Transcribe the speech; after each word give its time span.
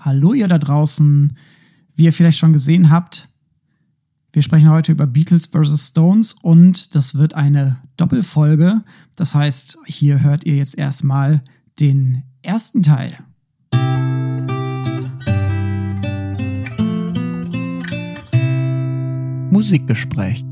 Hallo 0.00 0.32
ihr 0.32 0.48
da 0.48 0.58
draußen. 0.58 1.36
Wie 1.94 2.04
ihr 2.04 2.12
vielleicht 2.14 2.38
schon 2.38 2.54
gesehen 2.54 2.88
habt, 2.90 3.28
wir 4.32 4.40
sprechen 4.40 4.70
heute 4.70 4.92
über 4.92 5.06
Beatles 5.06 5.46
vs. 5.46 5.88
Stones 5.88 6.32
und 6.32 6.94
das 6.94 7.16
wird 7.16 7.34
eine 7.34 7.82
Doppelfolge. 7.98 8.82
Das 9.14 9.34
heißt, 9.34 9.76
hier 9.84 10.22
hört 10.22 10.46
ihr 10.46 10.56
jetzt 10.56 10.78
erstmal 10.78 11.42
den 11.78 12.22
ersten 12.40 12.82
Teil. 12.82 13.18
Musikgespräch. 19.50 20.49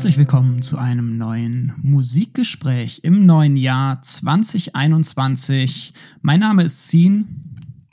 Herzlich 0.00 0.16
willkommen 0.16 0.62
zu 0.62 0.78
einem 0.78 1.18
neuen 1.18 1.74
Musikgespräch 1.82 3.00
im 3.02 3.26
neuen 3.26 3.54
Jahr 3.54 4.00
2021. 4.00 5.92
Mein 6.22 6.40
Name 6.40 6.62
ist 6.62 6.88
Zin. 6.88 7.44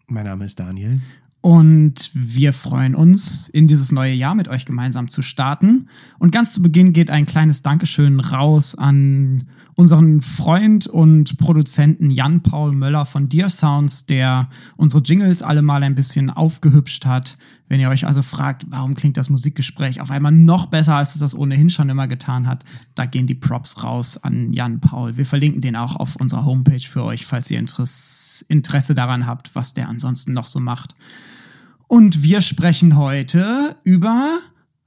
Mein 0.07 0.23
Name 0.23 0.45
ist 0.45 0.57
Daniel. 0.57 1.01
Und 1.47 2.11
wir 2.13 2.51
freuen 2.51 2.93
uns, 2.93 3.47
in 3.47 3.69
dieses 3.69 3.93
neue 3.93 4.11
Jahr 4.11 4.35
mit 4.35 4.49
euch 4.49 4.65
gemeinsam 4.65 5.07
zu 5.07 5.21
starten. 5.21 5.87
Und 6.19 6.33
ganz 6.33 6.51
zu 6.51 6.61
Beginn 6.61 6.91
geht 6.91 7.09
ein 7.09 7.25
kleines 7.25 7.61
Dankeschön 7.61 8.19
raus 8.19 8.75
an 8.75 9.47
unseren 9.73 10.19
Freund 10.19 10.87
und 10.87 11.37
Produzenten 11.37 12.09
Jan-Paul 12.09 12.73
Möller 12.73 13.05
von 13.05 13.29
Dear 13.29 13.47
Sounds, 13.47 14.05
der 14.07 14.49
unsere 14.75 15.01
Jingles 15.01 15.41
alle 15.41 15.61
mal 15.61 15.83
ein 15.83 15.95
bisschen 15.95 16.29
aufgehübscht 16.29 17.05
hat. 17.05 17.37
Wenn 17.69 17.79
ihr 17.79 17.87
euch 17.87 18.05
also 18.05 18.23
fragt, 18.23 18.65
warum 18.67 18.95
klingt 18.95 19.15
das 19.15 19.29
Musikgespräch 19.29 20.01
auf 20.01 20.11
einmal 20.11 20.33
noch 20.33 20.65
besser, 20.65 20.95
als 20.95 21.15
es 21.15 21.21
das 21.21 21.33
ohnehin 21.33 21.69
schon 21.69 21.87
immer 21.87 22.09
getan 22.09 22.45
hat, 22.45 22.65
da 22.95 23.05
gehen 23.05 23.25
die 23.25 23.35
Props 23.35 23.85
raus 23.85 24.17
an 24.21 24.51
Jan-Paul. 24.51 25.15
Wir 25.15 25.25
verlinken 25.25 25.61
den 25.61 25.77
auch 25.77 25.95
auf 25.95 26.17
unserer 26.17 26.43
Homepage 26.43 26.85
für 26.85 27.05
euch, 27.05 27.25
falls 27.25 27.49
ihr 27.49 27.59
Interesse 27.59 28.95
daran 28.95 29.25
habt, 29.25 29.55
was 29.55 29.73
der 29.73 29.87
ansonsten 29.87 30.33
noch 30.33 30.47
so 30.47 30.59
macht. 30.59 30.93
Und 31.87 32.21
wir 32.21 32.41
sprechen 32.41 32.97
heute 32.97 33.77
über 33.83 34.39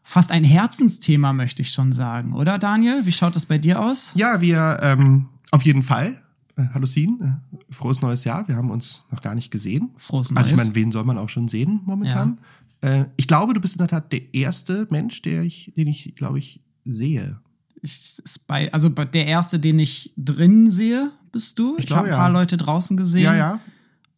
fast 0.02 0.32
ein 0.32 0.44
Herzensthema, 0.44 1.32
möchte 1.32 1.62
ich 1.62 1.72
schon 1.72 1.92
sagen, 1.92 2.34
oder 2.34 2.58
Daniel? 2.58 3.06
Wie 3.06 3.12
schaut 3.12 3.36
das 3.36 3.46
bei 3.46 3.58
dir 3.58 3.80
aus? 3.80 4.12
Ja, 4.14 4.40
wir 4.40 4.78
ähm, 4.82 5.28
auf 5.50 5.62
jeden 5.62 5.82
Fall. 5.82 6.20
Äh, 6.56 6.64
hallo 6.74 6.84
Sin, 6.84 7.18
äh, 7.22 7.72
frohes 7.72 8.02
neues 8.02 8.24
Jahr. 8.24 8.46
Wir 8.48 8.56
haben 8.56 8.70
uns 8.70 9.02
noch 9.10 9.22
gar 9.22 9.34
nicht 9.34 9.50
gesehen. 9.50 9.90
Frohes 9.96 10.30
neues. 10.30 10.36
Also 10.36 10.50
ich 10.50 10.56
meine, 10.56 10.74
wen 10.74 10.92
soll 10.92 11.04
man 11.04 11.16
auch 11.16 11.30
schon 11.30 11.48
sehen 11.48 11.80
momentan? 11.86 12.38
Ja. 12.82 12.88
Äh, 12.88 13.06
ich 13.16 13.26
glaube, 13.26 13.54
du 13.54 13.60
bist 13.60 13.74
in 13.74 13.78
der 13.78 13.88
Tat 13.88 14.12
der 14.12 14.34
erste 14.34 14.86
Mensch, 14.90 15.22
der 15.22 15.42
ich, 15.42 15.72
den 15.76 15.88
ich, 15.88 16.14
glaube 16.16 16.38
ich, 16.38 16.60
sehe. 16.84 17.40
Ich, 17.82 18.20
bei, 18.46 18.70
also 18.74 18.90
der 18.90 19.26
erste, 19.26 19.58
den 19.58 19.78
ich 19.78 20.12
drin 20.18 20.70
sehe, 20.70 21.10
bist 21.32 21.58
du. 21.58 21.76
Ich, 21.78 21.86
ich 21.86 21.92
habe 21.92 22.08
ein 22.08 22.14
paar 22.14 22.28
ja. 22.28 22.38
Leute 22.38 22.58
draußen 22.58 22.96
gesehen. 22.96 23.24
Ja, 23.24 23.36
ja. 23.36 23.60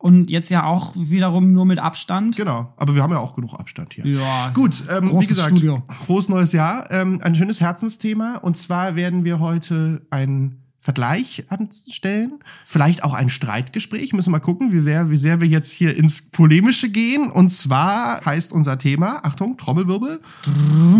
Und 0.03 0.31
jetzt 0.31 0.50
ja 0.50 0.64
auch 0.64 0.95
wiederum 0.97 1.53
nur 1.53 1.64
mit 1.64 1.78
Abstand. 1.78 2.36
Genau, 2.36 2.75
aber 2.77 2.97
wir 2.97 3.05
haben 3.05 3.12
ja 3.12 3.20
auch 3.20 3.36
genug 3.36 3.55
Abstand 3.55 3.95
hier. 3.95 4.05
Ja. 4.05 4.50
Gut, 4.53 4.83
ähm, 4.91 5.09
wie 5.20 5.27
gesagt, 5.27 5.50
Studio. 5.50 5.84
frohes 6.05 6.28
neues 6.28 6.50
Jahr. 6.50 6.91
Ähm, 6.91 7.20
ein 7.22 7.36
schönes 7.36 7.61
Herzensthema. 7.61 8.39
Und 8.39 8.56
zwar 8.56 8.97
werden 8.97 9.25
wir 9.25 9.39
heute 9.39 10.05
einen 10.11 10.59
Vergleich 10.81 11.44
anstellen. 11.50 12.41
Vielleicht 12.64 13.05
auch 13.05 13.14
ein 13.14 13.28
Streitgespräch. 13.28 14.12
Müssen 14.12 14.31
wir 14.31 14.39
mal 14.39 14.41
gucken, 14.41 14.72
wie, 14.72 14.84
wer, 14.84 15.09
wie 15.11 15.17
sehr 15.17 15.41
wir 15.41 15.47
jetzt 15.47 15.70
hier 15.70 15.97
ins 15.97 16.31
Polemische 16.31 16.91
gehen. 16.91 17.31
Und 17.31 17.50
zwar 17.50 18.25
heißt 18.25 18.53
unser 18.53 18.78
Thema, 18.78 19.25
Achtung, 19.25 19.56
Trommelwirbel, 19.56 20.20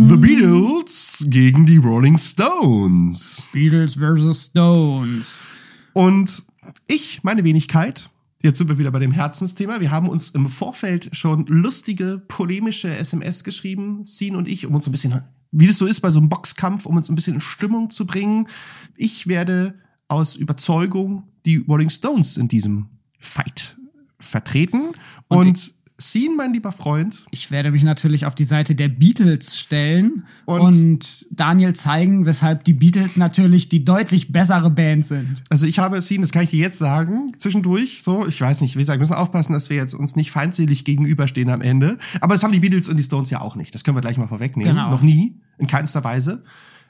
The 0.09 0.17
Beatles 0.17 1.27
gegen 1.29 1.67
die 1.67 1.79
Rolling 1.79 2.19
Stones. 2.19 3.49
Beatles 3.53 3.95
versus 3.95 4.45
Stones. 4.45 5.45
Und 5.93 6.45
ich, 6.87 7.25
meine 7.25 7.43
Wenigkeit, 7.43 8.09
Jetzt 8.43 8.59
sind 8.59 8.69
wir 8.69 8.77
wieder 8.77 8.91
bei 8.91 8.99
dem 8.99 9.13
Herzensthema. 9.13 9.81
Wir 9.81 9.93
haben 9.93 10.09
uns 10.09 10.31
im 10.31 10.49
Vorfeld 10.49 11.11
schon 11.13 11.47
lustige, 11.47 12.21
polemische 12.27 12.93
SMS 12.95 13.45
geschrieben, 13.45 14.05
Scene 14.05 14.37
und 14.37 14.49
ich, 14.49 14.67
um 14.67 14.75
uns 14.75 14.87
ein 14.87 14.91
bisschen, 14.91 15.23
wie 15.53 15.69
das 15.69 15.79
so 15.79 15.87
ist 15.87 16.01
bei 16.01 16.11
so 16.11 16.19
einem 16.19 16.29
Boxkampf, 16.29 16.85
um 16.85 16.97
uns 16.97 17.09
ein 17.09 17.15
bisschen 17.15 17.35
in 17.35 17.41
Stimmung 17.41 17.91
zu 17.91 18.05
bringen. 18.05 18.49
Ich 18.97 19.29
werde 19.29 19.75
aus 20.09 20.35
Überzeugung 20.35 21.29
die 21.47 21.59
Rolling 21.59 21.89
Stones 21.89 22.37
in 22.37 22.49
diesem 22.49 22.89
Fight 23.21 23.77
vertreten. 24.19 24.91
Und, 25.29 25.47
und 25.47 25.75
Scene, 26.03 26.35
mein 26.37 26.53
lieber 26.53 26.73
Freund. 26.73 27.25
Ich 27.31 27.51
werde 27.51 27.71
mich 27.71 27.83
natürlich 27.85 28.27
auf 28.27 28.35
die 28.35 28.45
Seite 28.45 28.75
der 28.75 28.89
Beatles 28.89 29.59
stellen 29.59 30.25
und, 30.45 30.61
und, 30.61 31.27
Daniel 31.31 31.73
zeigen, 31.75 32.27
weshalb 32.27 32.65
die 32.65 32.75
Beatles 32.75 33.17
natürlich 33.17 33.69
die 33.69 33.85
deutlich 33.85 34.33
bessere 34.33 34.71
Band 34.71 35.07
sind. 35.07 35.45
Also 35.49 35.67
ich 35.67 35.79
habe 35.79 36.03
Scene, 36.03 36.21
das 36.23 36.33
kann 36.33 36.43
ich 36.43 36.51
dir 36.51 36.59
jetzt 36.59 36.79
sagen, 36.79 37.33
zwischendurch, 37.39 38.03
so, 38.03 38.27
ich 38.27 38.41
weiß 38.41 38.61
nicht, 38.61 38.77
wie 38.77 38.81
gesagt, 38.81 38.99
wir 38.99 39.01
müssen 39.01 39.15
aufpassen, 39.15 39.53
dass 39.53 39.71
wir 39.71 39.77
jetzt 39.77 39.95
uns 39.95 40.17
nicht 40.17 40.31
feindselig 40.31 40.85
gegenüberstehen 40.85 41.49
am 41.49 41.61
Ende. 41.63 41.99
Aber 42.21 42.35
das 42.35 42.43
haben 42.43 42.53
die 42.53 42.61
Beatles 42.61 42.89
und 42.89 42.99
die 42.99 43.05
Stones 43.05 43.31
ja 43.31 43.41
auch 43.41 43.57
nicht. 43.57 43.75
Das 43.75 43.85
können 43.85 43.97
wir 43.97 44.03
gleich 44.03 44.19
mal 44.19 44.29
vorwegnehmen. 44.29 44.75
Genau. 44.75 44.91
Noch 44.91 45.03
nie, 45.03 45.41
in 45.59 45.67
keinster 45.69 46.05
Weise. 46.05 46.43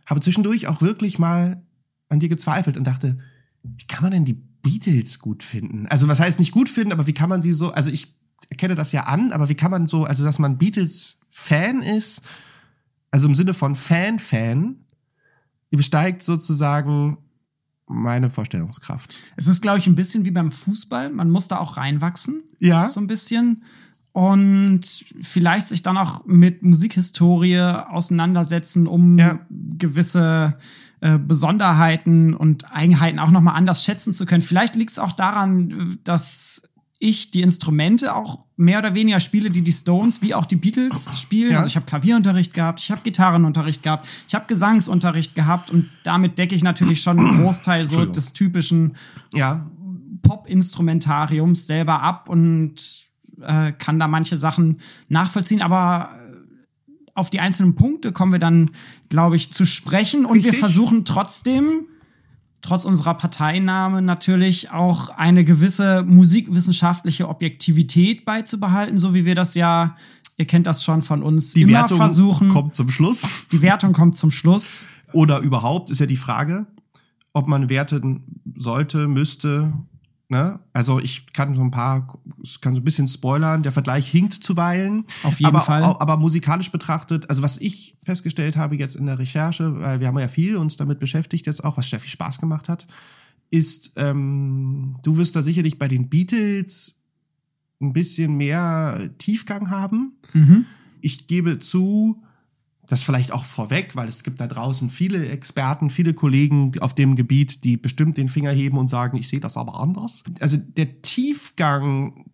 Habe 0.07 0.21
zwischendurch 0.21 0.67
auch 0.67 0.83
wirklich 0.83 1.19
mal 1.19 1.63
an 2.09 2.21
dir 2.21 2.29
gezweifelt 2.29 2.77
und 2.77 2.85
dachte, 2.85 3.19
wie 3.63 3.87
kann 3.87 4.03
man 4.03 4.13
denn 4.13 4.25
die 4.25 4.41
Beatles 4.63 5.19
gut 5.19 5.43
finden? 5.43 5.87
Also 5.89 6.09
was 6.09 6.21
heißt 6.21 6.39
nicht 6.39 6.53
gut 6.53 6.69
finden, 6.69 6.93
aber 6.93 7.07
wie 7.07 7.13
kann 7.13 7.29
man 7.29 7.43
sie 7.43 7.53
so, 7.53 7.73
also 7.73 7.91
ich 7.91 8.22
erkenne 8.51 8.75
das 8.75 8.93
ja 8.93 9.05
an, 9.05 9.33
aber 9.33 9.49
wie 9.49 9.55
kann 9.55 9.71
man 9.71 9.87
so, 9.87 10.05
also 10.05 10.25
dass 10.25 10.39
man 10.39 10.59
Beatles-Fan 10.59 11.83
ist, 11.83 12.23
also 13.11 13.29
im 13.29 13.35
Sinne 13.35 13.55
von 13.55 13.75
Fan-Fan, 13.75 14.77
übersteigt 15.71 16.23
sozusagen 16.23 17.19
meine 17.87 18.31
Vorstellungskraft. 18.31 19.17
Es 19.37 19.47
ist, 19.47 19.63
glaube 19.63 19.79
ich, 19.79 19.87
ein 19.87 19.95
bisschen 19.95 20.25
wie 20.25 20.31
beim 20.31 20.53
Fußball. 20.53 21.11
Man 21.11 21.31
muss 21.31 21.49
da 21.49 21.59
auch 21.59 21.77
reinwachsen. 21.77 22.43
Ja. 22.59 22.89
So 22.89 23.01
ein 23.01 23.07
bisschen. 23.07 23.63
Und 24.13 25.05
vielleicht 25.23 25.67
sich 25.67 25.83
dann 25.83 25.97
auch 25.97 26.25
mit 26.27 26.63
Musikhistorie 26.63 27.61
auseinandersetzen, 27.61 28.87
um 28.87 29.19
ja. 29.19 29.41
gewisse 29.51 30.59
äh, 31.01 31.19
Besonderheiten 31.19 32.35
und 32.35 32.71
Eigenheiten 32.73 33.19
auch 33.19 33.31
nochmal 33.31 33.57
anders 33.57 33.85
schätzen 33.85 34.13
zu 34.13 34.27
können. 34.27 34.43
Vielleicht 34.43 34.77
liegt 34.77 34.93
es 34.93 34.99
auch 34.99 35.13
daran, 35.13 35.99
dass 36.05 36.63
ich 37.03 37.33
die 37.33 37.43
Instrumente 37.43 38.15
auch 38.15 38.45
mehr 38.57 38.79
oder 38.79 38.95
weniger 38.95 39.19
spiele, 39.19 39.51
die 39.51 39.63
die 39.63 39.73
Stones 39.73 40.23
wie 40.23 40.35
auch 40.35 40.47
die 40.47 40.55
Beatles 40.55 41.21
spielen. 41.21 41.51
Ja. 41.51 41.59
Also 41.59 41.69
ich 41.69 41.77
habe 41.77 41.85
Klavierunterricht 41.85 42.55
gehabt, 42.55 42.79
ich 42.81 42.93
habe 42.93 43.01
Gitarrenunterricht 43.03 43.83
gehabt, 43.83 44.07
ich 44.29 44.35
habe 44.35 44.45
Gesangsunterricht 44.47 45.35
gehabt 45.35 45.71
und 45.71 45.91
damit 46.05 46.39
decke 46.39 46.55
ich 46.55 46.63
natürlich 46.63 47.03
schon 47.03 47.19
einen 47.19 47.43
Großteil 47.43 47.83
so 47.85 48.05
des 48.05 48.33
typischen 48.35 48.95
ja. 49.35 49.67
Pop-Instrumentariums 50.23 51.67
selber 51.67 52.03
ab 52.03 52.29
und 52.29 53.05
äh, 53.41 53.73
kann 53.73 53.99
da 53.99 54.07
manche 54.07 54.37
Sachen 54.37 54.79
nachvollziehen, 55.09 55.61
aber 55.61 56.11
auf 57.15 57.31
die 57.31 57.41
einzelnen 57.41 57.75
Punkte 57.75 58.13
kommen 58.13 58.31
wir 58.31 58.39
dann, 58.39 58.71
glaube 59.09 59.35
ich, 59.35 59.51
zu 59.51 59.67
sprechen 59.67 60.25
und 60.25 60.37
Richtig. 60.37 60.53
wir 60.53 60.59
versuchen 60.61 61.05
trotzdem 61.05 61.89
trotz 62.63 62.85
unserer 62.85 63.15
Parteinahme 63.15 64.01
natürlich 64.01 64.71
auch 64.71 65.11
eine 65.11 65.45
gewisse 65.45 66.05
musikwissenschaftliche 66.07 67.29
Objektivität 67.29 68.25
beizubehalten, 68.25 68.99
so 68.99 69.15
wie 69.15 69.25
wir 69.25 69.35
das 69.35 69.55
ja, 69.55 69.97
ihr 70.37 70.47
kennt 70.47 70.67
das 70.67 70.85
schon 70.85 71.03
von 71.03 71.23
uns, 71.23 71.53
die 71.53 71.63
immer 71.63 71.81
Wertung 71.81 71.99
versuchen. 71.99 72.49
kommt 72.49 72.75
zum 72.75 72.89
Schluss. 72.89 73.47
Die 73.53 73.63
Wertung 73.63 73.93
kommt 73.93 74.17
zum 74.17 74.31
Schluss. 74.31 74.87
Oder 75.13 75.41
überhaupt 75.41 75.91
ist 75.91 75.99
ja 75.99 76.07
die 76.07 76.17
Frage, 76.17 76.67
ob 77.35 77.49
man 77.49 77.69
werten 77.69 78.23
sollte, 78.57 79.09
müsste, 79.09 79.75
Ne? 80.33 80.61
Also 80.73 80.99
ich 80.99 81.35
kann 81.35 81.55
so 81.55 81.61
ein 81.61 81.71
paar, 81.71 82.07
kann 82.63 82.75
so 82.75 82.81
ein 82.81 82.85
bisschen 82.85 83.07
spoilern. 83.07 83.63
Der 83.63 83.71
Vergleich 83.71 84.11
hinkt 84.11 84.33
zuweilen. 84.33 85.05
Auf 85.25 85.39
jeden 85.39 85.55
aber, 85.55 85.61
Fall. 85.61 85.83
Aber 85.83 86.17
musikalisch 86.17 86.73
betrachtet, 86.73 87.29
also 87.29 87.43
was 87.43 87.59
ich 87.59 87.99
festgestellt 88.03 88.57
habe 88.57 88.75
jetzt 88.77 88.97
in 88.97 89.05
der 89.05 89.19
Recherche, 89.19 89.79
weil 89.79 90.01
wir 90.01 90.07
haben 90.07 90.19
ja 90.19 90.29
viel 90.29 90.57
uns 90.57 90.79
damit 90.79 91.01
beschäftigt 91.01 91.47
jetzt 91.47 91.63
auch, 91.63 91.77
was 91.77 91.91
sehr 91.91 92.01
viel 92.01 92.11
Spaß 92.11 92.39
gemacht 92.39 92.71
hat, 92.71 92.87
ist, 93.51 93.93
ähm, 93.97 94.97
du 95.03 95.19
wirst 95.19 95.37
da 95.37 95.43
sicherlich 95.43 95.79
bei 95.79 95.87
den 95.87 96.09
Beatles 96.09 97.03
ein 97.83 97.93
bisschen 97.93 98.39
mehr 98.39 99.11
Tiefgang 99.19 99.69
haben. 99.69 100.15
Mhm. 100.33 100.65
Ich 101.03 101.27
gebe 101.27 101.59
zu, 101.59 102.23
das 102.93 103.03
vielleicht 103.03 103.33
auch 103.33 103.45
vorweg, 103.45 103.97
weil 103.97 104.07
es 104.07 104.23
gibt 104.23 104.39
da 104.39 104.47
draußen 104.47 104.91
viele 104.91 105.27
Experten, 105.31 105.89
viele 105.89 106.13
Kollegen 106.13 106.79
auf 106.81 106.95
dem 106.95 107.17
Gebiet, 107.17 107.65
die 107.65 107.79
bestimmt 107.79 108.19
den 108.19 108.29
Finger 108.29 108.51
heben 108.51 108.77
und 108.77 108.89
sagen, 108.89 109.17
ich 109.17 109.29
sehe 109.29 109.41
das 109.41 109.57
aber 109.57 109.81
anders. 109.81 110.23
Also 110.41 110.59
der 110.59 111.01
Tiefgang 111.01 112.27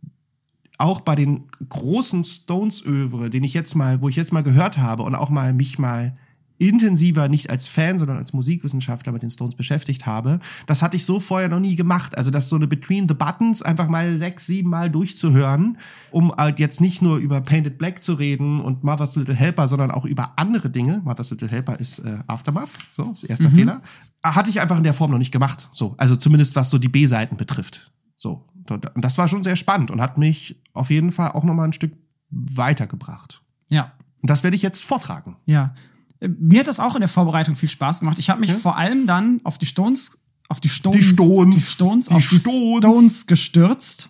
auch 0.77 1.01
bei 1.01 1.15
den 1.15 1.45
großen 1.69 2.25
Stones-Övre, 2.25 3.31
den 3.31 3.45
ich 3.45 3.55
jetzt 3.55 3.77
mal, 3.77 4.01
wo 4.01 4.09
ich 4.09 4.17
jetzt 4.17 4.33
mal 4.33 4.43
gehört 4.43 4.79
habe 4.79 5.05
und 5.05 5.15
auch 5.15 5.31
mal 5.31 5.53
mich 5.53 5.79
mal 5.79 6.19
intensiver 6.59 7.29
nicht 7.29 7.51
als 7.51 7.69
Fan, 7.69 7.99
sondern 7.99 8.17
als 8.17 8.33
Musikwissenschaftler 8.33 9.13
mit 9.13 9.23
den 9.23 9.31
Stones 9.31 9.55
beschäftigt 9.55 10.07
habe. 10.07 10.41
Das 10.67 10.83
hatte 10.83 10.97
ich 10.97 11.05
so 11.05 11.21
vorher 11.21 11.49
noch 11.49 11.61
nie 11.61 11.77
gemacht. 11.77 12.19
Also 12.19 12.31
das 12.31 12.49
so 12.49 12.57
eine 12.57 12.67
Between 12.67 13.09
the 13.09 13.15
Buttons 13.15 13.63
einfach 13.63 13.89
mal 13.89 14.19
sechs, 14.19 14.47
sieben 14.47 14.71
Mal 14.71 14.91
durchzuhören, 14.91 15.79
um 16.11 16.33
halt 16.33 16.59
jetzt 16.59 16.81
nicht 16.81 17.01
nur 17.01 17.19
über 17.19 17.41
Painted 17.41 17.79
Black 17.79 18.03
zu 18.03 18.15
reden 18.15 18.61
und 18.61 18.83
Mother's 18.83 19.17
Little 19.17 19.35
Helper, 19.35 19.69
sondern 19.69 19.91
auch 19.91 20.05
über 20.05 20.33
andere 20.37 20.69
Dinge. 20.69 21.01
Mother's 21.05 21.31
Little 21.31 21.49
Helper 21.49 21.79
ist 21.79 22.01
äh, 22.01 22.19
Aftermath, 22.27 22.71
so, 22.93 23.15
erster 23.27 23.51
mhm. 23.51 23.55
Fehler. 23.55 23.83
Hatte 24.23 24.51
ich 24.51 24.61
einfach 24.61 24.79
in 24.79 24.85
der 24.85 24.95
Form 24.95 25.13
noch 25.13 25.19
nicht 25.19 25.33
gemacht. 25.33 25.71
So, 25.73 25.95
also 25.97 26.17
zumindest 26.17 26.57
was 26.57 26.71
so 26.71 26.79
die 26.79 26.89
B-Seiten 26.89 27.37
betrifft. 27.37 27.93
So. 28.17 28.45
Und 28.69 28.85
das 28.97 29.17
war 29.17 29.29
schon 29.29 29.45
sehr 29.45 29.57
spannend 29.57 29.91
und 29.91 30.01
hat 30.01 30.19
mich 30.19 30.61
auf 30.75 30.91
jeden 30.91 31.13
Fall 31.13 31.33
auch 31.33 31.45
nochmal 31.45 31.69
ein 31.69 31.73
Stück 31.73 31.93
weitergebracht. 32.31 33.43
Ja. 33.69 33.93
Und 34.21 34.29
das 34.29 34.43
werde 34.43 34.57
ich 34.57 34.63
jetzt 34.63 34.85
vortragen. 34.85 35.37
Ja 35.47 35.73
mir 36.21 36.61
hat 36.61 36.67
das 36.67 36.81
auch 36.81 36.95
in 36.95 37.01
der 37.01 37.09
Vorbereitung 37.09 37.55
viel 37.55 37.69
Spaß 37.69 38.01
gemacht. 38.01 38.19
Ich 38.19 38.31
habe 38.31 38.41
mich 38.41 38.51
ja? 38.51 38.57
vor 38.57 38.77
allem 38.77 39.07
dann 39.07 39.41
auf 39.45 39.59
die 39.59 39.67
Stones, 39.67 40.19
auf 40.49 40.61
die 40.61 40.69
Stones, 40.69 40.99
die 40.99 41.05
Stones, 41.05 41.55
die 41.55 41.61
Stones, 41.61 42.07
die 42.07 42.15
auf 42.15 42.23
Stones. 42.23 42.43
die 42.43 42.79
Stones 42.79 43.27
gestürzt, 43.27 44.09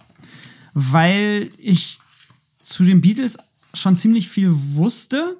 weil 0.75 1.51
ich 1.59 1.99
zu 2.63 2.85
den 2.85 3.01
Beatles 3.01 3.37
schon 3.75 3.97
ziemlich 3.97 4.29
viel 4.29 4.51
wusste 4.53 5.37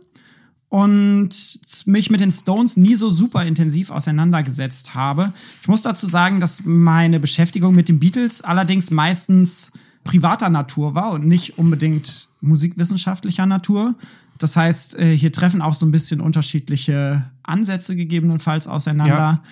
und 0.69 1.61
mich 1.87 2.11
mit 2.11 2.21
den 2.21 2.31
Stones 2.31 2.77
nie 2.77 2.95
so 2.95 3.11
super 3.11 3.45
intensiv 3.45 3.91
auseinandergesetzt 3.91 4.95
habe. 4.95 5.33
Ich 5.63 5.69
muss 5.69 5.83
dazu 5.83 6.07
sagen, 6.07 6.41
dass 6.41 6.63
meine 6.65 7.21
Beschäftigung 7.21 7.75
mit 7.75 7.89
den 7.89 8.01
Beatles 8.01 8.43
allerdings 8.43 8.91
meistens 8.91 9.73
privater 10.05 10.51
Natur 10.51 10.95
war 10.95 11.13
und 11.13 11.27
nicht 11.27 11.59
unbedingt 11.59 12.29
musikwissenschaftlicher 12.41 13.47
Natur. 13.47 13.95
Das 14.39 14.57
heißt, 14.57 14.99
äh, 14.99 15.17
hier 15.17 15.33
treffen 15.33 15.61
auch 15.61 15.75
so 15.75 15.85
ein 15.85 15.93
bisschen 15.93 16.21
unterschiedliche 16.21 17.25
Ansätze 17.43 17.97
gegebenenfalls 17.97 18.67
auseinander, 18.67 19.43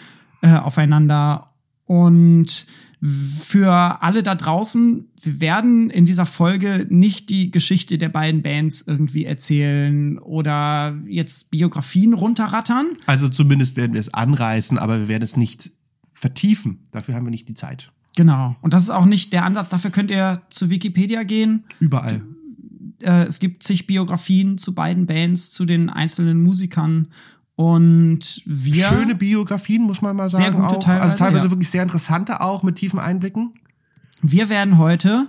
ja. 0.43 0.57
äh, 0.57 0.61
aufeinander. 0.61 1.51
Und 1.85 2.67
für 3.03 4.03
alle 4.03 4.23
da 4.23 4.35
draußen, 4.35 5.09
wir 5.21 5.41
werden 5.41 5.91
in 5.91 6.07
dieser 6.07 6.27
Folge 6.27 6.87
nicht 6.89 7.31
die 7.31 7.51
Geschichte 7.51 7.99
der 7.99 8.09
beiden 8.09 8.43
Bands 8.43 8.83
irgendwie 8.87 9.25
erzählen 9.25 10.19
oder 10.19 10.97
jetzt 11.07 11.51
Biografien 11.51 12.15
runterrattern. 12.15 12.87
Also 13.07 13.29
zumindest 13.29 13.77
werden 13.77 13.93
wir 13.93 14.01
es 14.01 14.13
anreißen, 14.13 14.79
aber 14.79 15.01
wir 15.01 15.09
werden 15.09 15.23
es 15.23 15.37
nicht 15.37 15.71
vertiefen. 16.13 16.81
Dafür 16.91 17.15
haben 17.15 17.27
wir 17.27 17.31
nicht 17.31 17.49
die 17.49 17.55
Zeit. 17.55 17.93
Genau. 18.17 18.57
Und 18.63 18.73
das 18.73 18.83
ist 18.85 18.91
auch 18.91 19.05
nicht 19.05 19.33
der 19.33 19.45
Ansatz. 19.45 19.69
Dafür 19.69 19.91
könnt 19.91 20.11
ihr 20.11 20.41
zu 20.49 20.71
Wikipedia 20.71 21.23
gehen. 21.23 21.65
Überall 21.79 22.25
äh, 23.03 23.25
es 23.25 23.39
gibt 23.39 23.63
zig 23.63 23.87
Biografien 23.87 24.59
zu 24.59 24.75
beiden 24.75 25.07
Bands, 25.07 25.51
zu 25.51 25.65
den 25.65 25.91
einzelnen 25.91 26.43
Musikern. 26.43 27.09
Und 27.55 28.43
wir. 28.45 28.87
Schöne 28.87 29.15
Biografien, 29.15 29.83
muss 29.83 30.03
man 30.03 30.15
mal 30.15 30.31
sagen. 30.31 30.45
Sehr 30.45 30.53
gute 30.53 30.67
auch. 30.67 30.83
Teilweise, 30.83 31.03
also 31.03 31.17
teilweise 31.17 31.45
ja. 31.47 31.51
wirklich 31.51 31.71
sehr 31.71 31.83
interessante 31.83 32.41
auch 32.41 32.63
mit 32.63 32.77
tiefen 32.77 32.99
Einblicken. 32.99 33.53
Wir 34.23 34.49
werden 34.49 34.79
heute 34.79 35.29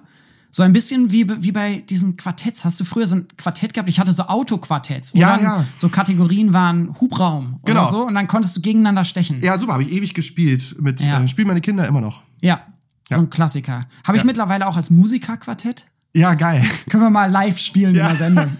so 0.52 0.64
ein 0.64 0.74
bisschen 0.74 1.12
wie, 1.12 1.30
wie 1.44 1.52
bei 1.52 1.84
diesen 1.90 2.18
Quartetts. 2.18 2.66
Hast 2.66 2.80
du 2.80 2.84
früher 2.84 3.08
so 3.08 3.16
ein 3.18 3.28
Quartett 3.38 3.74
gehabt? 3.74 3.90
Ich 3.90 4.00
hatte 4.00 4.12
so 4.12 4.24
Autoquartetts, 4.24 5.14
wo 5.14 5.20
ja, 5.20 5.36
dann 5.36 5.44
ja. 5.44 5.66
so 5.78 5.90
Kategorien 5.90 6.52
waren 6.52 7.00
Hubraum 7.00 7.60
genau. 7.64 7.82
oder 7.82 7.90
so 7.90 8.08
und 8.08 8.16
dann 8.16 8.28
konntest 8.28 8.58
du 8.58 8.62
gegeneinander 8.62 9.06
stechen. 9.06 9.42
Ja, 9.44 9.58
super, 9.58 9.74
habe 9.74 9.84
ich 9.84 9.92
ewig 9.92 10.14
gespielt. 10.14 10.76
Mit 10.82 11.02
ja. 11.02 11.22
äh, 11.22 11.28
spielen 11.28 11.48
meine 11.48 11.62
Kinder 11.62 11.88
immer 11.88 12.02
noch. 12.02 12.24
Ja, 12.42 12.62
so 13.10 13.18
ein 13.18 13.30
Klassiker. 13.30 13.86
Habe 14.04 14.18
ich 14.18 14.24
mittlerweile 14.24 14.68
auch 14.68 14.78
als 14.78 14.90
Musikerquartett. 14.90 15.86
Ja, 16.14 16.34
geil. 16.34 16.64
Können 16.90 17.04
wir 17.04 17.10
mal 17.10 17.30
live 17.30 17.58
spielen 17.58 17.94
ja. 17.94 18.10
in 18.10 18.18
der 18.18 18.18
Sendung. 18.18 18.58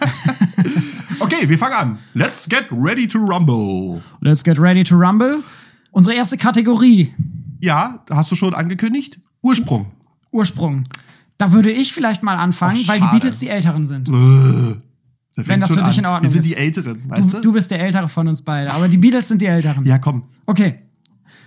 okay, 1.20 1.48
wir 1.48 1.58
fangen 1.58 1.74
an. 1.74 1.98
Let's 2.14 2.48
get 2.48 2.68
ready 2.72 3.08
to 3.08 3.20
rumble. 3.20 4.02
Let's 4.22 4.44
get 4.44 4.60
ready 4.60 4.84
to 4.84 4.96
rumble. 4.96 5.40
Unsere 5.92 6.16
erste 6.16 6.38
Kategorie. 6.38 7.14
Ja, 7.60 8.04
hast 8.10 8.32
du 8.32 8.36
schon 8.36 8.54
angekündigt? 8.54 9.20
Ursprung. 9.42 9.92
Ursprung. 10.32 10.84
Da 11.38 11.52
würde 11.52 11.72
ich 11.72 11.94
vielleicht 11.94 12.24
mal 12.24 12.36
anfangen, 12.36 12.80
oh, 12.84 12.88
weil 12.88 13.00
die 13.00 13.08
Beatles 13.08 13.40
die 13.40 13.50
Älteren 13.50 13.86
sind. 13.86 14.10
Wenn 15.36 15.62
das 15.62 15.72
für 15.74 15.84
dich 15.84 15.98
in 15.98 16.06
Ordnung 16.06 16.30
ist. 16.30 16.36
Wir 16.36 16.42
sind 16.42 16.46
die 16.46 16.58
Älteren, 16.58 17.10
weißt 17.10 17.34
du? 17.34 17.42
Du 17.42 17.52
bist 17.54 17.70
der 17.72 17.80
Ältere 17.80 18.10
von 18.10 18.28
uns 18.28 18.42
beiden, 18.42 18.72
aber 18.72 18.88
die 18.88 18.98
Beatles 18.98 19.28
sind 19.28 19.42
die 19.42 19.46
Älteren. 19.46 19.86
Ja, 19.86 20.00
komm. 20.00 20.24
Okay. 20.46 20.84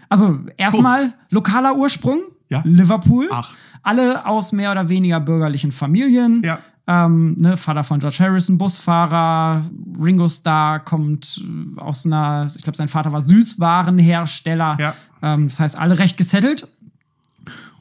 Also, 0.09 0.41
erstmal 0.57 1.13
lokaler 1.31 1.77
Ursprung. 1.77 2.21
Ja. 2.49 2.63
Liverpool. 2.65 3.29
Ach 3.31 3.55
alle 3.83 4.27
aus 4.27 4.53
mehr 4.53 4.73
oder 4.73 4.89
weniger 4.89 5.21
bürgerlichen 5.21 5.73
Familien. 5.73 6.43
Ja. 6.45 6.59
Ähm, 6.87 7.37
ne, 7.39 7.57
Vater 7.57 7.85
von 7.85 8.01
George 8.01 8.17
Harrison, 8.21 8.59
Busfahrer, 8.59 9.65
Ringo 10.01 10.29
Starr 10.29 10.81
kommt 10.81 11.41
aus 11.77 12.05
einer, 12.05 12.51
ich 12.55 12.63
glaube, 12.63 12.77
sein 12.77 12.89
Vater 12.89 13.13
war 13.13 13.23
Süßwarenhersteller. 13.23 14.77
Ja. 14.81 14.95
Ähm, 15.23 15.45
das 15.45 15.61
heißt, 15.61 15.79
alle 15.79 15.99
recht 15.99 16.17
gesettelt. 16.17 16.67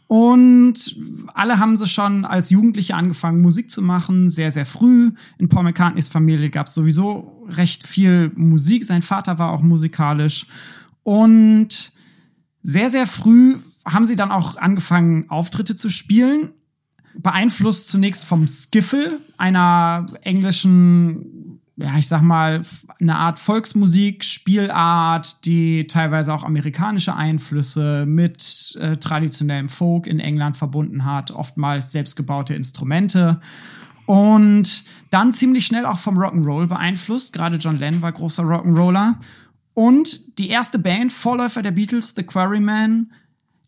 Und 0.06 0.98
alle 1.36 1.60
haben 1.60 1.78
sie 1.78 1.88
schon 1.88 2.25
als 2.25 2.50
Jugendliche 2.50 2.96
angefangen, 2.96 3.42
Musik 3.42 3.69
zu 3.69 3.84
machen, 3.84 4.31
sehr, 4.31 4.51
sehr 4.51 4.66
früh. 4.66 5.12
In 5.38 5.50
Paul 5.50 5.63
McCartneys 5.63 6.07
Familie 6.07 6.50
gab 6.50 6.66
es 6.66 6.74
sowieso 6.74 7.46
recht 7.48 7.86
viel 7.86 8.31
Musik. 8.36 8.86
Sein 8.86 9.04
Vater 9.04 9.38
war 9.38 9.51
auch 9.51 9.62
musikalisch. 9.62 10.48
Und 11.04 11.92
sehr, 12.63 12.90
sehr 12.90 13.06
früh 13.06 13.56
haben 13.91 14.06
sie 14.06 14.15
dann 14.15 14.31
auch 14.31 14.57
angefangen, 14.57 15.30
Auftritte 15.30 15.75
zu 15.75 15.89
spielen. 15.89 16.51
Beeinflusst 17.15 17.88
zunächst 17.88 18.25
vom 18.25 18.47
Skiffle, 18.47 19.19
einer 19.38 20.06
englischen, 20.24 21.59
ja, 21.75 21.97
ich 21.97 22.07
sag 22.07 22.21
mal, 22.21 22.62
eine 23.00 23.15
Art 23.15 23.39
Volksmusik, 23.39 24.24
Spielart, 24.24 25.44
die 25.45 25.88
teilweise 25.88 26.33
auch 26.33 26.44
amerikanische 26.44 27.15
Einflüsse 27.15 28.06
mit 28.06 28.77
äh, 28.80 28.97
traditionellem 28.97 29.69
Folk 29.69 30.07
in 30.07 30.19
England 30.19 30.56
verbunden 30.56 31.03
hat, 31.03 31.31
oftmals 31.31 31.91
selbstgebaute 31.91 32.53
Instrumente. 32.53 33.41
Und 34.06 34.86
dann 35.12 35.33
ziemlich 35.33 35.65
schnell 35.65 35.86
auch 35.86 36.00
vom 36.00 36.18
Rock'n'Roll 36.18 36.68
beeinflusst. 36.68 37.33
Gerade 37.33 37.57
John 37.57 37.77
Lennon 37.77 38.01
war 38.01 38.12
großer 38.12 38.44
Rock'n'Roller. 38.44 39.15
Und 39.74 40.39
die 40.39 40.50
erste 40.50 40.80
Band, 40.80 41.13
Vorläufer 41.13 41.62
der 41.62 41.71
Beatles, 41.71 42.13
The 42.15 42.24
Quarrymen, 42.24 43.12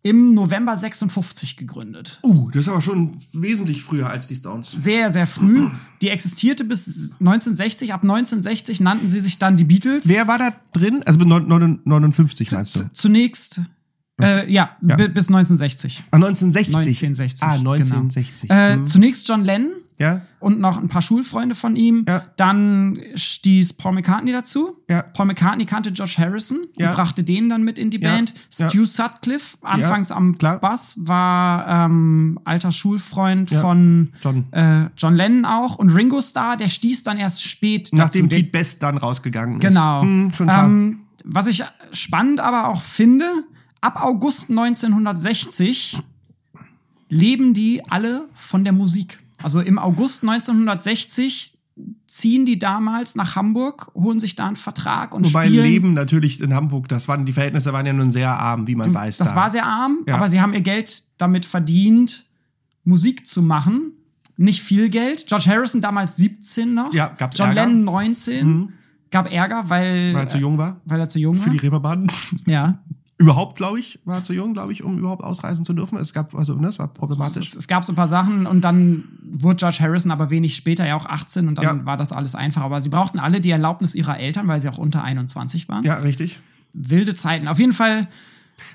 im 0.03 0.33
November 0.33 0.75
56 0.75 1.57
gegründet. 1.57 2.19
Uh, 2.24 2.50
das 2.51 2.62
ist 2.62 2.68
aber 2.69 2.81
schon 2.81 3.12
wesentlich 3.33 3.83
früher 3.83 4.09
als 4.09 4.27
die 4.27 4.36
Stones. 4.36 4.71
Sehr, 4.71 5.12
sehr 5.12 5.27
früh. 5.27 5.69
Die 6.01 6.09
existierte 6.09 6.63
bis 6.63 7.18
1960. 7.19 7.94
Ab 7.94 8.01
1960 8.01 8.80
nannten 8.80 9.07
sie 9.07 9.19
sich 9.19 9.38
dann 9.38 9.57
die 9.57 9.65
Beatles. 9.65 10.07
Wer 10.07 10.27
war 10.27 10.39
da 10.39 10.53
drin? 10.74 11.03
Also 11.06 11.19
bis 11.19 11.27
59 11.27 12.51
meinst 12.51 12.75
du? 12.75 12.94
Zunächst 12.94 13.62
äh, 14.21 14.51
ja, 14.51 14.77
ja. 14.81 14.95
bis 14.95 15.27
1960. 15.27 16.04
Ah, 16.12 16.15
1960. 16.18 16.75
1960. 16.75 17.42
Ah, 17.42 17.54
1960. 17.54 18.50
Genau. 18.50 18.62
Äh, 18.62 18.74
hm. 18.74 18.86
Zunächst 18.86 19.27
John 19.27 19.44
Lennon. 19.44 19.71
Ja. 20.01 20.21
Und 20.39 20.59
noch 20.59 20.81
ein 20.81 20.88
paar 20.88 21.03
Schulfreunde 21.03 21.53
von 21.53 21.75
ihm. 21.75 22.06
Ja. 22.07 22.24
Dann 22.36 23.00
stieß 23.13 23.74
Paul 23.74 23.94
McCartney 23.94 24.31
dazu. 24.31 24.77
Ja. 24.89 25.03
Paul 25.03 25.27
McCartney 25.27 25.65
kannte 25.65 25.92
George 25.92 26.15
Harrison 26.18 26.65
ja. 26.77 26.89
und 26.89 26.95
brachte 26.95 27.24
den 27.24 27.50
dann 27.50 27.63
mit 27.63 27.77
in 27.77 27.92
die 27.92 28.01
ja. 28.01 28.09
Band. 28.09 28.33
Stu 28.51 28.86
Sutcliffe, 28.86 29.57
anfangs 29.62 30.12
am 30.12 30.38
Klar. 30.38 30.59
Bass, 30.59 30.98
war 31.01 31.86
ähm, 31.86 32.39
alter 32.44 32.71
Schulfreund 32.71 33.52
von 33.52 34.11
John. 34.21 34.45
Äh, 34.52 34.87
John 34.97 35.16
Lennon 35.16 35.45
auch. 35.45 35.75
Und 35.75 35.92
Ringo 35.92 36.21
Starr, 36.21 36.57
der 36.57 36.68
stieß 36.68 37.04
dann 37.04 37.18
erst 37.18 37.44
spät 37.44 37.90
Nachdem 37.92 38.28
dazu. 38.28 38.42
Pete 38.42 38.52
Best 38.52 38.81
dann 38.81 38.97
rausgegangen 38.97 39.56
ist. 39.56 39.61
Genau. 39.61 40.02
Hm, 40.02 40.33
schon 40.33 40.47
klar. 40.47 40.66
Ähm, 40.66 41.02
was 41.23 41.45
ich 41.45 41.64
spannend 41.92 42.40
aber 42.40 42.69
auch 42.69 42.81
finde, 42.81 43.25
ab 43.80 44.04
August 44.04 44.49
1960 44.49 46.02
leben 47.09 47.54
die 47.54 47.83
alle 47.90 48.28
von 48.33 48.64
der 48.64 48.73
Musik. 48.73 49.20
Also 49.44 49.60
im 49.62 49.78
August 49.80 50.24
1960 50.24 51.57
ziehen 52.07 52.45
die 52.45 52.60
damals 52.60 53.16
nach 53.16 53.36
Hamburg, 53.36 53.92
holen 53.95 54.19
sich 54.19 54.36
da 54.36 54.45
einen 54.48 54.56
Vertrag 54.57 55.14
und 55.16 55.26
Wobei 55.26 55.48
spielen. 55.48 55.64
Leben 55.66 55.94
natürlich 55.94 56.42
in 56.42 56.54
Hamburg, 56.54 56.88
das 56.90 57.07
waren 57.07 57.26
die 57.26 57.31
Verhältnisse 57.31 57.71
waren 57.74 57.86
ja 57.86 57.94
nun 57.94 58.12
sehr 58.12 58.30
arm, 58.30 58.68
wie 58.68 58.76
man 58.76 58.94
weiß. 58.94 59.18
Das 59.18 59.30
da. 59.30 59.36
war 59.36 59.50
sehr 59.52 59.66
arm, 59.66 60.00
Ja. 60.07 60.16
aber 60.16 60.30
sie 60.30 60.42
haben 60.42 60.54
ihr 60.54 60.62
Geld 60.62 61.04
damit 61.18 61.45
verdient, 61.45 62.26
Musik 62.83 63.26
zu 63.26 63.42
machen. 63.42 63.94
Nicht 64.38 64.62
viel 64.62 64.90
Geld. 64.90 65.28
George 65.28 65.45
Harrison 65.50 65.81
damals 65.81 66.16
17 66.18 66.74
noch. 66.74 66.94
Ja, 66.94 67.14
gab's 67.18 67.38
John 67.38 67.50
Ärger? 67.50 67.66
Lennon 67.68 67.83
19. 67.86 68.74
Gab 69.12 69.31
Ärger, 69.31 69.64
weil, 69.69 70.14
Weil 70.14 70.21
er 70.24 70.28
zu 70.28 70.38
jung 70.38 70.57
war. 70.57 70.81
weil 70.86 71.00
er 71.00 71.10
zu 71.10 71.19
jung 71.19 71.36
Für 71.36 71.45
war. 71.48 71.54
die 71.54 71.57
Reeperbahn. 71.60 72.07
ja. 72.48 72.80
Überhaupt, 73.21 73.56
glaube 73.56 73.80
ich, 73.80 73.99
war 74.06 74.23
zu 74.23 74.33
jung, 74.33 74.54
glaube 74.54 74.73
ich, 74.73 74.83
um 74.83 74.97
überhaupt 74.97 75.23
ausreisen 75.23 75.63
zu 75.63 75.73
dürfen. 75.73 75.97
Es 75.99 76.11
gab, 76.13 76.33
also, 76.35 76.56
ne, 76.56 76.68
es 76.68 76.80
war 76.80 76.87
problematisch. 76.87 77.49
Es, 77.49 77.56
es 77.56 77.68
gab 77.68 77.85
so 77.85 77.94
ein 77.94 77.95
paar 77.95 78.07
Sachen 78.07 78.47
und 78.47 78.61
dann 78.61 79.04
wurde 79.23 79.57
George 79.57 79.78
Harrison 79.80 80.11
aber 80.11 80.30
wenig 80.31 80.56
später 80.56 80.85
ja 80.87 80.95
auch 80.95 81.06
18 81.06 81.47
und 81.47 81.56
dann 81.56 81.63
Ja. 81.63 81.85
war 81.85 81.97
das 81.97 82.11
alles 82.11 82.33
einfach. 82.35 82.61
Aber 82.63 82.81
sie 82.81 82.90
brauchten 82.90 83.19
alle 83.19 83.40
die 83.40 83.51
Erlaubnis 83.51 83.94
ihrer 83.95 84.19
Eltern, 84.19 84.47
weil 84.47 84.59
sie 84.59 84.69
auch 84.69 84.78
unter 84.80 85.04
21 85.04 85.69
waren. 85.69 85.83
Ja, 85.83 85.95
richtig. 85.97 86.40
Wilde 86.73 87.13
Zeiten. 87.16 87.47
Auf 87.47 87.59
jeden 87.59 87.73
Fall 87.73 88.07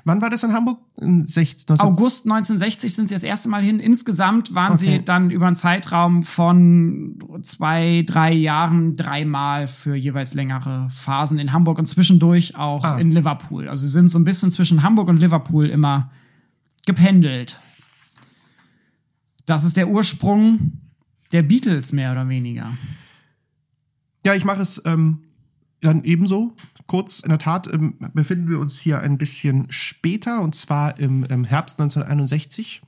Wann 0.05 0.21
war 0.21 0.31
das 0.31 0.43
in 0.43 0.53
Hamburg? 0.53 0.79
In 1.01 1.25
16, 1.25 1.67
19... 1.69 1.87
August 1.87 2.25
1960 2.25 2.95
sind 2.95 3.07
sie 3.09 3.15
das 3.15 3.23
erste 3.23 3.49
Mal 3.49 3.63
hin. 3.63 3.81
Insgesamt 3.81 4.55
waren 4.55 4.73
okay. 4.73 4.87
sie 4.97 5.05
dann 5.05 5.31
über 5.31 5.47
einen 5.47 5.57
Zeitraum 5.57 6.23
von 6.23 7.19
zwei, 7.43 8.05
drei 8.07 8.33
Jahren 8.33 8.97
dreimal 8.97 9.69
für 9.69 9.95
jeweils 9.95 10.35
längere 10.35 10.89
Phasen 10.91 11.39
in 11.39 11.53
Hamburg 11.53 11.79
und 11.79 11.87
zwischendurch 11.87 12.57
auch 12.57 12.85
ah. 12.85 12.99
in 12.99 13.11
Liverpool. 13.11 13.69
Also 13.69 13.87
sie 13.87 13.93
sind 13.93 14.09
so 14.09 14.19
ein 14.19 14.25
bisschen 14.25 14.51
zwischen 14.51 14.83
Hamburg 14.83 15.09
und 15.09 15.19
Liverpool 15.19 15.67
immer 15.67 16.11
gependelt. 16.87 17.61
Das 19.45 19.65
ist 19.65 19.77
der 19.77 19.89
Ursprung 19.89 20.73
der 21.33 21.43
Beatles 21.43 21.93
mehr 21.93 22.13
oder 22.13 22.29
weniger. 22.29 22.77
Ja, 24.25 24.35
ich 24.35 24.45
mache 24.45 24.63
es 24.63 24.83
ähm, 24.85 25.21
dann 25.81 26.05
ebenso 26.05 26.57
kurz. 26.87 27.21
In 27.21 27.29
der 27.29 27.39
Tat 27.39 27.73
ähm, 27.73 27.95
befinden 28.15 28.49
wir 28.49 28.59
uns 28.59 28.79
hier 28.79 29.01
ein 29.01 29.19
bisschen 29.19 29.67
später, 29.71 30.41
und 30.41 30.55
zwar 30.55 30.99
im, 30.99 31.25
im 31.25 31.45
Herbst 31.45 31.81
1961 31.81 32.83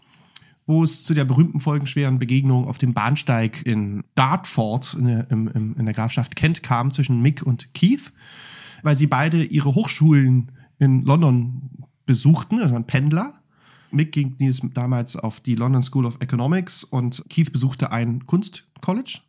wo 0.68 0.84
es 0.84 1.02
zu 1.02 1.14
der 1.14 1.24
berühmten 1.24 1.60
folgenschweren 1.60 2.18
Begegnung 2.18 2.68
auf 2.68 2.76
dem 2.76 2.92
Bahnsteig 2.92 3.64
in 3.64 4.04
Dartford 4.14 4.94
in 4.98 5.06
der, 5.06 5.30
im, 5.30 5.74
in 5.78 5.84
der 5.86 5.94
Grafschaft 5.94 6.36
Kent 6.36 6.62
kam 6.62 6.92
zwischen 6.92 7.22
Mick 7.22 7.42
und 7.42 7.72
Keith, 7.72 8.12
weil 8.82 8.94
sie 8.94 9.06
beide 9.06 9.42
ihre 9.42 9.74
Hochschulen 9.74 10.52
in 10.78 11.00
London 11.00 11.70
besuchten, 12.04 12.60
also 12.60 12.74
ein 12.74 12.86
Pendler. 12.86 13.32
Mick 13.90 14.12
ging 14.12 14.36
damals 14.74 15.16
auf 15.16 15.40
die 15.40 15.54
London 15.54 15.82
School 15.82 16.04
of 16.04 16.18
Economics 16.20 16.84
und 16.84 17.24
Keith 17.30 17.50
besuchte 17.50 17.90
ein 17.90 18.26
Kunstcollege 18.26 19.20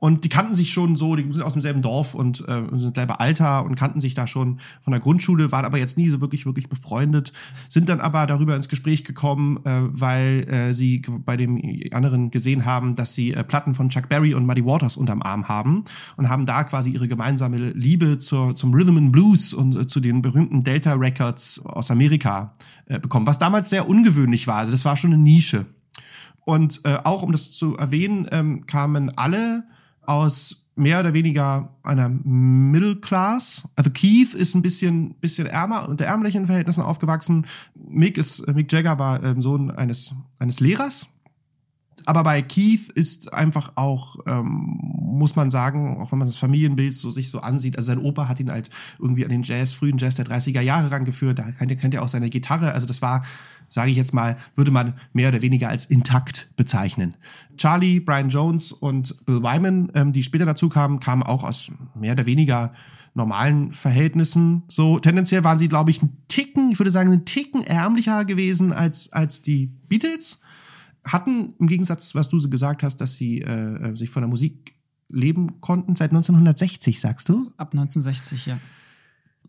und 0.00 0.24
die 0.24 0.28
kannten 0.28 0.54
sich 0.54 0.72
schon 0.72 0.96
so, 0.96 1.16
die 1.16 1.32
sind 1.32 1.42
aus 1.42 1.54
demselben 1.54 1.82
Dorf 1.82 2.14
und 2.14 2.46
äh, 2.48 2.62
sind 2.72 2.94
selber 2.94 3.20
Alter 3.20 3.64
und 3.64 3.74
kannten 3.74 4.00
sich 4.00 4.14
da 4.14 4.26
schon 4.26 4.60
von 4.82 4.92
der 4.92 5.00
Grundschule, 5.00 5.50
waren 5.50 5.64
aber 5.64 5.78
jetzt 5.78 5.96
nie 5.96 6.08
so 6.08 6.20
wirklich, 6.20 6.46
wirklich 6.46 6.68
befreundet, 6.68 7.32
sind 7.68 7.88
dann 7.88 8.00
aber 8.00 8.26
darüber 8.26 8.54
ins 8.54 8.68
Gespräch 8.68 9.04
gekommen, 9.04 9.58
äh, 9.64 9.80
weil 9.90 10.48
äh, 10.48 10.72
sie 10.72 11.02
bei 11.24 11.36
dem 11.36 11.60
anderen 11.92 12.30
gesehen 12.30 12.64
haben, 12.64 12.94
dass 12.94 13.14
sie 13.14 13.34
äh, 13.34 13.42
Platten 13.42 13.74
von 13.74 13.88
Chuck 13.88 14.08
Berry 14.08 14.34
und 14.34 14.46
Muddy 14.46 14.64
Waters 14.64 14.96
unterm 14.96 15.22
Arm 15.22 15.48
haben 15.48 15.84
und 16.16 16.28
haben 16.28 16.46
da 16.46 16.62
quasi 16.64 16.90
ihre 16.90 17.08
gemeinsame 17.08 17.58
Liebe 17.58 18.18
zur, 18.18 18.54
zum 18.54 18.72
Rhythm 18.72 18.96
and 18.96 19.12
Blues 19.12 19.52
und 19.52 19.76
äh, 19.76 19.86
zu 19.86 19.98
den 19.98 20.22
berühmten 20.22 20.60
Delta 20.60 20.94
Records 20.94 21.60
aus 21.64 21.90
Amerika 21.90 22.54
äh, 22.86 23.00
bekommen, 23.00 23.26
was 23.26 23.38
damals 23.38 23.70
sehr 23.70 23.88
ungewöhnlich 23.88 24.46
war. 24.46 24.58
Also 24.58 24.72
das 24.72 24.84
war 24.84 24.96
schon 24.96 25.12
eine 25.12 25.22
Nische. 25.22 25.66
Und 26.44 26.80
äh, 26.84 26.96
auch 27.04 27.22
um 27.22 27.32
das 27.32 27.50
zu 27.50 27.76
erwähnen, 27.76 28.26
ähm, 28.30 28.64
kamen 28.66 29.10
alle 29.16 29.64
aus 30.08 30.64
mehr 30.74 31.00
oder 31.00 31.12
weniger 31.12 31.74
einer 31.82 32.08
Middle 32.08 32.96
Class. 32.96 33.68
Also 33.76 33.90
Keith 33.90 34.32
ist 34.32 34.54
ein 34.54 34.62
bisschen, 34.62 35.14
bisschen 35.14 35.46
ärmer, 35.46 35.88
unter 35.88 36.04
ärmlichen 36.04 36.46
Verhältnissen 36.46 36.82
aufgewachsen. 36.82 37.46
Mick 37.74 38.16
ist, 38.16 38.46
Mick 38.54 38.72
Jagger 38.72 38.98
war 38.98 39.22
ähm, 39.22 39.42
Sohn 39.42 39.70
eines, 39.70 40.14
eines 40.38 40.60
Lehrers. 40.60 41.08
Aber 42.08 42.22
bei 42.22 42.40
Keith 42.40 42.90
ist 42.94 43.34
einfach 43.34 43.72
auch, 43.74 44.16
ähm, 44.26 44.78
muss 44.80 45.36
man 45.36 45.50
sagen, 45.50 45.98
auch 45.98 46.10
wenn 46.10 46.18
man 46.18 46.26
das 46.28 46.38
Familienbild 46.38 46.94
so 46.94 47.10
sich 47.10 47.28
so 47.30 47.40
ansieht, 47.40 47.76
also 47.76 47.88
sein 47.88 47.98
Opa 47.98 48.28
hat 48.28 48.40
ihn 48.40 48.50
halt 48.50 48.70
irgendwie 48.98 49.24
an 49.24 49.28
den 49.28 49.42
Jazz, 49.42 49.72
frühen 49.72 49.98
Jazz 49.98 50.14
der 50.14 50.24
30er 50.24 50.62
Jahre 50.62 50.90
rangeführt, 50.90 51.38
da 51.38 51.52
kennt 51.52 51.78
kennt 51.78 51.92
ihr 51.92 52.02
auch 52.02 52.08
seine 52.08 52.30
Gitarre, 52.30 52.72
also 52.72 52.86
das 52.86 53.02
war 53.02 53.26
sage 53.68 53.90
ich 53.90 53.98
jetzt 53.98 54.14
mal, 54.14 54.38
würde 54.54 54.70
man 54.70 54.94
mehr 55.12 55.28
oder 55.28 55.42
weniger 55.42 55.68
als 55.68 55.84
intakt 55.84 56.48
bezeichnen. 56.56 57.14
Charlie, 57.58 58.00
Brian 58.00 58.30
Jones 58.30 58.72
und 58.72 59.26
Bill 59.26 59.42
Wyman, 59.42 59.92
ähm, 59.94 60.12
die 60.12 60.22
später 60.22 60.46
dazu 60.46 60.70
kamen, 60.70 61.00
kamen 61.00 61.22
auch 61.22 61.44
aus 61.44 61.70
mehr 61.94 62.12
oder 62.12 62.24
weniger 62.24 62.72
normalen 63.12 63.70
Verhältnissen. 63.72 64.62
So 64.68 64.98
tendenziell 64.98 65.44
waren 65.44 65.58
sie, 65.58 65.68
glaube 65.68 65.90
ich, 65.90 66.00
einen 66.00 66.16
Ticken, 66.28 66.70
ich 66.70 66.78
würde 66.78 66.90
sagen, 66.90 67.12
einen 67.12 67.26
Ticken 67.26 67.62
ärmlicher 67.64 68.24
gewesen 68.24 68.72
als 68.72 69.12
als 69.12 69.42
die 69.42 69.66
Beatles. 69.88 70.40
Hatten 71.08 71.54
im 71.58 71.66
Gegensatz, 71.66 72.14
was 72.14 72.28
du 72.28 72.38
so 72.38 72.48
gesagt 72.48 72.82
hast, 72.82 72.96
dass 72.96 73.16
sie 73.16 73.42
äh, 73.42 73.94
sich 73.96 74.10
von 74.10 74.22
der 74.22 74.28
Musik 74.28 74.74
leben 75.10 75.60
konnten 75.60 75.96
seit 75.96 76.10
1960, 76.10 77.00
sagst 77.00 77.28
du? 77.28 77.50
Ab 77.56 77.72
1960, 77.72 78.46
ja. 78.46 78.58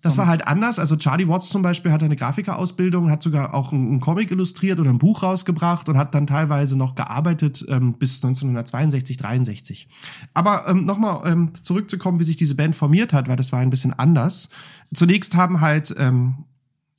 Das 0.01 0.17
war 0.17 0.27
halt 0.27 0.47
anders. 0.47 0.79
Also 0.79 0.95
Charlie 0.95 1.27
Watts 1.27 1.49
zum 1.49 1.61
Beispiel 1.61 1.91
hatte 1.91 2.05
eine 2.05 2.15
Grafikerausbildung, 2.15 3.11
hat 3.11 3.21
sogar 3.21 3.53
auch 3.53 3.73
einen 3.73 3.99
Comic 3.99 4.31
illustriert 4.31 4.79
oder 4.79 4.89
ein 4.89 4.97
Buch 4.97 5.23
rausgebracht 5.23 5.89
und 5.89 5.97
hat 5.97 6.15
dann 6.15 6.25
teilweise 6.25 6.77
noch 6.77 6.95
gearbeitet 6.95 7.65
ähm, 7.67 7.95
bis 7.95 8.15
1962, 8.23 9.17
63. 9.17 9.89
Aber 10.33 10.67
ähm, 10.69 10.85
nochmal 10.85 11.29
ähm, 11.29 11.53
zurückzukommen, 11.53 12.19
wie 12.19 12.23
sich 12.23 12.37
diese 12.37 12.55
Band 12.55 12.75
formiert 12.75 13.11
hat, 13.11 13.27
weil 13.27 13.35
das 13.35 13.51
war 13.51 13.59
ein 13.59 13.69
bisschen 13.69 13.93
anders. 13.93 14.49
Zunächst 14.93 15.35
haben 15.35 15.59
halt 15.59 15.93
ähm, 15.97 16.45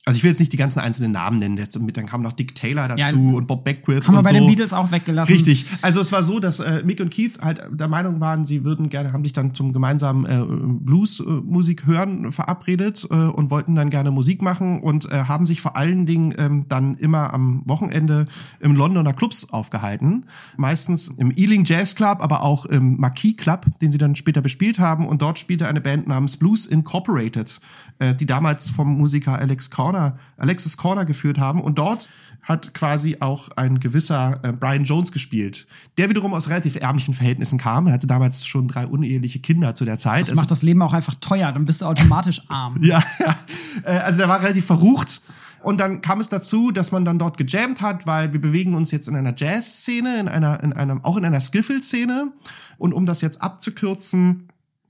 also 0.03 0.17
ich 0.17 0.23
will 0.23 0.31
jetzt 0.31 0.39
nicht 0.39 0.51
die 0.51 0.57
ganzen 0.57 0.79
einzelnen 0.79 1.11
Namen 1.11 1.37
nennen, 1.37 1.63
dann 1.93 2.05
kam 2.07 2.23
noch 2.23 2.33
Dick 2.33 2.55
Taylor 2.55 2.87
dazu 2.87 2.99
ja, 2.99 3.37
und 3.37 3.45
Bob 3.45 3.63
Beckwith. 3.63 4.07
Haben 4.07 4.15
wir 4.15 4.23
bei 4.23 4.31
so. 4.31 4.35
den 4.35 4.47
Beatles 4.47 4.73
auch 4.73 4.91
weggelassen. 4.91 5.31
Richtig. 5.31 5.67
Also 5.83 6.01
es 6.01 6.11
war 6.11 6.23
so, 6.23 6.39
dass 6.39 6.59
äh, 6.59 6.81
Mick 6.83 6.99
und 7.01 7.13
Keith 7.13 7.37
halt 7.39 7.61
der 7.71 7.87
Meinung 7.87 8.19
waren, 8.19 8.45
sie 8.45 8.63
würden 8.63 8.89
gerne, 8.89 9.13
haben 9.13 9.23
sich 9.23 9.33
dann 9.33 9.53
zum 9.53 9.73
gemeinsamen 9.73 10.25
äh, 10.25 10.43
Blues-Musik 10.83 11.85
hören 11.85 12.31
verabredet 12.31 13.07
äh, 13.11 13.13
und 13.13 13.51
wollten 13.51 13.75
dann 13.75 13.91
gerne 13.91 14.09
Musik 14.09 14.41
machen 14.41 14.81
und 14.81 15.05
äh, 15.11 15.25
haben 15.25 15.45
sich 15.45 15.61
vor 15.61 15.75
allen 15.75 16.07
Dingen 16.07 16.33
ähm, 16.35 16.65
dann 16.67 16.95
immer 16.95 17.31
am 17.31 17.61
Wochenende 17.65 18.25
im 18.59 18.75
Londoner 18.75 19.13
Clubs 19.13 19.49
aufgehalten. 19.51 20.25
Meistens 20.57 21.09
im 21.09 21.29
Ealing 21.29 21.63
Jazz 21.63 21.93
Club, 21.93 22.21
aber 22.21 22.41
auch 22.41 22.65
im 22.65 22.97
Marquis 22.99 23.37
Club, 23.37 23.67
den 23.81 23.91
sie 23.91 23.99
dann 23.99 24.15
später 24.15 24.41
bespielt 24.41 24.79
haben. 24.79 25.07
Und 25.07 25.21
dort 25.21 25.37
spielte 25.37 25.67
eine 25.67 25.79
Band 25.79 26.07
namens 26.07 26.37
Blues 26.37 26.65
Incorporated, 26.65 27.61
äh, 27.99 28.15
die 28.15 28.25
damals 28.25 28.71
vom 28.71 28.97
Musiker 28.97 29.37
Alex 29.37 29.69
Corn 29.69 29.90
Corner, 29.91 30.17
Alexis 30.37 30.77
Corner 30.77 31.05
geführt 31.05 31.37
haben. 31.37 31.61
Und 31.61 31.77
dort 31.77 32.09
hat 32.41 32.73
quasi 32.73 33.17
auch 33.19 33.49
ein 33.55 33.79
gewisser 33.79 34.39
äh, 34.43 34.53
Brian 34.53 34.83
Jones 34.83 35.11
gespielt, 35.11 35.67
der 35.97 36.09
wiederum 36.09 36.33
aus 36.33 36.49
relativ 36.49 36.75
ärmlichen 36.75 37.13
Verhältnissen 37.13 37.59
kam. 37.59 37.87
Er 37.87 37.93
hatte 37.93 38.07
damals 38.07 38.45
schon 38.47 38.67
drei 38.67 38.87
uneheliche 38.87 39.39
Kinder 39.39 39.75
zu 39.75 39.85
der 39.85 39.99
Zeit. 39.99 40.21
Das 40.21 40.29
also, 40.29 40.41
macht 40.41 40.51
das 40.51 40.63
Leben 40.63 40.81
auch 40.81 40.93
einfach 40.93 41.15
teuer, 41.15 41.51
dann 41.51 41.65
bist 41.65 41.81
du 41.81 41.85
automatisch 41.85 42.41
arm. 42.47 42.77
ja, 42.81 43.03
ja. 43.19 43.35
Äh, 43.83 43.99
also 43.99 44.17
der 44.17 44.29
war 44.29 44.41
relativ 44.41 44.65
verrucht. 44.65 45.21
Und 45.61 45.79
dann 45.79 46.01
kam 46.01 46.19
es 46.19 46.27
dazu, 46.27 46.71
dass 46.71 46.91
man 46.91 47.05
dann 47.05 47.19
dort 47.19 47.37
gejammt 47.37 47.81
hat, 47.81 48.07
weil 48.07 48.33
wir 48.33 48.41
bewegen 48.41 48.73
uns 48.73 48.89
jetzt 48.89 49.07
in 49.07 49.15
einer 49.15 49.35
Jazz-Szene, 49.37 50.19
in 50.19 50.27
einer, 50.27 50.63
in 50.63 50.73
einem, 50.73 51.03
auch 51.05 51.17
in 51.17 51.25
einer 51.25 51.39
Skiffle-Szene. 51.39 52.31
Und 52.79 52.93
um 52.93 53.05
das 53.05 53.21
jetzt 53.21 53.43
abzukürzen, 53.43 54.47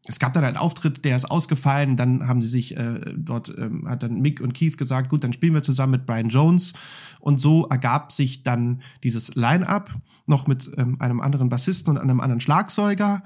es 0.08 0.18
gab 0.18 0.34
dann 0.34 0.44
einen 0.44 0.58
Auftritt, 0.58 1.06
der 1.06 1.16
ist 1.16 1.26
ausgefallen. 1.30 1.96
Dann 1.96 2.28
haben 2.28 2.42
sie 2.42 2.48
sich 2.48 2.76
äh, 2.76 3.02
dort, 3.16 3.54
ähm, 3.58 3.88
hat 3.88 4.02
dann 4.02 4.20
Mick 4.20 4.42
und 4.42 4.54
Keith 4.54 4.78
gesagt, 4.78 5.10
gut, 5.10 5.24
dann 5.24 5.34
spielen 5.34 5.54
wir 5.54 5.62
zusammen 5.62 5.92
mit 5.92 6.06
Brian 6.06 6.30
Jones. 6.30 6.74
Und 7.20 7.40
so 7.40 7.68
ergab 7.68 8.12
sich 8.12 8.44
dann 8.44 8.82
dieses 9.04 9.36
Line-up 9.36 9.92
noch 10.26 10.48
mit 10.48 10.72
ähm, 10.78 11.00
einem 11.00 11.22
anderen 11.22 11.50
Bassisten 11.50 11.92
und 11.92 12.02
einem 12.02 12.20
anderen 12.20 12.42
Schlagzeuger. 12.42 13.22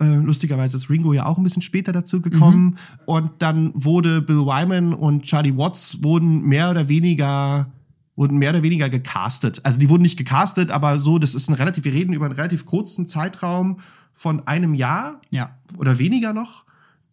Äh, 0.00 0.16
lustigerweise 0.16 0.76
ist 0.76 0.88
Ringo 0.88 1.12
ja 1.12 1.26
auch 1.26 1.36
ein 1.36 1.42
bisschen 1.42 1.62
später 1.62 1.90
dazu 1.90 2.22
gekommen. 2.22 2.64
Mhm. 2.64 2.76
Und 3.06 3.30
dann 3.40 3.72
wurde 3.74 4.22
Bill 4.22 4.46
Wyman 4.46 4.94
und 4.94 5.24
Charlie 5.24 5.56
Watts 5.56 6.02
wurden 6.04 6.42
mehr 6.42 6.70
oder 6.70 6.88
weniger 6.88 7.72
wurden 8.16 8.36
mehr 8.36 8.50
oder 8.50 8.62
weniger 8.62 8.90
gecastet. 8.90 9.64
Also 9.64 9.80
die 9.80 9.88
wurden 9.88 10.02
nicht 10.02 10.18
gecastet, 10.18 10.70
aber 10.70 11.00
so, 11.00 11.18
das 11.18 11.34
ist 11.34 11.48
ein 11.48 11.54
relativ, 11.54 11.84
wir 11.84 11.94
reden 11.94 12.12
über 12.12 12.26
einen 12.26 12.34
relativ 12.34 12.66
kurzen 12.66 13.08
Zeitraum 13.08 13.78
von 14.12 14.46
einem 14.46 14.74
Jahr 14.74 15.20
ja. 15.30 15.56
oder 15.76 15.98
weniger 15.98 16.32
noch, 16.32 16.64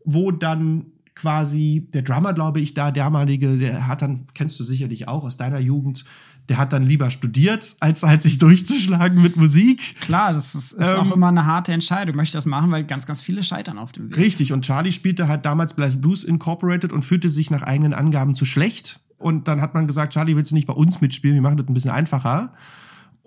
wo 0.03 0.31
dann 0.31 0.87
quasi 1.15 1.87
der 1.93 2.03
Drummer, 2.03 2.33
glaube 2.33 2.59
ich, 2.59 2.73
da 2.73 2.91
damalige, 2.91 3.57
der 3.57 3.87
hat 3.87 4.01
dann, 4.01 4.25
kennst 4.33 4.59
du 4.59 4.63
sicherlich 4.63 5.07
auch 5.07 5.23
aus 5.23 5.35
deiner 5.37 5.59
Jugend, 5.59 6.05
der 6.49 6.57
hat 6.57 6.71
dann 6.71 6.83
lieber 6.83 7.11
studiert, 7.11 7.75
als 7.79 8.03
halt 8.03 8.21
sich 8.21 8.37
durchzuschlagen 8.37 9.21
mit 9.21 9.35
Musik. 9.35 9.99
Klar, 9.99 10.31
das 10.31 10.55
ist, 10.55 10.71
ist 10.73 10.87
ähm, 10.87 10.99
auch 10.99 11.11
immer 11.11 11.27
eine 11.27 11.45
harte 11.45 11.73
Entscheidung. 11.73 12.11
Ich 12.11 12.15
möchte 12.15 12.37
das 12.37 12.45
machen, 12.45 12.71
weil 12.71 12.85
ganz, 12.85 13.05
ganz 13.05 13.21
viele 13.21 13.43
scheitern 13.43 13.77
auf 13.77 13.91
dem 13.91 14.09
Weg. 14.09 14.17
Richtig, 14.17 14.53
und 14.53 14.63
Charlie 14.63 14.93
spielte 14.93 15.27
halt 15.27 15.45
damals 15.45 15.73
Blues 15.73 16.23
Incorporated 16.23 16.93
und 16.93 17.03
fühlte 17.03 17.29
sich 17.29 17.51
nach 17.51 17.63
eigenen 17.63 17.93
Angaben 17.93 18.33
zu 18.33 18.45
schlecht. 18.45 19.01
Und 19.17 19.47
dann 19.47 19.61
hat 19.61 19.73
man 19.73 19.87
gesagt, 19.87 20.13
Charlie, 20.13 20.35
willst 20.35 20.51
du 20.51 20.55
nicht 20.55 20.67
bei 20.67 20.73
uns 20.73 21.01
mitspielen? 21.01 21.35
Wir 21.35 21.41
machen 21.41 21.57
das 21.57 21.67
ein 21.67 21.73
bisschen 21.73 21.91
einfacher. 21.91 22.53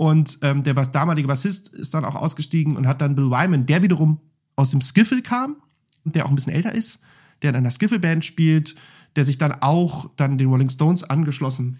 Und 0.00 0.38
ähm, 0.40 0.62
der 0.62 0.72
damalige 0.72 1.28
Bassist 1.28 1.68
ist 1.68 1.92
dann 1.92 2.06
auch 2.06 2.14
ausgestiegen 2.14 2.74
und 2.74 2.86
hat 2.86 3.02
dann 3.02 3.14
Bill 3.14 3.30
Wyman, 3.30 3.66
der 3.66 3.82
wiederum 3.82 4.18
aus 4.56 4.70
dem 4.70 4.80
Skiffle 4.80 5.20
kam, 5.20 5.56
der 6.04 6.24
auch 6.24 6.30
ein 6.30 6.34
bisschen 6.34 6.54
älter 6.54 6.72
ist, 6.72 7.00
der 7.42 7.50
in 7.50 7.56
einer 7.56 7.70
Skiffle-Band 7.70 8.24
spielt, 8.24 8.76
der 9.14 9.26
sich 9.26 9.36
dann 9.36 9.52
auch 9.60 10.08
dann 10.16 10.38
den 10.38 10.48
Rolling 10.48 10.70
Stones 10.70 11.04
angeschlossen 11.04 11.76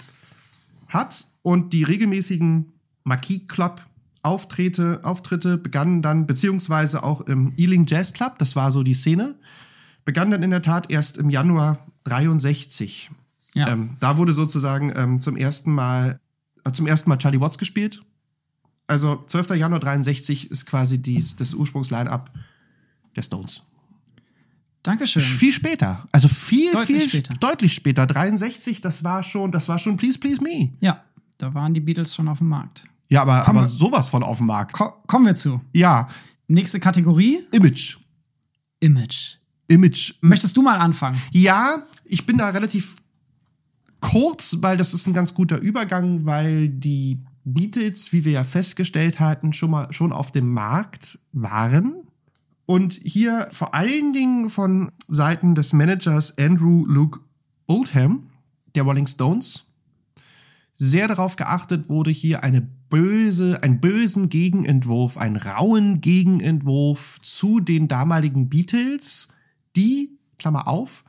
hat. 0.89 1.29
Und 1.41 1.73
die 1.73 1.83
regelmäßigen 1.83 2.67
Marquis 3.05 3.49
Club 3.49 3.87
Auftritte, 4.21 5.01
Auftritte 5.03 5.57
begannen 5.57 6.03
dann, 6.03 6.27
beziehungsweise 6.27 7.03
auch 7.03 7.23
im 7.23 7.55
Ealing 7.57 7.87
Jazz 7.87 8.13
Club, 8.13 8.39
das 8.39 8.55
war 8.55 8.71
so 8.71 8.83
die 8.83 8.93
Szene, 8.93 9.35
begann 10.05 10.31
dann 10.31 10.43
in 10.43 10.51
der 10.51 10.61
Tat 10.61 10.91
erst 10.91 11.17
im 11.17 11.31
Januar 11.31 11.79
63. 12.05 13.11
Ja. 13.55 13.69
Ähm, 13.69 13.97
da 13.99 14.19
wurde 14.19 14.35
sozusagen 14.35 14.93
ähm, 14.95 15.21
zum 15.21 15.39
ersten 15.39 15.73
Mal 15.73 16.21
äh, 16.67 16.73
zum 16.73 16.87
ersten 16.87 17.09
Mal 17.09 17.17
Charlie 17.17 17.41
Watts 17.41 17.57
gespielt 17.57 18.03
also 18.91 19.25
12. 19.27 19.51
Januar 19.57 19.81
63 19.81 20.51
ist 20.51 20.67
quasi 20.67 20.99
dies, 20.99 21.37
das 21.37 21.55
Ursprungsline-up 21.55 22.31
der 23.15 23.23
Stones. 23.23 23.63
Dankeschön. 24.83 25.23
Viel 25.23 25.53
später. 25.53 26.07
Also 26.11 26.27
viel, 26.27 26.73
deutlich 26.73 26.99
viel 26.99 27.09
später. 27.09 27.35
deutlich 27.35 27.73
später. 27.75 28.07
63, 28.07 28.81
das 28.81 29.05
war 29.05 29.23
schon, 29.23 29.53
das 29.53 29.69
war 29.69 29.79
schon 29.79 29.97
Please 29.97 30.19
Please 30.19 30.43
Me. 30.43 30.71
Ja, 30.81 31.05
da 31.39 31.55
waren 31.55 31.73
die 31.73 31.81
Beatles 31.81 32.15
schon 32.15 32.29
auf 32.29 32.39
dem 32.39 32.49
Markt. 32.49 32.85
Ja, 33.09 33.23
aber, 33.23 33.47
aber 33.47 33.67
sowas 33.67 34.09
von 34.09 34.23
auf 34.23 34.39
dem 34.39 34.47
Markt. 34.47 34.73
Ko 34.73 34.93
kommen 35.07 35.27
wir 35.27 35.35
zu. 35.35 35.61
Ja. 35.73 36.09
Nächste 36.49 36.81
Kategorie. 36.81 37.41
Image. 37.53 37.99
Image. 38.81 39.37
Image. 39.69 40.15
Möchtest 40.21 40.57
du 40.57 40.63
mal 40.63 40.79
anfangen? 40.79 41.21
Ja, 41.31 41.85
ich 42.05 42.27
bin 42.27 42.39
da 42.39 42.49
relativ 42.49 42.97
kurz, 44.01 44.57
weil 44.61 44.77
das 44.77 44.95
ist 44.95 45.07
ein 45.07 45.13
ganz 45.13 45.35
guter 45.35 45.59
Übergang, 45.59 46.25
weil 46.25 46.69
die 46.69 47.19
Beatles, 47.55 48.13
wie 48.13 48.25
wir 48.25 48.33
ja 48.33 48.45
festgestellt 48.45 49.21
hatten, 49.21 49.53
schon 49.53 49.71
mal 49.71 49.93
schon 49.93 50.13
auf 50.13 50.31
dem 50.31 50.53
Markt 50.53 51.19
waren. 51.33 51.95
Und 52.67 53.01
hier 53.05 53.49
vor 53.53 53.75
allen 53.75 54.13
Dingen 54.13 54.49
von 54.49 54.93
Seiten 55.09 55.55
des 55.55 55.73
Managers 55.73 56.39
Andrew 56.39 56.85
Luke 56.87 57.21
Oldham, 57.67 58.31
der 58.75 58.85
Rolling 58.85 59.07
Stones, 59.07 59.67
sehr 60.75 61.09
darauf 61.09 61.37
geachtet 61.37 61.89
wurde, 61.89 62.11
hier 62.11 62.43
eine 62.43 62.63
böse, 62.89 63.63
einen 63.63 63.81
bösen 63.81 64.29
Gegenentwurf, 64.29 65.19
einen 65.19 65.37
rauen 65.37 66.01
Gegenentwurf 66.01 67.21
zu 67.23 67.61
den 67.61 67.89
damaligen 67.89 68.49
Beatles, 68.49 69.29
die, 69.77 70.19
Klammer 70.39 70.69
auf, 70.69 71.05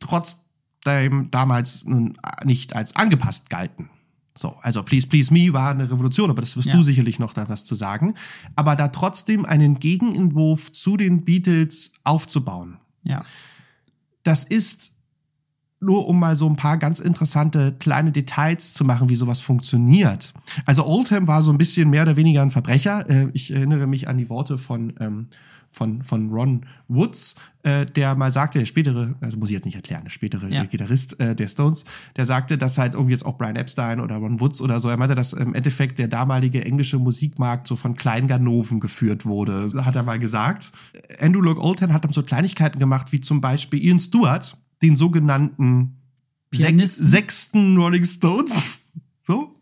trotzdem 0.00 1.30
damals 1.30 1.84
nicht 2.44 2.76
als 2.76 2.96
angepasst 2.96 3.50
galten. 3.50 3.90
So, 4.38 4.54
also 4.60 4.84
Please 4.84 5.08
Please 5.08 5.32
Me 5.34 5.52
war 5.52 5.72
eine 5.72 5.90
Revolution, 5.90 6.30
aber 6.30 6.42
das 6.42 6.56
wirst 6.56 6.68
ja. 6.68 6.76
du 6.76 6.82
sicherlich 6.82 7.18
noch 7.18 7.32
da 7.32 7.48
was 7.48 7.64
zu 7.64 7.74
sagen. 7.74 8.14
Aber 8.54 8.76
da 8.76 8.86
trotzdem 8.86 9.44
einen 9.44 9.80
Gegenentwurf 9.80 10.70
zu 10.70 10.96
den 10.96 11.24
Beatles 11.24 11.92
aufzubauen. 12.04 12.76
Ja. 13.02 13.24
Das 14.22 14.44
ist 14.44 14.92
nur 15.80 16.06
um 16.08 16.20
mal 16.20 16.36
so 16.36 16.48
ein 16.48 16.54
paar 16.54 16.76
ganz 16.76 17.00
interessante 17.00 17.74
kleine 17.78 18.12
Details 18.12 18.74
zu 18.74 18.84
machen, 18.84 19.08
wie 19.08 19.16
sowas 19.16 19.40
funktioniert. 19.40 20.32
Also 20.66 20.86
Oldham 20.86 21.26
war 21.26 21.42
so 21.42 21.50
ein 21.50 21.58
bisschen 21.58 21.90
mehr 21.90 22.02
oder 22.02 22.16
weniger 22.16 22.42
ein 22.42 22.50
Verbrecher. 22.50 23.10
Äh, 23.10 23.30
ich 23.32 23.52
erinnere 23.52 23.88
mich 23.88 24.08
an 24.08 24.18
die 24.18 24.28
Worte 24.28 24.56
von, 24.56 24.94
ähm, 25.00 25.28
von, 25.70 26.02
von 26.02 26.30
Ron 26.30 26.66
Woods, 26.88 27.36
äh, 27.62 27.86
der 27.86 28.14
mal 28.14 28.32
sagte, 28.32 28.58
der 28.58 28.66
spätere, 28.66 29.14
also 29.20 29.36
muss 29.38 29.50
ich 29.50 29.54
jetzt 29.54 29.64
nicht 29.64 29.76
erklären, 29.76 30.02
der 30.04 30.10
spätere 30.10 30.48
ja. 30.48 30.64
Gitarrist 30.64 31.18
äh, 31.20 31.36
der 31.36 31.48
Stones, 31.48 31.84
der 32.16 32.26
sagte, 32.26 32.58
dass 32.58 32.78
halt 32.78 32.94
irgendwie 32.94 33.12
jetzt 33.12 33.26
auch 33.26 33.38
Brian 33.38 33.56
Epstein 33.56 34.00
oder 34.00 34.16
Ron 34.16 34.40
Woods 34.40 34.60
oder 34.60 34.80
so, 34.80 34.88
er 34.88 34.96
meinte, 34.96 35.14
dass 35.14 35.32
im 35.32 35.54
Endeffekt 35.54 35.98
der 35.98 36.08
damalige 36.08 36.64
englische 36.64 36.98
Musikmarkt 36.98 37.68
so 37.68 37.76
von 37.76 37.94
Kleinganoven 37.94 38.80
geführt 38.80 39.26
wurde, 39.26 39.70
hat 39.84 39.96
er 39.96 40.02
mal 40.02 40.18
gesagt. 40.18 40.72
Andrew 41.20 41.40
Luke 41.40 41.60
Oldham 41.60 41.92
hat 41.92 42.04
dann 42.04 42.12
so 42.12 42.22
Kleinigkeiten 42.22 42.78
gemacht, 42.78 43.12
wie 43.12 43.20
zum 43.20 43.40
Beispiel 43.40 43.84
Ian 43.84 44.00
Stewart, 44.00 44.56
den 44.82 44.96
sogenannten 44.96 45.96
Pianisten. 46.50 47.06
sechsten 47.06 47.76
Rolling 47.76 48.04
Stones. 48.04 48.80
So? 49.22 49.54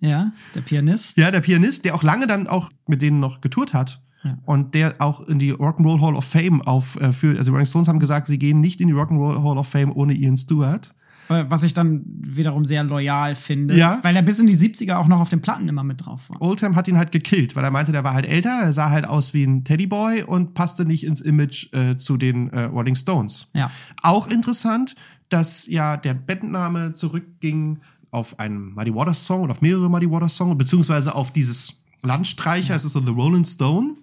Ja, 0.00 0.32
der 0.54 0.60
Pianist. 0.60 1.16
Ja, 1.16 1.30
der 1.30 1.40
Pianist, 1.40 1.84
der 1.84 1.94
auch 1.94 2.02
lange 2.02 2.26
dann 2.26 2.46
auch 2.46 2.70
mit 2.86 3.02
denen 3.02 3.20
noch 3.20 3.40
getourt 3.40 3.74
hat. 3.74 4.00
Ja. 4.22 4.38
Und 4.44 4.74
der 4.74 4.96
auch 4.98 5.20
in 5.22 5.38
die 5.38 5.52
Rock'n'Roll 5.52 6.00
Hall 6.00 6.14
of 6.14 6.24
Fame 6.24 6.60
auf 6.62 6.98
äh, 7.00 7.06
also 7.38 7.52
Rolling 7.52 7.66
Stones 7.66 7.88
haben 7.88 8.00
gesagt, 8.00 8.26
sie 8.26 8.38
gehen 8.38 8.60
nicht 8.60 8.80
in 8.80 8.88
die 8.88 8.94
Rock'n'Roll 8.94 9.42
Hall 9.42 9.58
of 9.58 9.68
Fame 9.68 9.92
ohne 9.94 10.12
Ian 10.12 10.36
Stewart. 10.36 10.94
Was 11.30 11.62
ich 11.62 11.74
dann 11.74 12.02
wiederum 12.06 12.64
sehr 12.64 12.82
loyal 12.82 13.36
finde. 13.36 13.76
Ja. 13.76 14.00
Weil 14.02 14.16
er 14.16 14.22
bis 14.22 14.40
in 14.40 14.48
die 14.48 14.56
70er 14.56 14.96
auch 14.96 15.06
noch 15.06 15.20
auf 15.20 15.28
den 15.28 15.40
Platten 15.40 15.68
immer 15.68 15.84
mit 15.84 16.04
drauf 16.04 16.28
war. 16.28 16.42
Oldham 16.42 16.74
hat 16.74 16.88
ihn 16.88 16.98
halt 16.98 17.12
gekillt, 17.12 17.54
weil 17.54 17.62
er 17.62 17.70
meinte, 17.70 17.92
der 17.92 18.02
war 18.02 18.14
halt 18.14 18.26
älter, 18.26 18.50
er 18.50 18.72
sah 18.72 18.90
halt 18.90 19.06
aus 19.06 19.32
wie 19.32 19.44
ein 19.44 19.62
Teddyboy 19.62 20.24
und 20.24 20.54
passte 20.54 20.84
nicht 20.84 21.04
ins 21.04 21.20
Image 21.20 21.72
äh, 21.72 21.96
zu 21.96 22.16
den 22.16 22.48
äh, 22.48 22.62
Rolling 22.62 22.96
Stones. 22.96 23.46
Ja. 23.54 23.70
Auch 24.02 24.26
interessant, 24.26 24.96
dass 25.28 25.68
ja 25.68 25.96
der 25.96 26.14
Bandname 26.14 26.94
zurückging 26.94 27.78
auf 28.10 28.40
einen 28.40 28.74
Muddy 28.74 28.92
Waters 28.92 29.24
Song 29.24 29.42
oder 29.42 29.52
auf 29.52 29.60
mehrere 29.60 29.88
Muddy 29.88 30.10
Waters 30.10 30.36
Songs, 30.36 30.58
beziehungsweise 30.58 31.14
auf 31.14 31.32
dieses 31.32 31.79
Landstreicher, 32.02 32.74
es 32.74 32.84
ist 32.84 32.92
so 32.92 33.00
The 33.04 33.12
Rolling 33.12 33.44
Stone. 33.44 33.96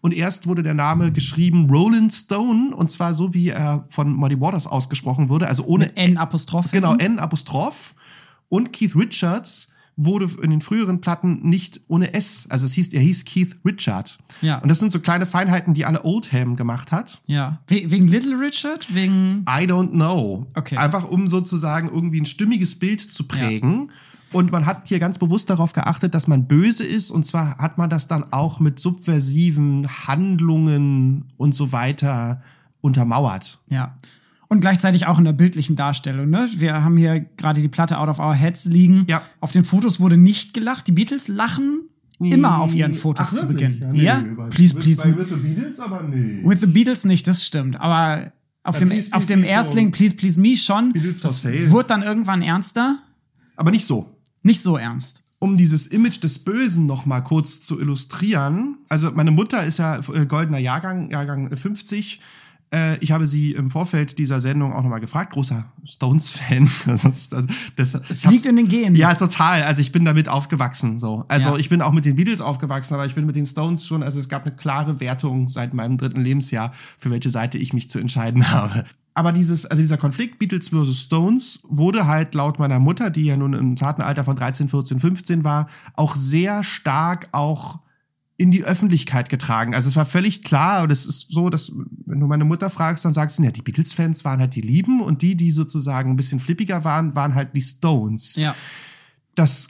Und 0.00 0.12
erst 0.12 0.46
wurde 0.46 0.62
der 0.62 0.74
Name 0.74 1.12
geschrieben 1.12 1.70
Rolling 1.70 2.10
Stone 2.10 2.76
und 2.76 2.90
zwar 2.90 3.14
so, 3.14 3.32
wie 3.32 3.48
er 3.48 3.86
von 3.88 4.12
Muddy 4.12 4.38
Waters 4.38 4.66
ausgesprochen 4.66 5.30
wurde, 5.30 5.46
also 5.48 5.64
ohne 5.64 5.86
Mit 5.86 5.96
N 5.96 6.18
Apostroph. 6.18 6.72
Genau, 6.72 6.94
N 6.96 7.18
Apostroph. 7.18 7.94
Und 8.50 8.72
Keith 8.72 8.94
Richards 8.94 9.68
wurde 9.96 10.28
in 10.42 10.50
den 10.50 10.60
früheren 10.60 11.00
Platten 11.00 11.40
nicht 11.48 11.80
ohne 11.88 12.14
S. 12.14 12.46
Also 12.50 12.66
es 12.66 12.72
hieß, 12.72 12.88
er 12.88 13.00
hieß 13.00 13.24
Keith 13.24 13.56
Richard. 13.64 14.18
Ja. 14.42 14.58
Und 14.58 14.68
das 14.68 14.80
sind 14.80 14.92
so 14.92 15.00
kleine 15.00 15.24
Feinheiten, 15.24 15.72
die 15.72 15.84
alle 15.84 16.04
Oldham 16.04 16.56
gemacht 16.56 16.92
hat. 16.92 17.22
Ja. 17.26 17.60
We 17.68 17.90
wegen 17.90 18.08
Little 18.08 18.38
Richard? 18.38 18.92
Wegen. 18.94 19.46
I 19.48 19.64
don't 19.64 19.90
know. 19.90 20.46
Okay. 20.54 20.76
Einfach 20.76 21.08
um 21.08 21.28
sozusagen 21.28 21.88
irgendwie 21.88 22.20
ein 22.20 22.26
stimmiges 22.26 22.78
Bild 22.78 23.00
zu 23.00 23.24
prägen. 23.24 23.88
Ja. 23.88 23.94
Und 24.34 24.50
man 24.50 24.66
hat 24.66 24.88
hier 24.88 24.98
ganz 24.98 25.18
bewusst 25.18 25.48
darauf 25.48 25.72
geachtet, 25.72 26.12
dass 26.12 26.26
man 26.26 26.46
böse 26.46 26.84
ist. 26.84 27.12
Und 27.12 27.24
zwar 27.24 27.58
hat 27.58 27.78
man 27.78 27.88
das 27.88 28.08
dann 28.08 28.32
auch 28.32 28.58
mit 28.58 28.80
subversiven 28.80 29.86
Handlungen 30.08 31.26
und 31.36 31.54
so 31.54 31.70
weiter 31.70 32.42
untermauert. 32.80 33.60
Ja. 33.68 33.96
Und 34.48 34.60
gleichzeitig 34.60 35.06
auch 35.06 35.18
in 35.18 35.24
der 35.24 35.32
bildlichen 35.32 35.76
Darstellung. 35.76 36.30
Ne? 36.30 36.48
Wir 36.56 36.82
haben 36.82 36.96
hier 36.96 37.20
gerade 37.20 37.60
die 37.60 37.68
Platte 37.68 37.98
Out 37.98 38.08
of 38.08 38.18
Our 38.18 38.34
Heads 38.34 38.64
liegen. 38.64 39.04
Ja. 39.08 39.22
Auf 39.40 39.52
den 39.52 39.62
Fotos 39.62 40.00
wurde 40.00 40.16
nicht 40.16 40.52
gelacht. 40.52 40.88
Die 40.88 40.92
Beatles 40.92 41.28
lachen 41.28 41.82
immer 42.18 42.58
auf 42.58 42.74
ihren 42.74 42.94
Fotos 42.94 43.28
Ach, 43.30 43.36
zu 43.36 43.46
Beginn. 43.46 43.80
Ja, 43.80 43.92
nee, 43.92 44.02
ja? 44.02 44.24
please, 44.50 44.74
please. 44.74 45.00
Bei 45.00 45.16
With 45.16 45.28
the 45.28 45.36
Beatles 45.36 45.78
aber 45.78 46.02
nee. 46.02 46.40
With 46.44 46.60
the 46.60 46.66
Beatles 46.66 47.04
nicht, 47.04 47.28
das 47.28 47.44
stimmt. 47.44 47.80
Aber 47.80 48.32
auf 48.64 48.76
ja, 48.76 48.80
dem, 48.80 48.88
please, 48.88 49.12
auf 49.12 49.26
dem 49.26 49.44
Erstling 49.44 49.92
Please 49.92 50.16
Please 50.16 50.40
Me 50.40 50.56
schon. 50.56 50.92
Beatles 50.92 51.20
das 51.20 51.44
wurde 51.70 51.88
dann 51.88 52.02
irgendwann 52.02 52.42
ernster. 52.42 52.98
Aber 53.56 53.70
nicht 53.70 53.86
so. 53.86 54.13
Nicht 54.44 54.60
so 54.60 54.76
ernst. 54.76 55.22
Um 55.38 55.56
dieses 55.56 55.86
Image 55.86 56.22
des 56.22 56.38
Bösen 56.38 56.86
noch 56.86 57.06
mal 57.06 57.22
kurz 57.22 57.60
zu 57.60 57.80
illustrieren. 57.80 58.78
Also 58.88 59.10
meine 59.10 59.30
Mutter 59.30 59.64
ist 59.64 59.78
ja 59.78 59.98
äh, 60.12 60.26
goldener 60.26 60.58
Jahrgang, 60.58 61.10
Jahrgang 61.10 61.54
50. 61.54 62.20
Äh, 62.72 62.98
ich 62.98 63.10
habe 63.10 63.26
sie 63.26 63.52
im 63.52 63.70
Vorfeld 63.70 64.18
dieser 64.18 64.42
Sendung 64.42 64.74
auch 64.74 64.82
noch 64.82 64.90
mal 64.90 64.98
gefragt. 64.98 65.32
Großer 65.32 65.66
Stones-Fan. 65.84 66.68
Das, 66.86 67.30
das, 67.76 67.94
es 67.94 68.24
liegt 68.26 68.44
in 68.44 68.56
den 68.56 68.68
Genen. 68.68 68.96
Ja, 68.96 69.14
total. 69.14 69.62
Also 69.62 69.80
ich 69.80 69.92
bin 69.92 70.04
damit 70.04 70.28
aufgewachsen. 70.28 70.98
So. 70.98 71.24
Also 71.28 71.50
ja. 71.50 71.56
ich 71.56 71.70
bin 71.70 71.80
auch 71.80 71.92
mit 71.92 72.04
den 72.04 72.16
Beatles 72.16 72.42
aufgewachsen, 72.42 72.94
aber 72.94 73.06
ich 73.06 73.14
bin 73.14 73.24
mit 73.24 73.36
den 73.36 73.46
Stones 73.46 73.86
schon. 73.86 74.02
Also 74.02 74.18
es 74.18 74.28
gab 74.28 74.46
eine 74.46 74.54
klare 74.54 75.00
Wertung 75.00 75.48
seit 75.48 75.72
meinem 75.72 75.96
dritten 75.96 76.20
Lebensjahr, 76.20 76.72
für 76.98 77.10
welche 77.10 77.30
Seite 77.30 77.56
ich 77.56 77.72
mich 77.72 77.88
zu 77.88 77.98
entscheiden 77.98 78.50
habe 78.50 78.84
aber 79.14 79.30
dieses, 79.30 79.64
also 79.64 79.80
dieser 79.80 79.96
Konflikt 79.96 80.40
Beatles 80.40 80.70
versus 80.70 81.02
Stones 81.02 81.60
wurde 81.62 82.06
halt 82.06 82.34
laut 82.34 82.58
meiner 82.58 82.80
Mutter, 82.80 83.10
die 83.10 83.24
ja 83.24 83.36
nun 83.36 83.54
im 83.54 83.76
zarten 83.76 84.02
Alter 84.02 84.24
von 84.24 84.34
13, 84.34 84.68
14, 84.68 84.98
15 84.98 85.44
war, 85.44 85.68
auch 85.94 86.16
sehr 86.16 86.64
stark 86.64 87.28
auch 87.30 87.78
in 88.36 88.50
die 88.50 88.64
Öffentlichkeit 88.64 89.28
getragen. 89.28 89.74
Also 89.76 89.88
es 89.88 89.94
war 89.94 90.04
völlig 90.04 90.42
klar, 90.42 90.82
und 90.82 90.90
es 90.90 91.06
ist 91.06 91.30
so, 91.30 91.48
dass 91.48 91.70
wenn 92.06 92.18
du 92.18 92.26
meine 92.26 92.44
Mutter 92.44 92.68
fragst, 92.68 93.04
dann 93.04 93.14
sagst 93.14 93.38
du, 93.38 93.44
ja, 93.44 93.52
die 93.52 93.62
Beatles-Fans 93.62 94.24
waren 94.24 94.40
halt 94.40 94.56
die 94.56 94.60
Lieben 94.60 95.00
und 95.00 95.22
die, 95.22 95.36
die 95.36 95.52
sozusagen 95.52 96.10
ein 96.10 96.16
bisschen 96.16 96.40
flippiger 96.40 96.82
waren, 96.82 97.14
waren 97.14 97.36
halt 97.36 97.54
die 97.54 97.62
Stones. 97.62 98.34
Ja. 98.34 98.56
Das 99.36 99.68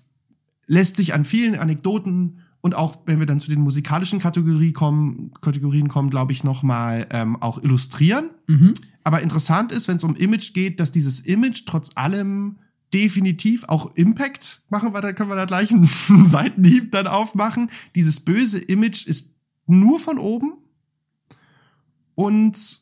lässt 0.67 0.97
sich 0.97 1.13
an 1.13 1.25
vielen 1.25 1.59
Anekdoten 1.59 2.41
und 2.65 2.75
auch 2.75 2.97
wenn 3.05 3.19
wir 3.19 3.27
dann 3.27 3.41
zu 3.41 3.51
den 3.51 3.61
musikalischen 3.61 4.21
Kategorie 4.21 4.73
kommen, 4.73 5.33
Kategorien 5.43 5.89
kommen, 5.89 6.09
glaube 6.09 6.33
ich, 6.33 6.45
noch 6.45 6.63
mal 6.63 7.07
ähm, 7.11 7.37
auch 7.43 7.63
illustrieren. 7.63 8.31
Mhm. 8.47 8.73
Aber 9.03 9.21
interessant 9.21 9.71
ist, 9.71 9.87
wenn 9.87 9.99
es 9.99 10.05
um 10.05 10.17
Image 10.17 10.55
geht, 10.55 10.81
dass 10.81 10.91
dieses 10.91 11.21
Image 11.21 11.65
trotz 11.67 11.91
allem 11.95 12.57
definitiv 12.95 13.65
auch 13.65 13.95
Impact 13.97 14.63
machen 14.71 14.95
wir, 14.95 15.03
da 15.03 15.13
können 15.13 15.29
wir 15.29 15.37
da 15.37 15.45
gleich 15.45 15.73
einen 15.73 15.87
Seitenhieb 16.25 16.91
dann 16.91 17.07
aufmachen. 17.07 17.71
Dieses 17.95 18.21
böse 18.21 18.61
Image 18.61 19.07
ist 19.07 19.29
nur 19.67 20.01
von 20.01 20.17
oben 20.17 20.55
und 22.15 22.81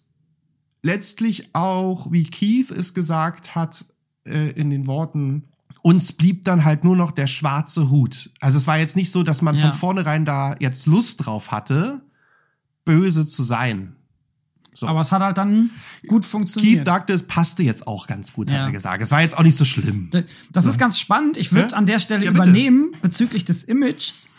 letztlich 0.84 1.56
auch, 1.56 2.12
wie 2.12 2.22
Keith 2.22 2.70
es 2.70 2.94
gesagt 2.94 3.56
hat, 3.56 3.84
äh, 4.26 4.52
in 4.52 4.70
den 4.70 4.86
Worten, 4.86 5.48
uns 5.82 6.12
blieb 6.12 6.44
dann 6.44 6.64
halt 6.64 6.84
nur 6.84 6.96
noch 6.96 7.10
der 7.10 7.26
schwarze 7.26 7.90
Hut. 7.90 8.30
Also 8.40 8.56
es 8.56 8.66
war 8.66 8.78
jetzt 8.78 8.96
nicht 8.96 9.10
so, 9.10 9.22
dass 9.22 9.42
man 9.42 9.56
ja. 9.56 9.62
von 9.62 9.72
vornherein 9.72 10.24
da 10.24 10.56
jetzt 10.60 10.86
Lust 10.86 11.26
drauf 11.26 11.50
hatte, 11.50 12.00
böse 12.84 13.26
zu 13.26 13.42
sein. 13.42 13.96
So. 14.74 14.86
Aber 14.86 15.02
es 15.02 15.12
hat 15.12 15.20
halt 15.20 15.36
dann 15.36 15.70
gut 16.06 16.24
funktioniert. 16.24 16.78
Keith 16.78 16.86
sagte, 16.86 17.12
es 17.12 17.24
passte 17.24 17.62
jetzt 17.62 17.86
auch 17.86 18.06
ganz 18.06 18.32
gut, 18.32 18.48
ja. 18.48 18.56
hat 18.56 18.62
er 18.68 18.72
gesagt. 18.72 19.02
Es 19.02 19.10
war 19.10 19.20
jetzt 19.20 19.36
auch 19.36 19.42
nicht 19.42 19.56
so 19.56 19.64
schlimm. 19.64 20.08
Das 20.50 20.64
ist 20.64 20.78
ganz 20.78 20.98
spannend. 20.98 21.36
Ich 21.36 21.52
würde 21.52 21.72
ja? 21.72 21.76
an 21.76 21.84
der 21.84 22.00
Stelle 22.00 22.24
ja, 22.24 22.30
übernehmen 22.30 22.92
bezüglich 23.02 23.44
des 23.44 23.64
Images, 23.64 24.30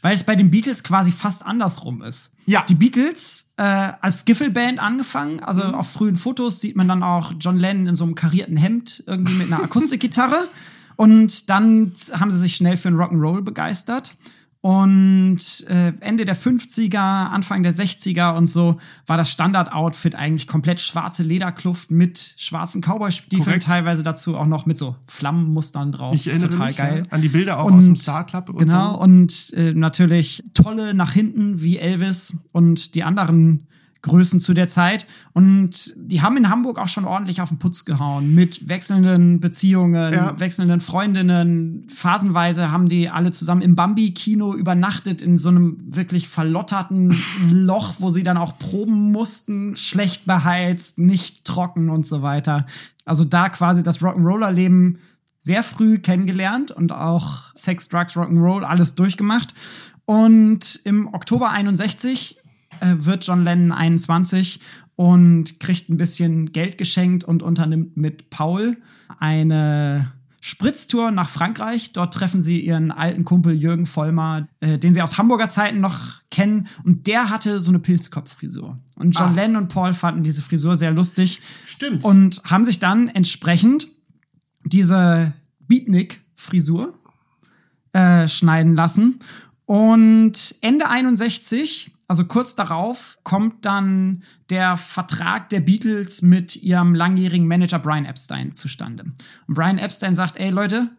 weil 0.00 0.14
es 0.14 0.24
bei 0.24 0.36
den 0.36 0.50
Beatles 0.50 0.84
quasi 0.84 1.12
fast 1.12 1.44
andersrum 1.44 2.02
ist. 2.02 2.34
Ja. 2.46 2.64
Die 2.66 2.74
Beatles 2.74 3.48
äh, 3.56 3.62
als 3.62 4.20
Skiffle-Band 4.20 4.78
angefangen, 4.78 5.40
also 5.40 5.64
mhm. 5.64 5.74
auf 5.74 5.90
frühen 5.90 6.16
Fotos 6.16 6.60
sieht 6.60 6.76
man 6.76 6.88
dann 6.88 7.02
auch 7.02 7.34
John 7.38 7.58
Lennon 7.58 7.88
in 7.88 7.94
so 7.94 8.04
einem 8.04 8.14
karierten 8.14 8.56
Hemd 8.56 9.04
irgendwie 9.06 9.34
mit 9.34 9.52
einer 9.52 9.62
Akustikgitarre. 9.62 10.48
Und 10.96 11.50
dann 11.50 11.92
haben 12.12 12.30
sie 12.30 12.38
sich 12.38 12.56
schnell 12.56 12.76
für 12.76 12.88
einen 12.88 12.98
Rock'n'Roll 12.98 13.42
begeistert. 13.42 14.16
Und 14.60 15.40
äh, 15.68 15.92
Ende 16.00 16.24
der 16.24 16.34
50er, 16.34 16.96
Anfang 16.96 17.62
der 17.62 17.74
60er 17.74 18.34
und 18.34 18.46
so 18.46 18.78
war 19.06 19.18
das 19.18 19.28
Standard-Outfit 19.30 20.14
eigentlich 20.14 20.46
komplett 20.46 20.80
schwarze 20.80 21.22
Lederkluft 21.22 21.90
mit 21.90 22.34
schwarzen 22.38 22.80
Cowboy-Stiefeln, 22.80 23.60
teilweise 23.60 24.02
dazu 24.02 24.38
auch 24.38 24.46
noch 24.46 24.64
mit 24.64 24.78
so 24.78 24.96
Flammenmustern 25.06 25.92
drauf. 25.92 26.14
Ich 26.14 26.28
erinnere 26.28 26.48
Total 26.48 26.68
mich 26.68 26.76
geil. 26.78 27.02
Ja, 27.04 27.12
an 27.12 27.20
die 27.20 27.28
Bilder 27.28 27.58
auch 27.60 27.66
Und- 27.66 27.74
aus 27.74 27.84
dem 27.84 27.94
Star 27.96 28.24
Club 28.24 28.48
und 28.48 28.56
Genau, 28.56 28.94
so. 28.94 29.00
und 29.02 29.52
äh, 29.54 29.74
natürlich 29.74 30.42
tolle 30.54 30.94
nach 30.94 31.12
hinten 31.12 31.60
wie 31.60 31.76
Elvis 31.76 32.38
und 32.52 32.94
die 32.94 33.02
anderen 33.04 33.66
Größen 34.04 34.38
zu 34.38 34.52
der 34.54 34.68
Zeit. 34.68 35.06
Und 35.32 35.94
die 35.96 36.20
haben 36.22 36.36
in 36.36 36.50
Hamburg 36.50 36.78
auch 36.78 36.88
schon 36.88 37.06
ordentlich 37.06 37.40
auf 37.40 37.48
den 37.48 37.58
Putz 37.58 37.84
gehauen 37.84 38.34
mit 38.34 38.68
wechselnden 38.68 39.40
Beziehungen, 39.40 40.12
Ja. 40.12 40.38
wechselnden 40.38 40.80
Freundinnen. 40.80 41.88
Phasenweise 41.88 42.70
haben 42.70 42.88
die 42.88 43.08
alle 43.08 43.32
zusammen 43.32 43.62
im 43.62 43.74
Bambi-Kino 43.76 44.54
übernachtet 44.54 45.22
in 45.22 45.38
so 45.38 45.48
einem 45.48 45.78
wirklich 45.84 46.28
verlotterten 46.28 47.16
Loch, 47.50 47.94
wo 47.98 48.10
sie 48.10 48.22
dann 48.22 48.36
auch 48.36 48.58
proben 48.58 49.10
mussten, 49.10 49.74
schlecht 49.74 50.26
beheizt, 50.26 50.98
nicht 50.98 51.44
trocken 51.46 51.88
und 51.88 52.06
so 52.06 52.20
weiter. 52.22 52.66
Also 53.06 53.24
da 53.24 53.48
quasi 53.48 53.82
das 53.82 54.00
Rock'n'Roller-Leben 54.00 54.98
sehr 55.40 55.62
früh 55.62 55.98
kennengelernt 55.98 56.70
und 56.70 56.92
auch 56.92 57.42
Sex, 57.54 57.88
Drugs, 57.88 58.14
Rock'n'Roll 58.16 58.62
alles 58.62 58.94
durchgemacht. 58.94 59.54
Und 60.04 60.80
im 60.84 61.12
Oktober 61.12 61.50
61 61.50 62.36
äh, 62.84 63.04
wird 63.04 63.26
John 63.26 63.44
Lennon 63.44 63.72
21 63.72 64.60
und 64.96 65.58
kriegt 65.60 65.88
ein 65.88 65.96
bisschen 65.96 66.52
Geld 66.52 66.78
geschenkt 66.78 67.24
und 67.24 67.42
unternimmt 67.42 67.96
mit 67.96 68.30
Paul 68.30 68.76
eine 69.18 70.12
Spritztour 70.40 71.10
nach 71.10 71.30
Frankreich. 71.30 71.92
Dort 71.94 72.12
treffen 72.12 72.42
sie 72.42 72.60
ihren 72.60 72.90
alten 72.90 73.24
Kumpel 73.24 73.54
Jürgen 73.54 73.86
Vollmer, 73.86 74.46
äh, 74.60 74.78
den 74.78 74.92
sie 74.92 75.00
aus 75.00 75.16
Hamburger 75.16 75.48
Zeiten 75.48 75.80
noch 75.80 76.20
kennen. 76.30 76.68
Und 76.84 77.06
der 77.06 77.30
hatte 77.30 77.62
so 77.62 77.70
eine 77.70 77.78
Pilzkopffrisur. 77.78 78.78
Und 78.96 79.12
John 79.18 79.30
Ach. 79.30 79.34
Lennon 79.34 79.62
und 79.62 79.68
Paul 79.68 79.94
fanden 79.94 80.22
diese 80.22 80.42
Frisur 80.42 80.76
sehr 80.76 80.90
lustig 80.90 81.40
Stimmt. 81.66 82.04
und 82.04 82.42
haben 82.44 82.64
sich 82.64 82.78
dann 82.78 83.08
entsprechend 83.08 83.88
diese 84.64 85.32
Beatnik-Frisur 85.66 86.92
äh, 87.92 88.28
schneiden 88.28 88.74
lassen. 88.74 89.20
Und 89.64 90.56
Ende 90.60 90.90
61, 90.90 91.93
also 92.06 92.24
kurz 92.24 92.54
darauf, 92.54 93.18
kommt 93.22 93.64
dann 93.64 94.22
der 94.50 94.76
Vertrag 94.76 95.48
der 95.48 95.60
Beatles 95.60 96.22
mit 96.22 96.56
ihrem 96.56 96.94
langjährigen 96.94 97.46
Manager 97.46 97.78
Brian 97.78 98.04
Epstein 98.04 98.52
zustande. 98.52 99.04
Und 99.46 99.54
Brian 99.54 99.78
Epstein 99.78 100.14
sagt, 100.14 100.38
ey 100.38 100.50
Leute, 100.50 100.90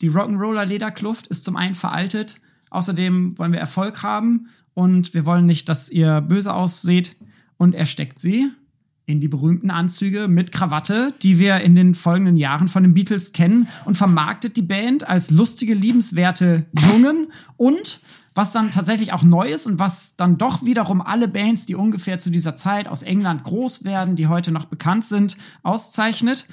die 0.00 0.10
Rock'n'Roller 0.10 0.64
Lederkluft 0.64 1.26
ist 1.28 1.44
zum 1.44 1.56
einen 1.56 1.74
veraltet, 1.74 2.40
außerdem 2.70 3.38
wollen 3.38 3.52
wir 3.52 3.60
Erfolg 3.60 4.02
haben 4.02 4.48
und 4.74 5.14
wir 5.14 5.26
wollen 5.26 5.46
nicht, 5.46 5.68
dass 5.68 5.90
ihr 5.90 6.20
böse 6.20 6.54
ausseht. 6.54 7.16
Und 7.56 7.74
er 7.74 7.86
steckt 7.86 8.20
sie 8.20 8.48
in 9.06 9.20
die 9.20 9.28
berühmten 9.28 9.70
Anzüge 9.70 10.28
mit 10.28 10.52
Krawatte, 10.52 11.14
die 11.22 11.38
wir 11.38 11.60
in 11.62 11.74
den 11.74 11.94
folgenden 11.94 12.36
Jahren 12.36 12.68
von 12.68 12.82
den 12.82 12.94
Beatles 12.94 13.32
kennen 13.32 13.66
und 13.86 13.96
vermarktet 13.96 14.56
die 14.56 14.62
Band 14.62 15.08
als 15.08 15.30
lustige, 15.30 15.74
liebenswerte 15.74 16.66
Jungen 16.78 17.32
und 17.56 18.00
was 18.34 18.52
dann 18.52 18.70
tatsächlich 18.70 19.12
auch 19.12 19.22
neu 19.22 19.48
ist 19.48 19.66
und 19.66 19.78
was 19.78 20.16
dann 20.16 20.38
doch 20.38 20.64
wiederum 20.64 21.00
alle 21.00 21.28
Bands, 21.28 21.66
die 21.66 21.74
ungefähr 21.74 22.18
zu 22.18 22.30
dieser 22.30 22.56
Zeit 22.56 22.88
aus 22.88 23.02
England 23.02 23.44
groß 23.44 23.84
werden, 23.84 24.16
die 24.16 24.26
heute 24.26 24.52
noch 24.52 24.66
bekannt 24.66 25.04
sind, 25.04 25.36
auszeichnet. 25.62 26.46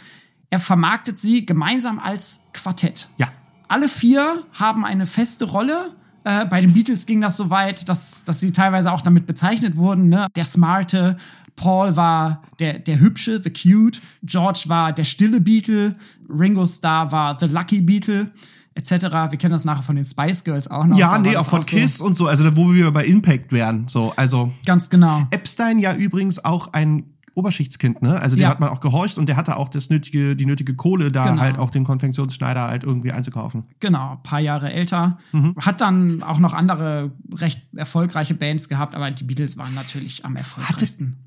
Er 0.49 0.59
vermarktet 0.59 1.19
sie 1.19 1.45
gemeinsam 1.45 1.99
als 1.99 2.45
Quartett. 2.53 3.09
ja. 3.17 3.27
Alle 3.67 3.89
vier 3.89 4.43
haben 4.53 4.85
eine 4.85 5.07
feste 5.07 5.45
Rolle. 5.45 5.95
Äh, 6.23 6.45
bei 6.45 6.61
den 6.61 6.73
Beatles 6.73 7.07
ging 7.07 7.19
das 7.19 7.35
so 7.35 7.49
weit, 7.49 7.89
dass, 7.89 8.23
dass 8.23 8.39
sie 8.39 8.51
teilweise 8.51 8.91
auch 8.91 9.01
damit 9.01 9.25
bezeichnet 9.25 9.75
wurden. 9.75 10.09
Ne? 10.09 10.27
Der 10.35 10.45
Smarte, 10.45 11.17
Paul 11.55 11.95
war 11.95 12.41
der, 12.59 12.79
der 12.79 12.99
Hübsche, 12.99 13.41
the 13.41 13.49
Cute, 13.49 14.01
George 14.23 14.65
war 14.67 14.93
der 14.93 15.03
stille 15.03 15.41
Beatle, 15.41 15.95
Ringo 16.29 16.65
Starr 16.65 17.11
war 17.11 17.37
the 17.39 17.47
Lucky 17.47 17.81
Beatle, 17.81 18.31
etc. 18.75 18.91
Wir 19.31 19.37
kennen 19.37 19.51
das 19.53 19.65
nachher 19.65 19.83
von 19.83 19.95
den 19.95 20.05
Spice 20.05 20.43
Girls 20.43 20.69
auch 20.69 20.85
noch. 20.85 20.97
Ja, 20.97 21.17
nee, 21.17 21.35
auch 21.37 21.45
von 21.45 21.63
so. 21.63 21.67
Kiss 21.67 21.99
und 22.01 22.15
so, 22.15 22.27
also 22.27 22.55
wo 22.55 22.73
wir 22.73 22.91
bei 22.91 23.05
Impact 23.05 23.51
wären. 23.51 23.87
So, 23.87 24.13
also 24.15 24.53
Ganz 24.65 24.89
genau. 24.89 25.25
Epstein 25.31 25.79
ja 25.79 25.93
übrigens 25.95 26.43
auch 26.45 26.73
ein 26.73 27.05
Oberschichtskind, 27.37 28.01
ne? 28.01 28.17
Also 28.21 28.37
dem 28.37 28.43
Ja. 28.43 28.49
hat 28.49 28.61
man 28.61 28.69
auch 28.69 28.79
gehorcht 28.79 29.17
und 29.17 29.27
der 29.27 29.35
hatte 29.35 29.57
auch 29.57 29.67
das 29.67 29.89
nötige, 29.89 30.37
die 30.37 30.45
nötige 30.45 30.73
Kohle, 30.73 31.11
da 31.11 31.25
Genau. 31.31 31.41
halt 31.41 31.57
auch 31.57 31.69
den 31.69 31.83
Konfektionsschneider 31.83 32.61
halt 32.67 32.85
irgendwie 32.85 33.11
einzukaufen. 33.11 33.63
Genau, 33.81 34.11
ein 34.13 34.23
paar 34.23 34.39
Jahre 34.39 34.71
älter. 34.71 35.17
Mhm. 35.33 35.53
Hat 35.59 35.81
dann 35.81 36.23
auch 36.23 36.39
noch 36.39 36.53
andere 36.53 37.11
recht 37.33 37.61
erfolgreiche 37.75 38.35
Bands 38.35 38.69
gehabt, 38.69 38.95
aber 38.95 39.11
die 39.11 39.25
Beatles 39.25 39.57
waren 39.57 39.73
natürlich 39.73 40.23
am 40.23 40.37
erfolgreichsten. 40.37 41.17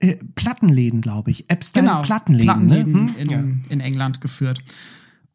Äh, 0.00 0.16
Plattenläden, 0.34 1.00
glaube 1.02 1.30
ich. 1.30 1.48
Epstein 1.50 1.84
genau, 1.84 2.02
Plattenläden, 2.02 2.46
Plattenläden 2.46 2.92
ne? 2.92 2.98
Hm? 3.12 3.16
in, 3.18 3.30
Ja. 3.30 3.38
in 3.70 3.80
England 3.80 4.20
geführt. 4.22 4.62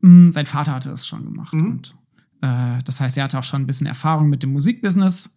Mm, 0.01 0.31
Sein 0.31 0.45
Vater 0.45 0.73
hatte 0.73 0.91
es 0.91 1.07
schon 1.07 1.23
gemacht. 1.23 1.53
Mhm. 1.53 1.71
Und 1.71 1.95
äh, 2.41 2.83
das 2.85 2.99
heißt, 2.99 3.17
er 3.17 3.25
hatte 3.25 3.39
auch 3.39 3.43
schon 3.43 3.61
ein 3.61 3.67
bisschen 3.67 3.87
Erfahrung 3.87 4.29
mit 4.29 4.43
dem 4.43 4.51
Musikbusiness. 4.51 5.35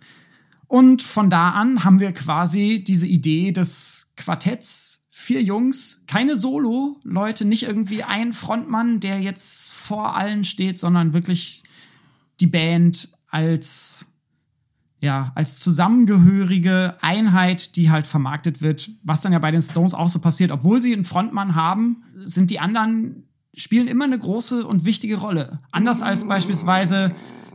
Und 0.66 1.03
von 1.03 1.31
da 1.31 1.50
an 1.50 1.85
haben 1.85 2.00
wir 2.00 2.12
quasi 2.12 2.83
diese 2.83 3.07
Idee 3.07 3.53
des 3.53 4.12
Quartetts. 4.16 5.07
Vier 5.11 5.42
Jungs, 5.42 6.03
keine 6.07 6.37
Solo-Leute, 6.37 7.44
nicht 7.44 7.62
irgendwie 7.62 8.03
ein 8.03 8.33
Frontmann, 8.33 9.00
der 9.00 9.20
jetzt 9.20 9.72
vor 9.72 10.16
allen 10.16 10.44
steht, 10.44 10.77
sondern 10.77 11.14
wirklich 11.14 11.62
die 12.40 12.46
Band 12.46 13.11
als 13.29 14.07
ja, 15.05 15.33
als 15.35 15.59
zusammengehörige 15.59 16.96
Einheit, 17.03 17.77
die 17.77 17.90
halt 17.90 18.07
vermarktet 18.07 18.62
wird, 18.62 18.90
was 19.03 19.20
dann 19.20 19.35
ja 19.35 19.38
bei 19.38 19.50
den 19.50 19.61
Stones 19.61 19.92
auch 19.92 20.09
so 20.09 20.18
passiert. 20.18 20.50
Obwohl 20.50 20.81
sie 20.81 20.94
einen 20.94 21.05
Frontmann 21.05 21.55
haben, 21.55 22.05
sind 22.16 22.50
die 22.50 22.59
anderen, 22.59 23.29
spielen 23.56 23.88
immer 23.88 24.04
eine 24.04 24.18
große 24.18 24.66
und 24.66 24.84
wichtige 24.84 25.16
Rolle. 25.16 25.58
Anders 25.72 26.02
als 26.02 26.26
beispielsweise 26.26 27.12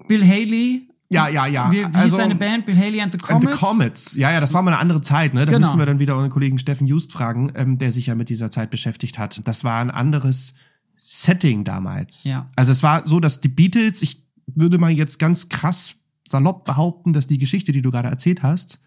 Bill 0.08 0.26
Haley. 0.26 0.88
Ja, 1.12 1.28
ja, 1.28 1.48
ja. 1.48 1.72
Wie, 1.72 1.78
wie 1.80 1.84
Also- 1.96 2.18
seine 2.18 2.36
Band? 2.36 2.66
Bill 2.66 2.78
Haley 2.78 3.02
and 3.02 3.12
the 3.12 3.18
And 3.20 3.44
Comets? 3.44 3.60
The 3.60 3.66
Comets. 3.66 4.14
Ja, 4.16 4.32
ja, 4.32 4.40
das 4.40 4.54
war 4.54 4.62
mal 4.62 4.72
eine 4.72 4.80
andere 4.80 5.02
Zeit, 5.02 5.34
ne? 5.34 5.42
Da 5.46 5.52
Genau. 5.52 5.60
müssten 5.60 5.80
wir 5.80 5.86
dann 5.86 6.00
wieder 6.00 6.16
unseren 6.16 6.30
Kollegen 6.32 6.60
Steffen 6.60 6.86
Just 6.88 7.12
fragen, 7.12 7.52
ähm, 7.56 7.78
der 7.80 7.92
sich 7.92 8.08
ja 8.08 8.16
mit 8.16 8.30
dieser 8.30 8.52
Zeit 8.52 8.70
beschäftigt 8.70 9.18
hat. 9.18 9.42
Das 9.46 9.64
war 9.64 9.82
ein 9.82 9.90
anderes 9.92 10.54
Setting 10.98 11.64
damals. 11.64 12.24
Ja. 12.26 12.48
Also 12.56 12.72
es 12.72 12.84
war 12.84 13.08
so, 13.08 13.20
dass 13.20 13.42
die 13.42 13.48
Beatles, 13.50 14.02
ich 14.02 14.26
würde 14.48 14.78
mal 14.78 14.92
jetzt 14.92 15.18
ganz 15.18 15.50
krass 15.50 15.96
salopp 16.28 16.66
behaupten, 16.66 17.14
dass 17.14 17.26
die 17.26 17.38
Geschichte, 17.40 17.72
die 17.72 17.82
du 17.82 17.90
gerade 17.90 18.10
erzählt 18.10 18.44
hast, 18.44 18.80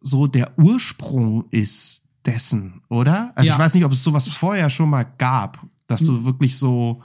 so 0.00 0.26
der 0.28 0.56
Ursprung 0.58 1.46
ist 1.50 2.08
dessen, 2.24 2.82
oder? 2.88 3.32
Also 3.34 3.48
Ja. 3.48 3.54
ich 3.54 3.58
weiß 3.58 3.74
nicht, 3.74 3.84
ob 3.84 3.92
es 3.92 4.02
sowas 4.04 4.28
vorher 4.28 4.70
schon 4.70 4.90
mal 4.90 5.04
gab, 5.18 5.64
dass 5.92 6.02
du 6.02 6.24
wirklich 6.24 6.58
so 6.58 7.02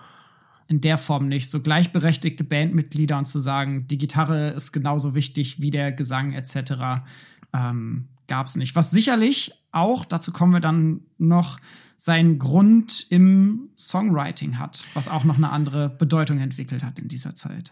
in 0.68 0.82
der 0.82 0.98
Form 0.98 1.28
nicht. 1.28 1.50
So 1.50 1.62
gleichberechtigte 1.62 2.44
Bandmitglieder 2.44 3.18
und 3.18 3.26
zu 3.26 3.40
sagen, 3.40 3.88
die 3.88 3.98
Gitarre 3.98 4.50
ist 4.50 4.72
genauso 4.72 5.16
wichtig 5.16 5.62
wie 5.62 5.72
der 5.72 5.92
Gesang 5.92 6.34
etc. 6.34 7.04
Ähm, 7.54 8.08
gab 8.28 8.48
es 8.48 8.56
nicht. 8.56 8.76
Was 8.76 8.92
sicherlich 8.92 9.54
auch, 9.72 10.06
dazu 10.06 10.32
kommen 10.32 10.54
wir 10.54 10.60
dann 10.60 11.02
noch, 11.18 11.60
seinen 12.00 12.38
Grund 12.38 13.08
im 13.10 13.70
Songwriting 13.76 14.60
hat, 14.60 14.84
was 14.94 15.08
auch 15.08 15.24
noch 15.24 15.38
eine 15.38 15.50
andere 15.50 15.90
Bedeutung 15.90 16.38
entwickelt 16.38 16.84
hat 16.84 17.00
in 17.00 17.08
dieser 17.08 17.34
Zeit. 17.34 17.72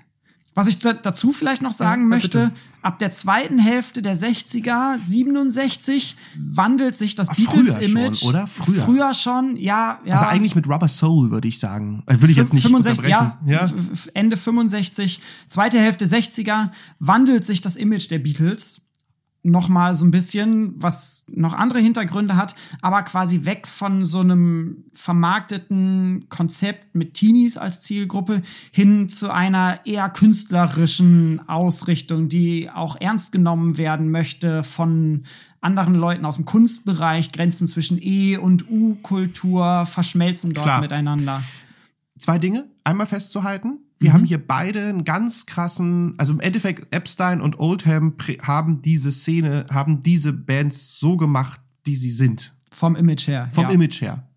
Was 0.55 0.67
ich 0.67 0.77
da- 0.77 0.93
dazu 0.93 1.31
vielleicht 1.33 1.61
noch 1.61 1.73
sagen 1.73 2.03
Ja, 2.03 2.07
möchte, 2.07 2.51
ab 2.81 2.97
der 2.99 3.11
zweiten 3.11 3.59
Hälfte 3.59 4.01
der 4.01 4.15
60er, 4.15 4.97
67, 4.99 6.15
wandelt 6.39 6.95
sich 6.95 7.13
das 7.15 7.29
Ah, 7.29 7.33
früher 7.33 7.63
Beatles-Image. 7.63 8.17
schon, 8.19 8.29
oder? 8.29 8.47
Früher. 8.47 8.83
Früher 8.85 9.13
schon, 9.13 9.57
ja. 9.57 9.99
ja. 10.05 10.13
Also 10.15 10.25
eigentlich 10.27 10.55
mit 10.55 10.67
Rubber 10.67 10.87
Soul, 10.87 11.29
würde 11.31 11.47
ich 11.47 11.59
sagen. 11.59 12.03
Äh, 12.05 12.15
Würde 12.21 12.31
ich 12.31 12.37
jetzt 12.37 12.53
nicht 12.53 12.63
65, 12.63 13.05
ja. 13.09 13.37
Ja. 13.45 13.69
Ende 14.13 14.37
65, 14.37 15.19
zweite 15.49 15.77
Hälfte 15.79 16.05
60er 16.07 16.71
wandelt 16.99 17.43
sich 17.43 17.59
das 17.61 17.75
Image 17.75 18.09
der 18.09 18.19
Beatles 18.19 18.81
noch 19.45 19.69
mal 19.69 19.95
so 19.95 20.05
ein 20.05 20.11
bisschen, 20.11 20.73
was 20.75 21.25
noch 21.31 21.53
andere 21.53 21.79
Hintergründe 21.79 22.35
hat, 22.35 22.55
aber 22.81 23.03
quasi 23.03 23.45
weg 23.45 23.67
von 23.67 24.03
so 24.03 24.19
einem 24.19 24.85
vermarkteten 24.93 26.25
Konzept 26.29 26.95
mit 26.95 27.13
Teenies 27.13 27.57
als 27.57 27.81
Zielgruppe 27.81 28.41
hin 28.71 29.07
zu 29.07 29.31
einer 29.31 29.85
eher 29.85 30.09
künstlerischen 30.09 31.47
Ausrichtung, 31.47 32.27
die 32.27 32.71
auch 32.71 32.99
ernst 32.99 33.31
genommen 33.31 33.77
werden 33.77 34.09
möchte 34.09 34.63
von 34.63 35.25
anderen 35.61 35.93
Leuten 35.93 36.25
aus 36.25 36.37
dem 36.37 36.45
Kunstbereich. 36.45 37.31
Grenzen 37.31 37.67
zwischen 37.67 37.99
E- 38.01 38.37
und 38.37 38.69
U-Kultur 38.69 39.85
verschmelzen 39.85 40.53
dort 40.53 40.65
Klar. 40.65 40.81
miteinander. 40.81 41.43
zwei 42.17 42.39
Dinge 42.39 42.65
einmal 42.83 43.07
festzuhalten. 43.07 43.84
Wir 43.99 44.13
haben 44.13 44.25
hier 44.25 44.45
beide 44.45 44.87
einen 44.87 45.05
ganz 45.05 45.45
krassen, 45.45 46.13
also 46.17 46.33
im 46.33 46.39
Endeffekt 46.39 46.93
Epstein 46.93 47.39
und 47.41 47.59
Oldham 47.59 48.15
haben 48.41 48.81
diese 48.81 49.11
Szene, 49.11 49.65
haben 49.69 50.03
diese 50.03 50.33
Bands 50.33 50.99
so 50.99 51.15
gemacht, 51.15 51.61
wie 51.83 51.95
sie 51.95 52.11
sind. 52.11 52.55
Vom 52.71 52.95
Image 52.95 53.27
her. 53.27 53.49
Vom 53.53 53.65
ja. 53.65 53.71
Image 53.71 54.01
her. 54.01 54.27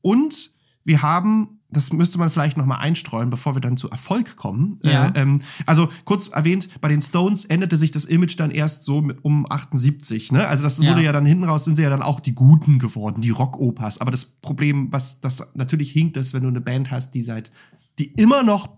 Und 0.00 0.52
wir 0.84 1.02
haben 1.02 1.60
das 1.72 1.92
müsste 1.92 2.18
man 2.18 2.30
vielleicht 2.30 2.56
noch 2.56 2.66
mal 2.66 2.76
einstreuen, 2.76 3.30
bevor 3.30 3.56
wir 3.56 3.60
dann 3.60 3.76
zu 3.76 3.88
Erfolg 3.90 4.36
kommen. 4.36 4.78
Ja. 4.82 5.08
Äh, 5.08 5.22
ähm, 5.22 5.40
also 5.66 5.88
kurz 6.04 6.28
erwähnt, 6.28 6.68
bei 6.80 6.88
den 6.88 7.02
Stones 7.02 7.44
änderte 7.44 7.76
sich 7.76 7.90
das 7.90 8.04
Image 8.04 8.38
dann 8.38 8.50
erst 8.50 8.84
so 8.84 9.00
mit, 9.00 9.24
um 9.24 9.50
78. 9.50 10.32
Ne? 10.32 10.46
Also 10.46 10.62
das 10.64 10.78
wurde 10.78 11.00
ja. 11.00 11.06
ja 11.06 11.12
dann 11.12 11.26
hinten 11.26 11.44
raus, 11.44 11.64
sind 11.64 11.76
sie 11.76 11.82
ja 11.82 11.90
dann 11.90 12.02
auch 12.02 12.20
die 12.20 12.34
Guten 12.34 12.78
geworden, 12.78 13.22
die 13.22 13.30
Rockopas. 13.30 13.98
Aber 13.98 14.10
das 14.10 14.24
Problem, 14.24 14.88
was 14.90 15.20
das 15.20 15.42
natürlich 15.54 15.90
hinkt, 15.90 16.16
ist, 16.16 16.34
wenn 16.34 16.42
du 16.42 16.48
eine 16.48 16.60
Band 16.60 16.90
hast, 16.90 17.12
die 17.12 17.22
seit, 17.22 17.50
die 17.98 18.12
immer 18.12 18.42
noch 18.42 18.68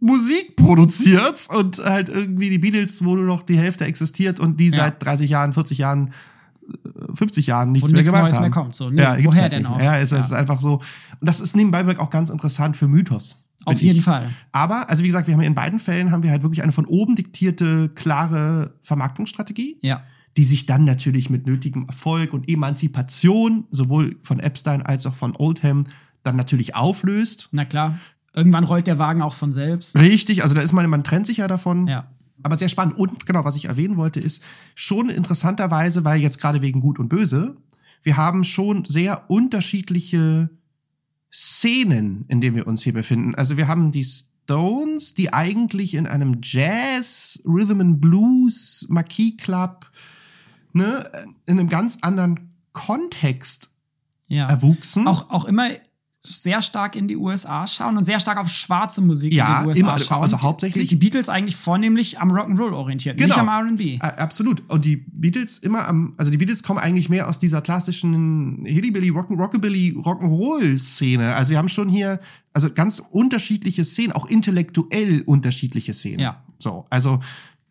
Musik 0.00 0.54
produziert 0.56 1.48
und 1.50 1.78
halt 1.78 2.08
irgendwie 2.08 2.50
die 2.50 2.58
Beatles, 2.58 3.04
wo 3.04 3.16
nur 3.16 3.26
noch 3.26 3.42
die 3.42 3.58
Hälfte 3.58 3.84
existiert 3.84 4.38
und 4.38 4.60
die 4.60 4.68
ja. 4.68 4.76
seit 4.76 5.02
30 5.04 5.30
Jahren, 5.30 5.52
40 5.52 5.78
Jahren 5.78 6.12
50 7.14 7.46
Jahren 7.46 7.72
nichts 7.72 7.92
mehr 7.92 8.02
gemacht 8.02 8.22
Neues 8.22 8.34
haben. 8.34 8.42
mehr 8.42 8.50
kommt. 8.50 8.74
So, 8.74 8.90
ne? 8.90 9.02
ja, 9.02 9.24
woher 9.24 9.42
halt 9.42 9.52
denn 9.52 9.66
auch? 9.66 9.80
Ja, 9.80 9.98
es, 9.98 10.10
ja. 10.10 10.18
ist 10.18 10.32
einfach 10.32 10.60
so. 10.60 10.74
Und 10.74 11.26
das 11.28 11.40
ist 11.40 11.56
nebenbei 11.56 11.98
auch 11.98 12.10
ganz 12.10 12.30
interessant 12.30 12.76
für 12.76 12.88
Mythos. 12.88 13.44
Auf 13.64 13.80
jeden 13.80 13.98
ich. 13.98 14.04
Fall. 14.04 14.30
Aber, 14.52 14.88
also 14.88 15.02
wie 15.02 15.08
gesagt, 15.08 15.26
wir 15.26 15.34
haben 15.34 15.40
in 15.40 15.54
beiden 15.54 15.78
Fällen 15.78 16.10
haben 16.10 16.22
wir 16.22 16.30
halt 16.30 16.42
wirklich 16.42 16.62
eine 16.62 16.72
von 16.72 16.86
oben 16.86 17.16
diktierte, 17.16 17.88
klare 17.90 18.74
Vermarktungsstrategie. 18.82 19.78
Ja. 19.82 20.02
Die 20.36 20.44
sich 20.44 20.66
dann 20.66 20.84
natürlich 20.84 21.30
mit 21.30 21.46
nötigem 21.46 21.86
Erfolg 21.86 22.32
und 22.32 22.48
Emanzipation, 22.48 23.64
sowohl 23.70 24.16
von 24.22 24.38
Epstein 24.38 24.82
als 24.82 25.04
auch 25.06 25.14
von 25.14 25.34
Oldham, 25.36 25.84
dann 26.22 26.36
natürlich 26.36 26.76
auflöst. 26.76 27.48
Na 27.52 27.64
klar. 27.64 27.98
Irgendwann 28.34 28.64
rollt 28.64 28.86
der 28.86 28.98
Wagen 28.98 29.22
auch 29.22 29.34
von 29.34 29.52
selbst. 29.52 29.98
Richtig, 29.98 30.44
also 30.44 30.54
da 30.54 30.60
ist 30.60 30.72
man, 30.72 30.88
man 30.88 31.02
trennt 31.02 31.26
sich 31.26 31.38
ja 31.38 31.48
davon. 31.48 31.88
Ja. 31.88 32.06
Aber 32.42 32.56
sehr 32.56 32.68
spannend. 32.68 32.96
Und 32.96 33.26
genau, 33.26 33.44
was 33.44 33.56
ich 33.56 33.66
erwähnen 33.66 33.96
wollte, 33.96 34.20
ist 34.20 34.42
schon 34.74 35.08
interessanterweise, 35.08 36.04
weil 36.04 36.20
jetzt 36.20 36.40
gerade 36.40 36.62
wegen 36.62 36.80
Gut 36.80 36.98
und 36.98 37.08
Böse, 37.08 37.56
wir 38.02 38.16
haben 38.16 38.44
schon 38.44 38.84
sehr 38.84 39.30
unterschiedliche 39.30 40.50
Szenen, 41.32 42.24
in 42.28 42.40
denen 42.40 42.56
wir 42.56 42.66
uns 42.66 42.82
hier 42.82 42.92
befinden. 42.92 43.34
Also 43.34 43.56
wir 43.56 43.68
haben 43.68 43.92
die 43.92 44.04
Stones, 44.04 45.14
die 45.14 45.32
eigentlich 45.32 45.94
in 45.94 46.06
einem 46.06 46.38
Jazz, 46.42 47.40
Rhythm 47.44 47.80
and 47.80 48.00
Blues, 48.00 48.86
Marquis 48.88 49.36
Club, 49.36 49.90
ne, 50.72 51.10
in 51.46 51.58
einem 51.58 51.68
ganz 51.68 51.98
anderen 52.00 52.54
Kontext 52.72 53.70
ja. 54.28 54.48
erwuchsen. 54.48 55.06
Auch, 55.06 55.30
auch 55.30 55.44
immer 55.44 55.68
sehr 56.22 56.62
stark 56.62 56.96
in 56.96 57.06
die 57.06 57.16
USA 57.16 57.66
schauen 57.66 57.96
und 57.96 58.04
sehr 58.04 58.18
stark 58.18 58.38
auf 58.38 58.48
schwarze 58.48 59.00
Musik 59.00 59.32
ja, 59.32 59.58
in 59.58 59.62
die 59.62 59.68
USA 59.68 59.80
immer, 59.80 59.98
schauen. 59.98 60.22
Also 60.22 60.42
hauptsächlich 60.42 60.88
die 60.88 60.96
Beatles 60.96 61.28
eigentlich 61.28 61.56
vornehmlich 61.56 62.18
am 62.18 62.32
Rock'n'Roll 62.32 62.72
orientiert, 62.72 63.16
genau. 63.16 63.28
nicht 63.28 63.38
am 63.38 63.48
R&B. 63.48 63.98
Absolut. 64.00 64.62
Und 64.68 64.84
die 64.84 64.96
Beatles 64.96 65.58
immer 65.58 65.86
am, 65.86 66.14
also 66.16 66.30
die 66.30 66.36
Beatles 66.36 66.62
kommen 66.62 66.80
eigentlich 66.80 67.08
mehr 67.08 67.28
aus 67.28 67.38
dieser 67.38 67.62
klassischen 67.62 68.64
Hillybilly, 68.64 69.10
Rock, 69.10 69.30
Rockabilly, 69.30 69.96
Rock'n'Roll 69.96 70.76
Szene. 70.78 71.34
Also 71.34 71.50
wir 71.50 71.58
haben 71.58 71.68
schon 71.68 71.88
hier 71.88 72.20
also 72.52 72.70
ganz 72.72 72.98
unterschiedliche 72.98 73.84
Szenen, 73.84 74.12
auch 74.12 74.26
intellektuell 74.26 75.22
unterschiedliche 75.24 75.94
Szenen. 75.94 76.18
Ja. 76.18 76.42
So, 76.58 76.84
also 76.90 77.20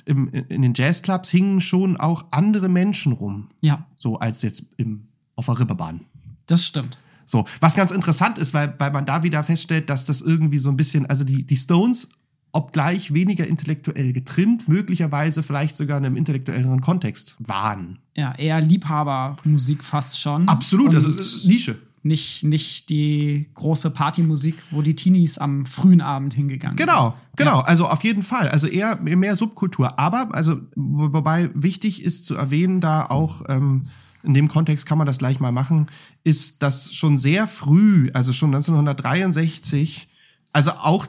im, 0.06 0.30
in 0.30 0.62
den 0.62 0.74
Jazzclubs 0.74 1.30
hingen 1.30 1.60
schon 1.60 1.98
auch 1.98 2.26
andere 2.32 2.70
Menschen 2.70 3.12
rum. 3.12 3.50
Ja. 3.60 3.86
So 3.98 4.18
als 4.20 4.42
jetzt 4.42 4.64
im, 4.78 5.10
auf 5.36 5.48
der 5.48 5.60
Ripperbahn. 5.60 6.02
Das 6.46 6.66
stimmt. 6.66 7.00
So, 7.28 7.46
was 7.60 7.76
ganz 7.76 7.92
interessant 7.92 8.38
ist, 8.38 8.54
weil, 8.54 8.74
weil 8.80 8.92
man 8.92 9.06
da 9.06 9.22
wieder 9.22 9.44
feststellt, 9.44 9.90
dass 9.90 10.06
das 10.06 10.22
irgendwie 10.22 10.60
so 10.60 10.70
ein 10.70 10.78
bisschen, 10.78 11.06
also 11.06 11.24
die, 11.24 11.46
die 11.46 11.58
Stones, 11.58 12.08
obgleich 12.54 13.14
weniger 13.14 13.46
intellektuell 13.46 14.14
getrimmt, 14.14 14.68
möglicherweise 14.68 15.44
vielleicht 15.44 15.76
sogar 15.76 15.98
in 15.98 16.06
einem 16.06 16.16
intellektuelleren 16.16 16.82
Kontext 16.82 17.36
waren. 17.40 18.00
Ja, 18.16 18.34
eher 18.34 18.62
Liebhabermusik 18.62 19.84
fast 19.84 20.20
schon. 20.20 20.48
Absolut, 20.48 20.96
also 20.96 21.10
äh, 21.12 21.48
Nische. 21.48 21.78
Nicht, 22.04 22.46
nicht 22.46 22.90
die 22.90 23.50
große 23.56 23.90
Partymusik, 23.90 24.56
wo 24.72 24.82
die 24.82 24.96
Teenies 24.96 25.38
am 25.38 25.66
frühen 25.66 26.00
Abend 26.00 26.34
hingegangen 26.34 26.78
genau, 26.78 27.10
sind. 27.10 27.20
Genau, 27.36 27.52
genau. 27.52 27.60
Ja. 27.60 27.66
Also 27.66 27.88
auf 27.88 28.04
jeden 28.06 28.24
Fall. 28.24 28.48
Also 28.48 28.68
eher 28.68 28.96
mehr 29.02 29.36
Subkultur. 29.36 30.00
Aber, 30.00 30.34
also, 30.34 30.62
wobei 30.76 31.50
wichtig 31.54 32.02
ist 32.02 32.24
zu 32.24 32.36
erwähnen, 32.36 32.80
da 32.80 33.06
auch, 33.08 33.42
ähm, 33.50 33.88
in 34.28 34.34
dem 34.34 34.48
Kontext 34.48 34.86
kann 34.86 34.98
man 34.98 35.08
das 35.08 35.18
gleich 35.18 35.40
mal 35.40 35.52
machen, 35.52 35.88
ist, 36.24 36.62
dass 36.62 36.94
schon 36.94 37.18
sehr 37.18 37.48
früh, 37.48 38.10
also 38.14 38.34
schon 38.34 38.54
1963, 38.54 40.08
also 40.54 40.72
auch 40.72 41.08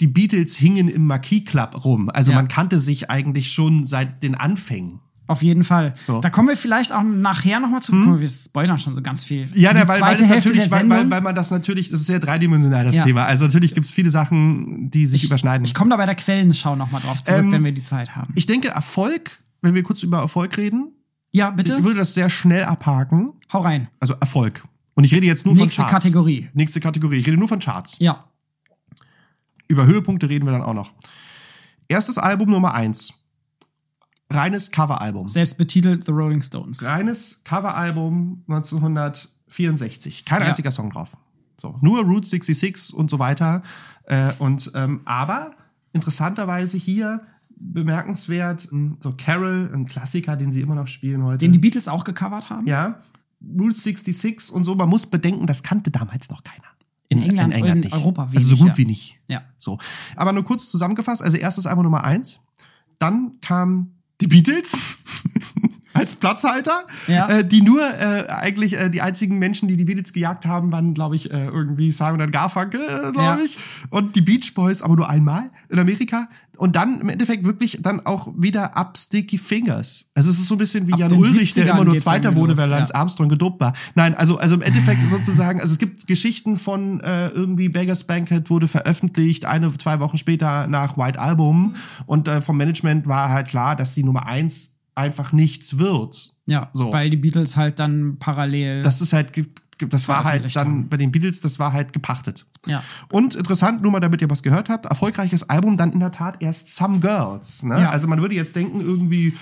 die 0.00 0.06
Beatles 0.06 0.56
hingen 0.56 0.88
im 0.88 1.06
Marquis 1.06 1.44
Club 1.44 1.84
rum. 1.84 2.10
Also 2.10 2.32
ja. 2.32 2.38
man 2.38 2.48
kannte 2.48 2.78
sich 2.78 3.10
eigentlich 3.10 3.52
schon 3.52 3.84
seit 3.84 4.22
den 4.22 4.34
Anfängen. 4.34 5.00
Auf 5.28 5.42
jeden 5.42 5.62
Fall. 5.62 5.92
So. 6.06 6.22
Da 6.22 6.30
kommen 6.30 6.48
wir 6.48 6.56
vielleicht 6.56 6.90
auch 6.90 7.02
nachher 7.02 7.60
nochmal 7.60 7.82
zu. 7.82 7.92
Hm? 7.92 8.18
Wir 8.18 8.28
spoilern 8.28 8.78
schon 8.78 8.94
so 8.94 9.02
ganz 9.02 9.24
viel. 9.24 9.46
Ja, 9.52 9.74
ne, 9.74 9.86
weil, 9.86 10.00
weil, 10.00 10.16
das 10.16 10.26
natürlich, 10.26 10.70
weil, 10.70 10.88
weil, 10.88 11.10
weil 11.10 11.20
man 11.20 11.34
das 11.34 11.50
natürlich, 11.50 11.90
das 11.90 12.00
ist 12.00 12.06
sehr 12.06 12.18
dreidimensional, 12.18 12.86
das 12.86 12.96
ja. 12.96 13.04
Thema. 13.04 13.26
Also 13.26 13.44
natürlich 13.44 13.74
gibt 13.74 13.84
es 13.84 13.92
viele 13.92 14.10
Sachen, 14.10 14.90
die 14.90 15.04
sich 15.04 15.24
ich, 15.24 15.28
überschneiden. 15.28 15.66
Ich 15.66 15.74
komme 15.74 15.90
da 15.90 15.98
bei 15.98 16.06
der 16.06 16.14
Quellenschau 16.14 16.76
nochmal 16.76 17.02
drauf 17.02 17.22
zurück, 17.22 17.40
ähm, 17.40 17.52
wenn 17.52 17.62
wir 17.62 17.72
die 17.72 17.82
Zeit 17.82 18.16
haben. 18.16 18.32
Ich 18.36 18.46
denke, 18.46 18.68
Erfolg, 18.68 19.38
wenn 19.60 19.74
wir 19.74 19.82
kurz 19.82 20.02
über 20.02 20.18
Erfolg 20.18 20.56
reden, 20.56 20.92
ja, 21.30 21.50
bitte. 21.50 21.76
Ich 21.76 21.84
würde 21.84 21.98
das 21.98 22.14
sehr 22.14 22.30
schnell 22.30 22.64
abhaken. 22.64 23.34
Hau 23.52 23.60
rein. 23.60 23.88
Also 24.00 24.14
Erfolg. 24.14 24.64
Und 24.94 25.04
ich 25.04 25.14
rede 25.14 25.26
jetzt 25.26 25.46
nur 25.46 25.54
Nächste 25.54 25.82
von 25.82 25.90
Charts. 25.90 26.04
Nächste 26.04 26.08
Kategorie. 26.08 26.48
Nächste 26.54 26.80
Kategorie. 26.80 27.18
Ich 27.18 27.26
rede 27.26 27.36
nur 27.36 27.48
von 27.48 27.60
Charts. 27.60 27.96
Ja. 27.98 28.24
Über 29.68 29.86
Höhepunkte 29.86 30.28
reden 30.28 30.46
wir 30.46 30.52
dann 30.52 30.62
auch 30.62 30.74
noch. 30.74 30.92
Erstes 31.88 32.18
Album 32.18 32.50
Nummer 32.50 32.74
eins. 32.74 33.14
Reines 34.30 34.70
Coveralbum. 34.70 35.28
Selbst 35.28 35.56
betitelt 35.56 36.04
The 36.04 36.12
Rolling 36.12 36.42
Stones. 36.42 36.84
Reines 36.84 37.40
Coveralbum 37.44 38.44
1964. 38.48 40.24
Kein 40.24 40.42
ja. 40.42 40.48
einziger 40.48 40.70
Song 40.70 40.90
drauf. 40.90 41.16
So, 41.56 41.76
nur 41.80 42.02
Route 42.04 42.26
66 42.26 42.94
und 42.94 43.10
so 43.10 43.18
weiter. 43.18 43.62
Äh, 44.04 44.32
und 44.38 44.70
ähm, 44.74 45.00
aber 45.04 45.52
interessanterweise 45.92 46.76
hier 46.76 47.22
bemerkenswert. 47.60 48.68
So 49.00 49.14
Carol, 49.16 49.70
ein 49.72 49.86
Klassiker, 49.86 50.36
den 50.36 50.52
sie 50.52 50.60
immer 50.60 50.74
noch 50.74 50.86
spielen 50.86 51.22
heute. 51.24 51.38
Den 51.38 51.52
die 51.52 51.58
Beatles 51.58 51.88
auch 51.88 52.04
gecovert 52.04 52.50
haben? 52.50 52.66
Ja. 52.66 53.00
Route 53.58 53.78
66 53.78 54.52
und 54.52 54.64
so. 54.64 54.74
Man 54.74 54.88
muss 54.88 55.06
bedenken, 55.06 55.46
das 55.46 55.62
kannte 55.62 55.90
damals 55.90 56.28
noch 56.30 56.42
keiner. 56.42 56.64
In, 57.08 57.18
in 57.18 57.30
England, 57.30 57.54
in, 57.54 57.58
England 57.58 57.84
in 57.86 57.92
Europa 57.92 58.30
wenig, 58.30 58.38
Also 58.38 58.56
so 58.56 58.56
gut 58.56 58.68
ja. 58.68 58.78
wie 58.78 58.84
nicht. 58.84 59.20
Ja. 59.28 59.42
So. 59.56 59.78
Aber 60.16 60.32
nur 60.32 60.44
kurz 60.44 60.68
zusammengefasst. 60.68 61.22
Also 61.22 61.36
erstes 61.36 61.66
Album 61.66 61.84
Nummer 61.84 62.04
eins. 62.04 62.40
Dann 62.98 63.40
kam 63.40 63.92
die 64.20 64.26
Beatles. 64.26 64.98
Platzhalter, 66.20 66.84
ja. 67.06 67.28
äh, 67.28 67.44
die 67.46 67.62
nur 67.62 67.80
äh, 67.80 68.26
eigentlich 68.28 68.74
äh, 68.74 68.90
die 68.90 69.02
einzigen 69.02 69.38
Menschen, 69.38 69.68
die 69.68 69.76
die 69.76 69.84
Beatles 69.84 70.12
gejagt 70.12 70.46
haben, 70.46 70.72
waren, 70.72 70.94
glaube 70.94 71.16
ich, 71.16 71.30
äh, 71.30 71.46
irgendwie 71.46 71.90
Simon 71.90 72.20
und 72.20 72.32
Garfunkel, 72.32 72.80
äh, 72.80 73.12
glaube 73.12 73.20
ja. 73.20 73.38
ich, 73.38 73.58
und 73.90 74.16
die 74.16 74.20
Beach 74.20 74.54
Boys, 74.54 74.82
aber 74.82 74.96
nur 74.96 75.08
einmal 75.08 75.50
in 75.68 75.78
Amerika. 75.78 76.28
Und 76.58 76.74
dann 76.74 77.00
im 77.00 77.08
Endeffekt 77.08 77.44
wirklich 77.44 77.78
dann 77.82 78.04
auch 78.04 78.32
wieder 78.36 78.76
ab 78.76 78.98
Sticky 78.98 79.38
Fingers. 79.38 80.06
Also 80.14 80.30
es 80.30 80.40
ist 80.40 80.48
so 80.48 80.56
ein 80.56 80.58
bisschen 80.58 80.88
wie 80.88 80.92
ab 80.94 80.98
Jan 80.98 81.12
Ulrich, 81.12 81.54
der 81.54 81.68
immer 81.68 81.84
nur 81.84 81.96
Zweiter 81.98 82.34
wurde, 82.34 82.56
weil 82.56 82.68
Lance 82.68 82.92
ja. 82.92 82.98
Armstrong 82.98 83.28
gedopt 83.28 83.60
war. 83.60 83.74
Nein, 83.94 84.16
also 84.16 84.38
also 84.38 84.56
im 84.56 84.62
Endeffekt 84.62 84.98
sozusagen, 85.08 85.60
also 85.60 85.72
es 85.72 85.78
gibt 85.78 86.08
Geschichten 86.08 86.56
von 86.56 87.00
äh, 87.00 87.28
irgendwie 87.28 87.68
Beggars 87.68 88.04
Banquet 88.04 88.50
wurde 88.50 88.66
veröffentlicht, 88.66 89.44
eine, 89.44 89.72
zwei 89.78 90.00
Wochen 90.00 90.18
später 90.18 90.66
nach 90.66 90.96
White 90.96 91.20
Album 91.20 91.76
und 92.06 92.26
äh, 92.26 92.40
vom 92.40 92.56
Management 92.56 93.06
war 93.06 93.28
halt 93.28 93.46
klar, 93.46 93.76
dass 93.76 93.94
die 93.94 94.02
Nummer 94.02 94.26
eins 94.26 94.77
einfach 94.98 95.32
nichts 95.32 95.78
wird. 95.78 96.34
Ja, 96.46 96.70
so. 96.72 96.92
weil 96.92 97.08
die 97.10 97.16
Beatles 97.16 97.56
halt 97.56 97.78
dann 97.78 98.16
parallel. 98.18 98.82
Das 98.82 99.00
ist 99.00 99.12
halt, 99.12 99.32
das 99.78 100.08
war 100.08 100.24
halt 100.24 100.54
dann 100.56 100.88
bei 100.88 100.96
den 100.96 101.12
Beatles, 101.12 101.40
das 101.40 101.58
war 101.58 101.72
halt 101.72 101.92
gepachtet. 101.92 102.46
Ja. 102.66 102.82
Und 103.10 103.34
interessant, 103.34 103.82
nur 103.82 103.92
mal 103.92 104.00
damit 104.00 104.20
ihr 104.20 104.28
was 104.28 104.42
gehört 104.42 104.68
habt, 104.68 104.86
erfolgreiches 104.86 105.48
Album 105.48 105.76
dann 105.76 105.92
in 105.92 106.00
der 106.00 106.10
Tat 106.10 106.42
erst 106.42 106.74
Some 106.74 106.98
Girls. 107.00 107.62
Ne? 107.62 107.80
Ja. 107.80 107.90
Also 107.90 108.08
man 108.08 108.20
würde 108.20 108.34
jetzt 108.34 108.56
denken, 108.56 108.80
irgendwie. 108.80 109.34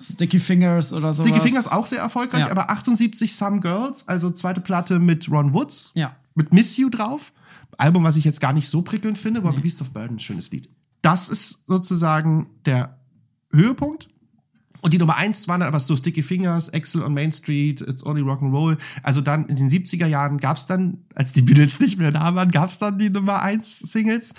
Sticky 0.00 0.40
Fingers 0.40 0.92
oder 0.92 1.14
so. 1.14 1.22
Sticky 1.22 1.40
Fingers 1.40 1.70
auch 1.70 1.86
sehr 1.86 2.00
erfolgreich, 2.00 2.40
ja. 2.40 2.50
aber 2.50 2.68
78 2.68 3.36
Some 3.36 3.60
Girls, 3.60 4.08
also 4.08 4.30
zweite 4.32 4.60
Platte 4.60 4.98
mit 4.98 5.30
Ron 5.30 5.52
Woods. 5.52 5.92
Ja. 5.94 6.16
Mit 6.34 6.52
Miss 6.52 6.76
You 6.76 6.90
drauf. 6.90 7.32
Album, 7.78 8.02
was 8.02 8.16
ich 8.16 8.24
jetzt 8.24 8.40
gar 8.40 8.52
nicht 8.52 8.68
so 8.68 8.82
prickelnd 8.82 9.18
finde, 9.18 9.40
aber 9.40 9.52
nee. 9.52 9.60
Beast 9.60 9.80
of 9.82 9.92
Burden, 9.92 10.18
schönes 10.18 10.50
Lied. 10.50 10.68
Das 11.02 11.28
ist 11.28 11.64
sozusagen 11.68 12.48
der 12.66 12.98
Höhepunkt. 13.52 14.08
Und 14.84 14.92
die 14.92 14.98
Nummer 14.98 15.16
eins 15.16 15.48
waren 15.48 15.60
dann 15.60 15.68
aber 15.68 15.80
so 15.80 15.96
Sticky 15.96 16.22
Fingers, 16.22 16.68
Excel 16.68 17.04
on 17.04 17.14
Main 17.14 17.32
Street, 17.32 17.80
It's 17.80 18.04
Only 18.04 18.20
Rock 18.20 18.42
and 18.42 18.52
Roll. 18.52 18.76
Also 19.02 19.22
dann 19.22 19.46
in 19.46 19.56
den 19.56 19.70
70er 19.70 20.04
Jahren 20.04 20.36
gab's 20.36 20.66
dann, 20.66 20.98
als 21.14 21.32
die 21.32 21.40
Beatles 21.40 21.80
nicht 21.80 21.96
mehr 21.96 22.12
da 22.12 22.34
waren, 22.34 22.50
gab's 22.50 22.78
dann 22.78 22.98
die 22.98 23.08
Nummer 23.08 23.40
eins 23.40 23.78
Singles. 23.78 24.34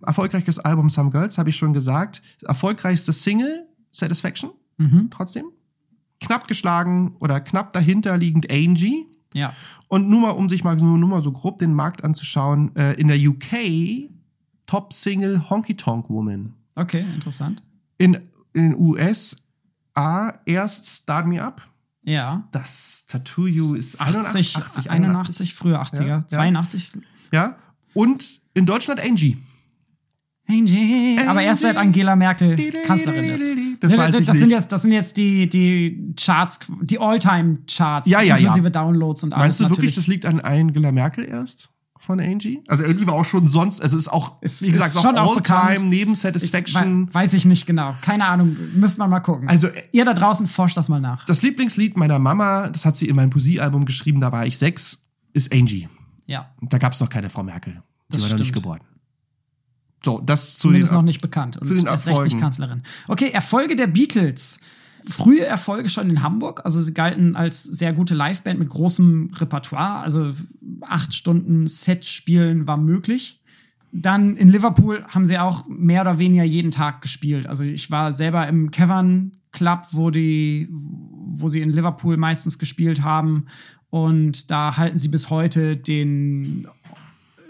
Erfolgreiches 0.00 0.58
Album 0.58 0.88
Some 0.88 1.10
Girls, 1.10 1.36
habe 1.36 1.50
ich 1.50 1.56
schon 1.56 1.74
gesagt. 1.74 2.22
Erfolgreichste 2.46 3.12
Single, 3.12 3.68
Satisfaction, 3.92 4.48
mhm. 4.78 5.10
trotzdem. 5.10 5.44
Knapp 6.20 6.48
geschlagen 6.48 7.14
oder 7.20 7.38
knapp 7.42 7.74
dahinter 7.74 8.16
liegend 8.16 8.50
Angie. 8.50 9.04
Ja. 9.34 9.52
Und 9.88 10.08
nur 10.08 10.22
mal, 10.22 10.30
um 10.30 10.48
sich 10.48 10.64
mal 10.64 10.76
nur, 10.76 10.96
nur 10.96 11.10
mal 11.10 11.22
so 11.22 11.32
grob 11.32 11.58
den 11.58 11.74
Markt 11.74 12.02
anzuschauen, 12.02 12.74
äh, 12.76 12.94
in 12.94 13.08
der 13.08 13.18
UK 13.18 14.08
Top 14.64 14.94
Single 14.94 15.50
Honky 15.50 15.76
Tonk 15.76 16.08
Woman. 16.08 16.54
Okay, 16.76 17.04
interessant. 17.14 17.62
In, 17.98 18.14
in 18.54 18.70
den 18.70 18.78
US 18.78 19.45
A, 19.96 20.34
erst 20.44 20.86
Start 20.86 21.26
Me 21.26 21.42
Up. 21.42 21.62
Ja. 22.02 22.46
Das 22.52 23.04
Tattoo 23.08 23.46
You 23.46 23.74
ist 23.74 24.00
80, 24.00 24.16
81, 24.16 24.56
81, 24.56 24.90
81 24.90 25.54
früher 25.54 25.82
80er, 25.82 26.06
ja, 26.06 26.26
82. 26.28 26.92
Ja. 27.32 27.56
Und 27.94 28.40
in 28.54 28.66
Deutschland 28.66 29.00
Angie. 29.00 29.38
Angie. 30.48 31.18
Aber 31.26 31.42
erst 31.42 31.62
seit 31.62 31.76
Angela 31.76 32.14
Merkel 32.14 32.56
Kanzlerin 32.84 33.24
ist. 33.24 33.42
Das 33.80 33.96
weiß 33.96 34.20
ich 34.20 34.26
das 34.26 34.34
nicht. 34.34 34.40
Sind 34.40 34.50
jetzt, 34.50 34.70
das 34.70 34.82
sind 34.82 34.92
jetzt 34.92 35.16
die, 35.16 35.48
die 35.48 36.14
Charts, 36.16 36.60
die 36.82 37.00
All-Time-Charts, 37.00 38.08
Ja, 38.08 38.20
ja, 38.20 38.36
ja. 38.36 38.36
inklusive 38.36 38.70
Downloads 38.70 39.24
und 39.24 39.32
alles. 39.32 39.58
Meinst 39.58 39.60
du 39.60 39.70
wirklich, 39.70 39.94
das 39.94 40.06
liegt 40.06 40.24
an 40.24 40.38
Angela 40.40 40.92
Merkel 40.92 41.24
erst? 41.24 41.70
Von 42.06 42.20
Angie? 42.20 42.62
Also 42.68 42.84
Angie 42.84 43.04
war 43.08 43.14
auch 43.14 43.24
schon 43.24 43.48
sonst, 43.48 43.80
also 43.82 43.96
ist 43.98 44.06
auch, 44.06 44.40
Ist- 44.40 44.62
wie 44.62 44.70
gesagt, 44.70 44.94
ist 44.94 45.02
schon 45.02 45.18
auch 45.18 45.36
All-Time, 45.36 45.88
neben 45.88 46.12
Ich 46.12 46.20
Satisfaction. 46.20 47.08
wei- 47.08 47.14
Weiß 47.14 47.34
ich 47.34 47.44
nicht 47.46 47.66
genau. 47.66 47.96
Keine 48.00 48.26
Ahnung. 48.26 48.56
Müsste 48.74 49.00
man 49.00 49.10
mal 49.10 49.18
gucken. 49.18 49.48
Also, 49.48 49.68
ihr 49.90 50.04
da 50.04 50.14
draußen 50.14 50.46
forscht 50.46 50.76
das 50.76 50.88
mal 50.88 51.00
nach. 51.00 51.24
Das 51.26 51.42
Lieblingslied 51.42 51.96
meiner 51.96 52.20
Mama, 52.20 52.68
das 52.68 52.84
hat 52.84 52.96
sie 52.96 53.08
in 53.08 53.16
mein 53.16 53.30
Poesiealbum 53.30 53.84
geschrieben, 53.86 54.20
da 54.20 54.30
war 54.30 54.46
ich 54.46 54.56
sechs, 54.56 55.02
ist 55.32 55.52
Angie. 55.52 55.88
Ja. 56.26 56.48
Da 56.62 56.78
gab 56.78 56.92
es 56.92 57.00
noch 57.00 57.08
keine 57.08 57.28
Frau 57.28 57.42
Merkel. 57.42 57.72
Die 57.72 58.12
Das 58.12 58.22
war 58.22 58.28
noch 58.30 58.38
nicht 58.38 58.48
stimmt. 58.50 58.62
geboren. 58.62 58.80
So, 60.04 60.20
das 60.20 60.56
zu 60.56 60.68
den, 60.68 60.74
Zumindest 60.74 60.92
noch 60.92 61.02
nicht 61.02 61.20
bekannt. 61.20 61.56
Und 61.56 61.66
zu 61.66 61.74
den 61.74 61.88
recht 61.88 62.06
Erfolgen. 62.06 62.32
nicht 62.34 62.40
Kanzlerin. 62.40 62.82
Okay, 63.08 63.30
Erfolge 63.30 63.74
der 63.74 63.88
Beatles. 63.88 64.58
Frühe 65.08 65.44
Erfolge 65.44 65.88
schon 65.88 66.10
in 66.10 66.22
Hamburg. 66.22 66.62
Also 66.64 66.80
sie 66.80 66.92
galten 66.94 67.36
als 67.36 67.62
sehr 67.62 67.92
gute 67.92 68.14
Liveband 68.14 68.58
mit 68.58 68.68
großem 68.68 69.30
Repertoire. 69.36 70.00
Also 70.00 70.32
acht 70.82 71.14
Stunden 71.14 71.68
Set 71.68 72.04
spielen 72.04 72.66
war 72.66 72.76
möglich. 72.76 73.40
Dann 73.92 74.36
in 74.36 74.48
Liverpool 74.48 75.04
haben 75.08 75.26
sie 75.26 75.38
auch 75.38 75.66
mehr 75.68 76.02
oder 76.02 76.18
weniger 76.18 76.44
jeden 76.44 76.70
Tag 76.70 77.02
gespielt. 77.02 77.46
Also 77.46 77.62
ich 77.62 77.90
war 77.90 78.12
selber 78.12 78.46
im 78.48 78.70
Cavern 78.70 79.32
Club, 79.52 79.86
wo 79.92 80.10
die, 80.10 80.68
wo 80.70 81.48
sie 81.48 81.62
in 81.62 81.70
Liverpool 81.70 82.16
meistens 82.16 82.58
gespielt 82.58 83.02
haben. 83.02 83.46
Und 83.88 84.50
da 84.50 84.76
halten 84.76 84.98
sie 84.98 85.08
bis 85.08 85.30
heute 85.30 85.76
den 85.76 86.66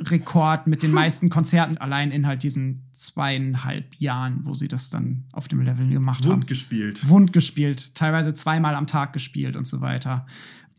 Rekord 0.00 0.66
mit 0.66 0.82
den 0.82 0.92
meisten 0.92 1.28
Konzerten 1.30 1.78
allein 1.78 2.10
in 2.10 2.26
halt 2.26 2.42
diesen 2.42 2.88
zweieinhalb 2.92 3.94
Jahren, 3.96 4.40
wo 4.42 4.54
sie 4.54 4.68
das 4.68 4.90
dann 4.90 5.24
auf 5.32 5.48
dem 5.48 5.60
Level 5.60 5.88
gemacht 5.88 6.24
haben. 6.24 6.32
Wund 6.32 6.46
gespielt. 6.46 7.08
Wund 7.08 7.32
gespielt, 7.32 7.94
teilweise 7.94 8.34
zweimal 8.34 8.74
am 8.74 8.86
Tag 8.86 9.12
gespielt 9.12 9.56
und 9.56 9.66
so 9.66 9.80
weiter. 9.80 10.26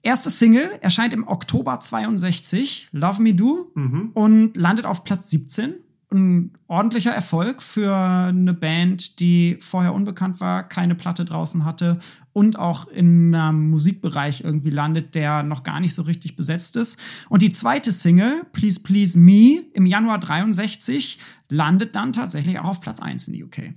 Erste 0.03 0.29
Single 0.29 0.69
erscheint 0.81 1.13
im 1.13 1.27
Oktober 1.27 1.79
62, 1.79 2.89
Love 2.91 3.21
Me 3.21 3.33
Do, 3.33 3.71
und 4.13 4.55
landet 4.55 4.85
auf 4.85 5.03
Platz 5.03 5.29
17. 5.31 5.73
Ein 6.09 6.53
ordentlicher 6.67 7.11
Erfolg 7.11 7.61
für 7.61 7.93
eine 7.93 8.53
Band, 8.53 9.19
die 9.19 9.57
vorher 9.59 9.93
unbekannt 9.93 10.39
war, 10.39 10.63
keine 10.63 10.95
Platte 10.95 11.25
draußen 11.25 11.65
hatte 11.65 11.97
und 12.31 12.57
auch 12.57 12.87
in 12.87 13.35
einem 13.35 13.69
Musikbereich 13.69 14.41
irgendwie 14.45 14.69
landet, 14.69 15.15
der 15.15 15.43
noch 15.43 15.63
gar 15.63 15.81
nicht 15.81 15.93
so 15.93 16.03
richtig 16.03 16.37
besetzt 16.37 16.77
ist. 16.77 16.97
Und 17.27 17.41
die 17.41 17.49
zweite 17.49 17.91
Single, 17.91 18.43
Please 18.53 18.79
Please 18.79 19.19
Me, 19.19 19.63
im 19.73 19.85
Januar 19.85 20.19
63, 20.19 21.19
landet 21.49 21.95
dann 21.97 22.13
tatsächlich 22.13 22.59
auch 22.59 22.69
auf 22.69 22.81
Platz 22.81 23.01
1 23.01 23.27
in 23.27 23.33
die 23.33 23.43
UK. 23.43 23.73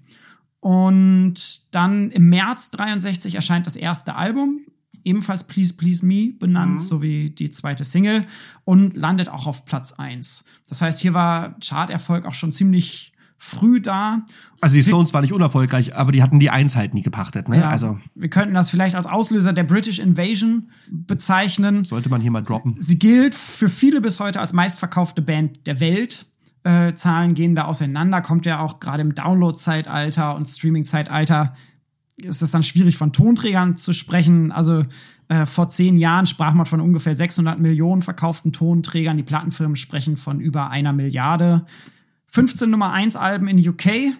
Und 0.60 1.74
dann 1.74 2.10
im 2.10 2.28
März 2.28 2.70
63 2.70 3.34
erscheint 3.34 3.66
das 3.66 3.76
erste 3.76 4.14
Album, 4.14 4.60
ebenfalls 5.04 5.44
Please 5.44 5.74
Please 5.74 6.04
Me 6.04 6.32
benannt, 6.38 6.82
sowie 6.82 7.30
die 7.30 7.50
zweite 7.50 7.84
Single 7.84 8.24
und 8.64 8.96
landet 8.96 9.28
auch 9.28 9.46
auf 9.46 9.64
Platz 9.64 9.92
1. 9.92 10.44
Das 10.68 10.80
heißt, 10.82 11.00
hier 11.00 11.14
war 11.14 11.56
Charterfolg 11.60 12.26
auch 12.26 12.34
schon 12.34 12.52
ziemlich 12.52 13.12
früh 13.42 13.80
da. 13.80 14.26
Also 14.60 14.76
die 14.76 14.82
Stones 14.82 15.14
waren 15.14 15.22
nicht 15.22 15.32
unerfolgreich, 15.32 15.96
aber 15.96 16.12
die 16.12 16.22
hatten 16.22 16.38
die 16.38 16.50
Eins 16.50 16.76
halt 16.76 16.92
nie 16.92 17.00
gepachtet. 17.02 17.48
Ne? 17.48 17.56
Ja, 17.58 17.70
Also 17.70 17.98
wir 18.14 18.28
könnten 18.28 18.52
das 18.52 18.68
vielleicht 18.68 18.94
als 18.94 19.06
Auslöser 19.06 19.54
der 19.54 19.64
British 19.64 19.98
Invasion 19.98 20.68
bezeichnen. 20.90 21.86
sollte 21.86 22.10
man 22.10 22.20
hier 22.20 22.30
mal 22.30 22.42
droppen. 22.42 22.76
Sie 22.78 22.98
gilt 22.98 23.34
für 23.34 23.70
viele 23.70 24.02
bis 24.02 24.20
heute 24.20 24.40
als 24.40 24.52
meistverkaufte 24.52 25.22
Band 25.22 25.66
der 25.66 25.80
Welt. 25.80 26.26
Äh, 26.64 26.92
Zahlen 26.92 27.32
gehen 27.32 27.54
da 27.54 27.64
auseinander, 27.64 28.20
kommt 28.20 28.44
ja 28.44 28.60
auch 28.60 28.78
gerade 28.78 29.00
im 29.00 29.14
Download-Zeitalter 29.14 30.36
und 30.36 30.46
Streaming-Zeitalter 30.46 31.54
ist 32.24 32.42
es 32.42 32.50
dann 32.50 32.62
schwierig 32.62 32.96
von 32.96 33.12
Tonträgern 33.12 33.76
zu 33.76 33.92
sprechen. 33.92 34.52
Also 34.52 34.84
äh, 35.28 35.46
vor 35.46 35.68
zehn 35.68 35.96
Jahren 35.96 36.26
sprach 36.26 36.54
man 36.54 36.66
von 36.66 36.80
ungefähr 36.80 37.14
600 37.14 37.58
Millionen 37.58 38.02
verkauften 38.02 38.52
Tonträgern. 38.52 39.16
Die 39.16 39.22
Plattenfirmen 39.22 39.76
sprechen 39.76 40.16
von 40.16 40.40
über 40.40 40.70
einer 40.70 40.92
Milliarde. 40.92 41.64
15 42.28 42.70
Nummer 42.70 42.92
1 42.92 43.16
Alben 43.16 43.48
in 43.48 43.68
UK 43.68 44.14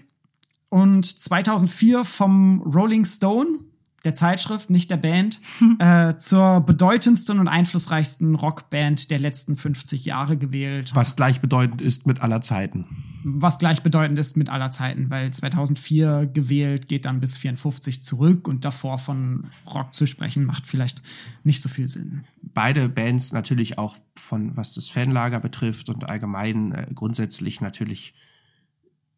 und 0.68 1.04
2004 1.04 2.04
vom 2.04 2.62
Rolling 2.62 3.04
Stone, 3.04 3.58
der 4.04 4.14
Zeitschrift, 4.14 4.70
nicht 4.70 4.90
der 4.90 4.96
Band, 4.96 5.40
äh, 5.78 6.16
zur 6.16 6.60
bedeutendsten 6.60 7.38
und 7.38 7.48
einflussreichsten 7.48 8.34
Rockband 8.34 9.10
der 9.10 9.18
letzten 9.18 9.56
50 9.56 10.04
Jahre 10.04 10.36
gewählt. 10.36 10.92
Was 10.94 11.16
gleichbedeutend 11.16 11.82
ist 11.82 12.06
mit 12.06 12.22
aller 12.22 12.40
Zeiten. 12.40 12.86
Was 13.22 13.58
gleichbedeutend 13.58 14.18
ist 14.18 14.36
mit 14.36 14.48
aller 14.48 14.70
Zeiten, 14.70 15.10
weil 15.10 15.30
2004 15.32 16.30
gewählt 16.32 16.88
geht 16.88 17.04
dann 17.04 17.20
bis 17.20 17.36
54 17.36 18.02
zurück 18.02 18.48
und 18.48 18.64
davor 18.64 18.98
von 18.98 19.50
Rock 19.72 19.94
zu 19.94 20.06
sprechen 20.06 20.44
macht 20.44 20.66
vielleicht 20.66 21.02
nicht 21.44 21.62
so 21.62 21.68
viel 21.68 21.88
Sinn. 21.88 22.24
Beide 22.42 22.88
Bands 22.88 23.32
natürlich 23.32 23.78
auch 23.78 23.96
von, 24.16 24.56
was 24.56 24.74
das 24.74 24.88
Fanlager 24.88 25.40
betrifft 25.40 25.88
und 25.88 26.08
allgemein 26.08 26.72
äh, 26.72 26.86
grundsätzlich 26.94 27.60
natürlich 27.60 28.14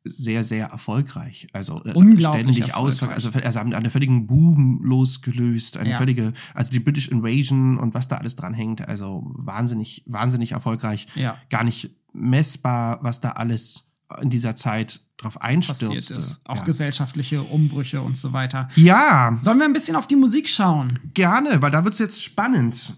sehr, 0.05 0.43
sehr 0.43 0.67
erfolgreich. 0.67 1.47
Also 1.53 1.83
äh, 1.85 1.93
Unglaublich 1.93 2.43
ständig 2.57 2.75
aus, 2.75 3.03
also, 3.03 3.31
also 3.31 3.61
haben 3.61 3.73
einen 3.73 3.91
völligen 3.91 4.27
Boom 4.27 4.81
losgelöst, 4.83 5.77
eine 5.77 5.91
Ja. 5.91 5.97
völlige, 5.97 6.33
also 6.55 6.73
die 6.73 6.81
British 6.81 7.09
Invasion 7.09 7.79
und 7.79 7.95
was 7.95 8.09
da 8.09 8.17
alles 8.17 8.35
dran 8.37 8.55
hängt, 8.55 8.87
also 8.89 9.23
wahnsinnig, 9.37 10.03
wahnsinnig 10.07 10.53
erfolgreich. 10.53 11.07
Ja. 11.15 11.37
Gar 11.51 11.65
nicht 11.65 11.91
messbar, 12.13 12.99
was 13.03 13.21
da 13.21 13.31
alles 13.31 13.92
in 14.21 14.31
dieser 14.31 14.57
Zeit 14.57 15.01
drauf 15.17 15.41
einstürzte. 15.41 16.19
Auch 16.47 16.59
ja. 16.59 16.65
gesellschaftliche 16.65 17.43
Umbrüche 17.43 18.03
und 18.03 18.17
so 18.17 18.33
weiter. 18.33 18.69
ja, 18.77 19.33
Sollen 19.37 19.59
wir 19.59 19.65
ein 19.65 19.73
bisschen 19.73 19.97
auf 19.97 20.07
die 20.07 20.17
Musik 20.17 20.49
schauen? 20.49 20.89
gerne, 21.15 21.63
weil 21.63 21.71
da 21.71 21.85
wird's 21.85 21.99
jetzt 21.99 22.23
spannend. 22.23 22.95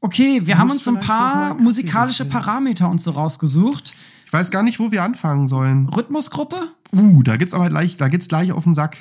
Okay, 0.00 0.42
wir 0.44 0.58
haben 0.58 0.70
uns 0.70 0.86
ein 0.86 1.00
paar 1.00 1.54
musikalische. 1.54 2.26
Parameter 2.26 2.90
und 2.90 3.00
so 3.00 3.12
rausgesucht. 3.12 3.94
Ich 4.26 4.32
weiß 4.32 4.50
gar 4.50 4.62
nicht, 4.62 4.78
wo 4.78 4.90
wir 4.90 5.02
anfangen 5.02 5.46
sollen. 5.46 5.88
Rhythmusgruppe? 5.88 6.68
Uh, 6.92 7.22
da 7.22 7.36
geht's 7.36 7.54
aber 7.54 7.68
gleich, 7.68 7.96
da 7.96 8.08
geht's 8.08 8.28
gleich 8.28 8.52
auf 8.52 8.64
den 8.64 8.74
Sack 8.74 8.98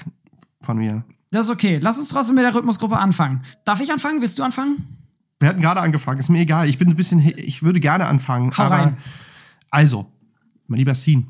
von 0.61 0.77
mir. 0.77 1.03
Das 1.31 1.47
ist 1.47 1.51
okay. 1.51 1.79
Lass 1.81 1.97
uns 1.97 2.09
trotzdem 2.09 2.35
mit 2.35 2.45
der 2.45 2.53
Rhythmusgruppe 2.53 2.97
anfangen. 2.97 3.41
Darf 3.65 3.81
ich 3.81 3.91
anfangen? 3.91 4.21
Willst 4.21 4.39
du 4.39 4.43
anfangen? 4.43 4.77
Wir 5.39 5.49
hatten 5.49 5.61
gerade 5.61 5.81
angefangen, 5.81 6.19
ist 6.19 6.29
mir 6.29 6.39
egal. 6.39 6.69
Ich 6.69 6.77
bin 6.77 6.87
ein 6.87 6.95
bisschen, 6.95 7.19
ich 7.19 7.63
würde 7.63 7.81
gerne 7.81 8.05
anfangen. 8.05 8.55
Hau 8.57 8.63
aber 8.63 8.75
rein. 8.75 8.97
also, 9.71 10.07
mein 10.67 10.79
lieber 10.79 10.95
Scene, 10.95 11.25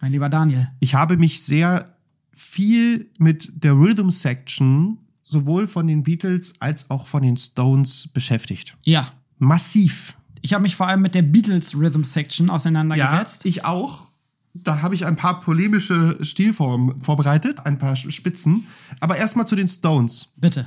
Mein 0.00 0.12
lieber 0.12 0.28
Daniel. 0.28 0.68
ich 0.80 0.94
habe 0.94 1.16
mich 1.16 1.42
sehr 1.42 1.96
viel 2.32 3.10
mit 3.18 3.50
der 3.54 3.72
Rhythm 3.74 4.10
Section 4.10 4.98
sowohl 5.22 5.66
von 5.66 5.86
den 5.86 6.02
Beatles 6.02 6.52
als 6.60 6.90
auch 6.90 7.06
von 7.06 7.22
den 7.22 7.36
Stones 7.36 8.08
beschäftigt. 8.08 8.76
Ja. 8.84 9.12
Massiv. 9.38 10.16
Ich 10.40 10.52
habe 10.52 10.62
mich 10.62 10.74
vor 10.76 10.88
allem 10.88 11.00
mit 11.02 11.14
der 11.14 11.22
Beatles 11.22 11.76
Rhythm 11.76 12.02
Section 12.04 12.50
auseinandergesetzt. 12.50 13.44
ich 13.46 13.64
auch. 13.64 14.06
Da 14.54 14.82
habe 14.82 14.94
ich 14.94 15.06
ein 15.06 15.16
paar 15.16 15.40
polemische 15.40 16.18
Stilformen 16.24 17.00
vorbereitet, 17.00 17.64
ein 17.64 17.78
paar 17.78 17.96
Spitzen. 17.96 18.66
Aber 19.00 19.16
erstmal 19.16 19.46
zu 19.46 19.56
den 19.56 19.68
Stones. 19.68 20.32
Bitte. 20.36 20.66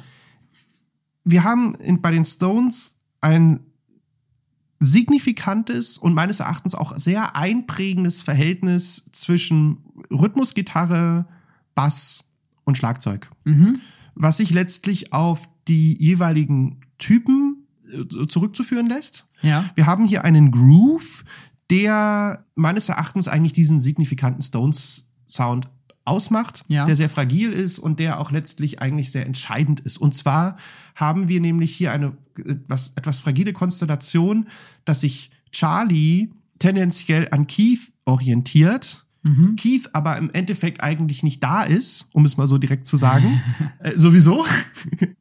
wir 1.24 1.44
haben 1.44 1.76
in, 1.76 2.02
bei 2.02 2.12
den 2.12 2.26
Stones 2.26 2.96
ein 3.22 3.60
signifikantes 4.80 5.98
und 5.98 6.14
meines 6.14 6.40
Erachtens 6.40 6.76
auch 6.76 6.98
sehr 6.98 7.36
einprägendes 7.36 8.22
Verhältnis 8.22 9.06
zwischen 9.12 9.78
Rhythmusgitarre, 10.12 11.26
Bass 11.76 12.32
und 12.66 12.78
Schlagzeug. 12.78 13.30
Mhm. 13.46 13.80
Was 14.16 14.38
sich 14.38 14.52
letztlich 14.52 15.14
auf 15.14 15.48
die 15.68 16.02
jeweiligen 16.02 16.80
Typen 16.98 17.66
äh, 17.92 18.28
zurückzuführen 18.28 18.88
lässt. 18.88 19.28
Ja. 19.42 19.66
Wir 19.76 19.86
haben 19.86 20.06
hier 20.06 20.24
einen 20.24 20.52
Groove, 20.52 21.24
der 21.70 22.46
meines 22.56 22.90
Erachtens 22.90 23.28
eigentlich 23.28 23.54
diesen 23.54 23.80
signifikanten 23.80 24.42
Stones-Sound 24.42 25.70
ausmacht, 26.06 26.64
Ja. 26.68 26.86
der 26.86 26.96
sehr 26.96 27.10
fragil 27.10 27.52
ist 27.52 27.80
und 27.80 28.00
der 28.00 28.20
auch 28.20 28.32
letztlich 28.32 28.82
eigentlich 28.82 29.12
sehr 29.12 29.26
entscheidend 29.26 29.80
ist. 29.82 29.98
Und 29.98 30.16
zwar 30.16 30.58
haben 30.96 31.28
wir 31.28 31.42
nämlich 31.42 31.76
hier 31.76 31.92
eine 31.92 32.16
etwas, 32.38 32.94
etwas 32.96 33.20
fragile 33.20 33.54
Konstellation, 33.54 34.48
dass 34.86 35.02
sich 35.02 35.32
Charlie 35.52 36.30
tendenziell 36.60 37.28
an 37.32 37.48
Keith 37.48 37.92
orientiert, 38.06 39.02
Mhm. 39.28 39.56
Keith 39.56 39.90
aber 39.94 40.18
im 40.20 40.30
Endeffekt 40.30 40.84
eigentlich 40.84 41.24
nicht 41.24 41.44
da 41.44 41.64
ist, 41.64 42.06
um 42.14 42.26
es 42.26 42.38
mal 42.38 42.48
so 42.48 42.60
direkt 42.60 42.86
zu 42.86 42.96
sagen, 42.96 43.42
äh, 43.80 43.98
sowieso. 43.98 44.46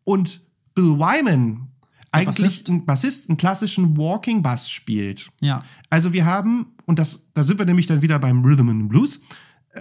Und 0.04 0.42
Bill 0.74 0.98
Wyman 0.98 1.68
eigentlich 2.12 2.44
Bassist. 2.44 2.68
einen 2.68 2.84
Bassist, 2.84 3.28
einen 3.30 3.38
klassischen 3.38 3.96
Walking 3.96 4.42
Bass 4.42 4.70
spielt. 4.70 5.30
Ja. 5.40 5.64
Also 5.88 6.12
wir 6.12 6.26
haben, 6.26 6.66
und 6.84 6.98
das, 6.98 7.22
da 7.32 7.42
sind 7.44 7.58
wir 7.58 7.64
nämlich 7.64 7.86
dann 7.86 8.02
wieder 8.02 8.18
beim 8.18 8.44
Rhythm 8.44 8.68
and 8.68 8.88
Blues, 8.90 9.20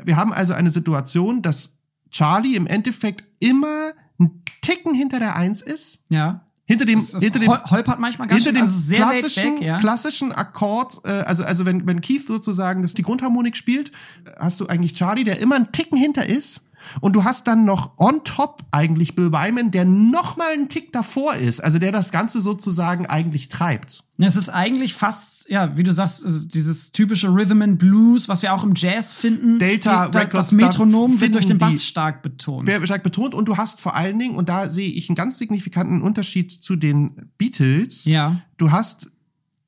wir 0.06 0.16
haben 0.18 0.34
also 0.34 0.54
eine 0.54 0.70
Situation, 0.70 1.42
dass 1.42 1.74
Charlie 2.12 2.56
im 2.56 2.68
Endeffekt 2.68 3.24
immer 3.40 3.92
einen 4.20 4.44
Ticken 4.62 4.94
hinter 4.94 5.20
der 5.20 5.36
Eins 5.36 5.62
ist, 5.62 6.06
Ja. 6.10 6.46
hinter 6.66 6.86
dem, 6.86 7.00
Das, 7.00 7.12
das 7.12 7.24
hinter 7.24 7.40
dem, 7.40 7.50
hol- 7.50 7.64
holpert 7.72 8.00
manchmal 8.00 8.28
ganz 8.28 8.44
hinter 8.44 8.50
schön, 8.52 8.56
dem 8.56 8.62
also 8.64 8.80
sehr 8.80 9.00
laid 9.00 9.20
klassischen, 9.20 9.56
back, 9.56 9.64
ja. 9.64 9.80
klassischen 9.80 10.32
Akkord, 10.32 11.02
äh, 11.06 11.10
also, 11.10 11.44
also 11.44 11.66
wenn, 11.66 11.86
wenn 11.88 12.02
Keith 12.02 12.26
sozusagen 12.28 12.82
das 12.84 12.94
die 12.94 13.02
Grundharmonik 13.02 13.58
spielt, 13.58 13.90
äh, 14.26 14.32
hast 14.40 14.60
du 14.60 14.68
eigentlich 14.68 14.94
Charlie, 14.94 15.24
der 15.24 15.40
immer 15.40 15.56
einen 15.56 15.72
Ticken 15.72 15.98
hinter 15.98 16.26
ist. 16.28 16.62
Und 17.02 17.16
du 17.16 17.24
hast 17.24 17.48
dann 17.48 17.66
noch 17.66 17.98
on 17.98 18.24
top 18.24 18.62
eigentlich 18.72 19.16
Bill 19.16 19.32
Wyman, 19.32 19.72
der 19.72 19.86
noch 19.86 20.38
mal 20.38 20.52
einen 20.54 20.70
Tick 20.70 20.92
davor 20.94 21.36
ist, 21.36 21.64
also 21.64 21.80
der 21.80 21.92
das 21.92 22.12
Ganze 22.12 22.42
sozusagen 22.42 23.06
eigentlich 23.06 23.50
treibt. 23.50 24.04
Es 24.20 24.36
ist 24.36 24.50
eigentlich 24.50 24.94
fast, 24.94 25.50
ja, 25.50 25.76
wie 25.76 25.84
du 25.84 25.92
sagst, 25.92 26.24
dieses 26.54 26.92
typische 26.94 27.28
Rhythm 27.30 27.62
and 27.62 27.80
Blues, 27.80 28.30
was 28.30 28.42
wir 28.42 28.54
auch 28.54 28.64
im 28.64 28.74
Jazz 28.76 29.12
finden. 29.12 29.60
Delta 29.60 30.08
Die- 30.08 30.18
Records, 30.18 30.50
Das 30.50 30.52
Metronom 30.54 31.20
wird 31.20 31.34
durch 31.36 31.46
den 31.48 31.58
Bass 31.58 31.84
stark 31.84 32.22
betont. 32.22 32.66
Wer 32.68 32.86
stark 32.86 33.04
betont 33.04 33.34
und 33.34 33.46
du 33.48 33.58
hast 33.58 33.82
vor 33.82 33.96
allen 33.96 34.18
Dingen, 34.20 34.36
und 34.36 34.48
da 34.50 34.70
sehe 34.70 34.90
ich 34.90 35.10
einen 35.10 35.16
ganz 35.16 35.38
signifikanten 35.38 36.02
Unterschied 36.02 36.52
zu 36.52 36.76
den 36.76 37.32
Beatles, 37.38 38.06
Ja. 38.06 38.40
du 38.58 38.72
hast 38.72 39.12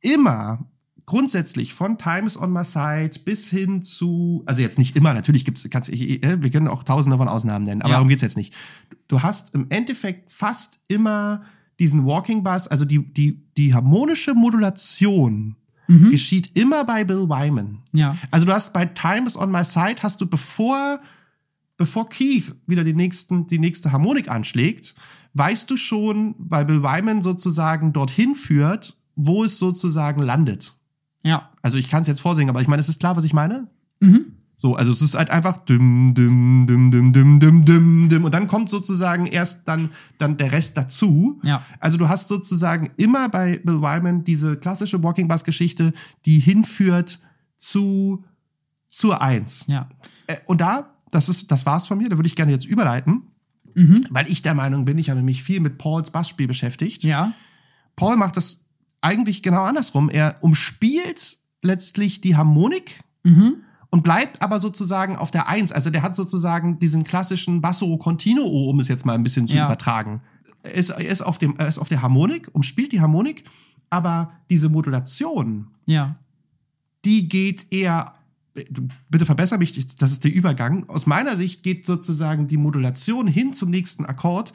immer 0.02 0.66
grundsätzlich 1.06 1.74
von 1.74 1.98
Times 1.98 2.36
on 2.40 2.52
My 2.52 2.64
Side 2.64 3.20
bis 3.26 3.48
hin 3.48 3.84
zu, 3.84 4.44
also 4.46 4.62
jetzt 4.62 4.80
nicht 4.80 4.96
immer, 4.98 5.14
natürlich 5.14 5.46
gibt's, 5.46 5.68
kannst, 5.70 5.90
ich, 5.90 6.22
wir 6.24 6.50
können 6.50 6.68
auch 6.68 6.84
tausende 6.84 7.18
von 7.18 7.28
Ausnahmen 7.28 7.64
nennen, 7.66 7.82
aber 7.82 7.92
Ja. 7.92 7.96
darum 7.98 8.10
geht's 8.10 8.22
jetzt 8.24 8.38
nicht. 8.38 8.54
Du 9.08 9.22
hast 9.22 9.54
im 9.54 9.68
Endeffekt 9.70 10.32
fast 10.32 10.80
immer 10.88 11.44
diesen 11.80 12.06
Walking 12.06 12.44
Bass, 12.44 12.68
also 12.68 12.86
die, 12.86 13.14
die, 13.14 13.44
die 13.58 13.74
harmonische 13.74 14.34
Modulation 14.34 15.56
geschieht 15.88 16.58
immer 16.58 16.84
bei 16.84 17.04
Bill 17.04 17.30
Wyman. 17.30 17.84
Ja. 17.94 18.18
Also 18.32 18.48
du 18.48 18.52
hast 18.54 18.74
bei 18.74 18.86
Times 18.88 19.38
on 19.38 19.52
My 19.52 19.64
Side 19.64 19.98
hast 20.02 20.20
du 20.20 20.26
bevor 20.26 21.00
bevor 21.78 22.10
Keith 22.10 22.56
wieder 22.66 22.84
die 22.84 22.94
nächsten 22.96 23.46
die 23.46 23.60
nächste 23.60 23.92
Harmonik 23.92 24.28
anschlägt, 24.28 24.96
weißt 25.36 25.70
du 25.70 25.78
schon, 25.78 26.34
weil 26.40 26.66
Bill 26.66 26.82
Wyman 26.82 27.22
sozusagen 27.22 27.94
dorthin 27.94 28.34
führt, 28.34 28.98
wo 29.16 29.44
es 29.44 29.60
sozusagen 29.60 30.24
landet. 30.24 30.76
Ja. 31.26 31.50
Also 31.64 31.78
ich 31.80 31.90
kann 31.90 32.02
es 32.02 32.08
jetzt 32.08 32.22
vorsingen, 32.22 32.50
aber 32.50 32.62
ich 32.62 32.68
meine, 32.68 32.80
es 32.80 32.88
ist 32.88 33.00
klar, 33.00 33.18
was 33.18 33.24
ich 33.24 33.34
meine. 33.34 33.68
Mhm. 34.00 34.34
So, 34.56 34.76
also 34.76 34.94
es 34.94 35.02
ist 35.02 35.16
halt 35.16 35.32
einfach 35.32 35.58
dim, 35.66 36.14
dim, 36.14 36.66
dim, 36.68 36.92
dim, 36.92 37.12
dim, 37.12 37.40
dim, 37.40 37.66
dim, 37.66 38.10
dim. 38.10 38.24
Und 38.24 38.34
dann 38.34 38.48
kommt 38.48 38.70
sozusagen 38.70 39.26
erst 39.26 39.68
dann, 39.68 39.90
dann 40.18 40.38
der 40.38 40.52
Rest 40.52 40.78
dazu. 40.78 41.42
Ja. 41.44 41.66
Also 41.80 41.98
du 41.98 42.08
hast 42.08 42.30
sozusagen 42.30 42.92
immer 42.96 43.28
bei 43.28 43.58
Bill 43.58 43.82
Wyman 43.82 44.24
diese 44.24 44.56
klassische 44.56 45.02
Walking 45.04 45.28
Bass 45.28 45.44
Geschichte, 45.44 45.92
die 46.26 46.40
hinführt 46.40 47.20
zu, 47.58 48.24
zur 48.88 49.22
Eins. 49.22 49.66
Ja. 49.68 49.90
Äh, 50.28 50.38
Und 50.46 50.62
da, 50.62 50.94
das 51.12 51.28
ist, 51.28 51.52
das 51.52 51.66
war's 51.66 51.88
von 51.88 51.98
mir, 51.98 52.08
da 52.08 52.18
würde 52.18 52.28
ich 52.28 52.36
gerne 52.36 52.52
jetzt 52.52 52.66
überleiten. 52.66 53.24
Mhm. 53.74 54.06
Weil 54.10 54.30
ich 54.30 54.42
der 54.42 54.54
Meinung 54.54 54.86
bin, 54.86 54.98
ich 55.00 55.10
habe 55.10 55.22
mich 55.22 55.44
viel 55.44 55.60
mit 55.60 55.78
Pauls 55.78 56.12
Bassspiel 56.12 56.48
beschäftigt. 56.48 57.04
Ja. 57.04 57.34
Paul 57.98 58.16
macht 58.16 58.38
das 58.38 58.65
eigentlich 59.06 59.44
genau 59.44 59.64
andersrum. 59.64 60.10
Er 60.10 60.38
umspielt 60.42 61.38
letztlich 61.62 62.22
die 62.22 62.36
Harmonik 62.36 63.00
Mhm. 63.24 63.56
und 63.90 64.04
bleibt 64.04 64.42
aber 64.42 64.60
sozusagen 64.60 65.16
auf 65.16 65.32
der 65.32 65.48
Eins. 65.48 65.72
Also 65.72 65.90
der 65.90 66.02
hat 66.04 66.16
sozusagen 66.16 66.80
diesen 66.80 67.04
klassischen 67.04 67.62
Basso 67.62 67.98
Continuo, 67.98 68.70
um 68.70 68.80
es 68.80 68.88
jetzt 68.88 69.06
mal 69.06 69.14
ein 69.14 69.24
bisschen 69.24 69.48
zu 69.48 69.56
Ja. 69.56 69.66
übertragen. 69.66 70.22
Er 70.64 70.74
ist, 70.74 70.90
er, 70.90 71.08
ist 71.08 71.22
auf 71.22 71.38
dem, 71.38 71.56
er 71.58 71.68
ist 71.68 71.78
auf 71.80 71.90
der 71.90 72.02
Harmonik, 72.02 72.50
umspielt 72.54 72.92
die 72.92 73.02
Harmonik, 73.02 73.44
aber 73.90 74.32
diese 74.50 74.70
Modulation, 74.70 75.68
Ja. 75.86 76.16
die 77.06 77.30
geht 77.30 77.68
eher, 77.72 78.14
bitte 79.10 79.26
verbessere 79.26 79.60
mich, 79.60 79.74
das 79.98 80.12
ist 80.12 80.24
der 80.24 80.34
Übergang. 80.34 80.88
Aus 80.90 81.06
meiner 81.06 81.38
Sicht 81.38 81.62
geht 81.64 81.86
sozusagen 81.86 82.48
die 82.48 82.58
Modulation 82.58 83.28
hin 83.28 83.54
zum 83.54 83.70
nächsten 83.70 84.06
Akkord, 84.06 84.54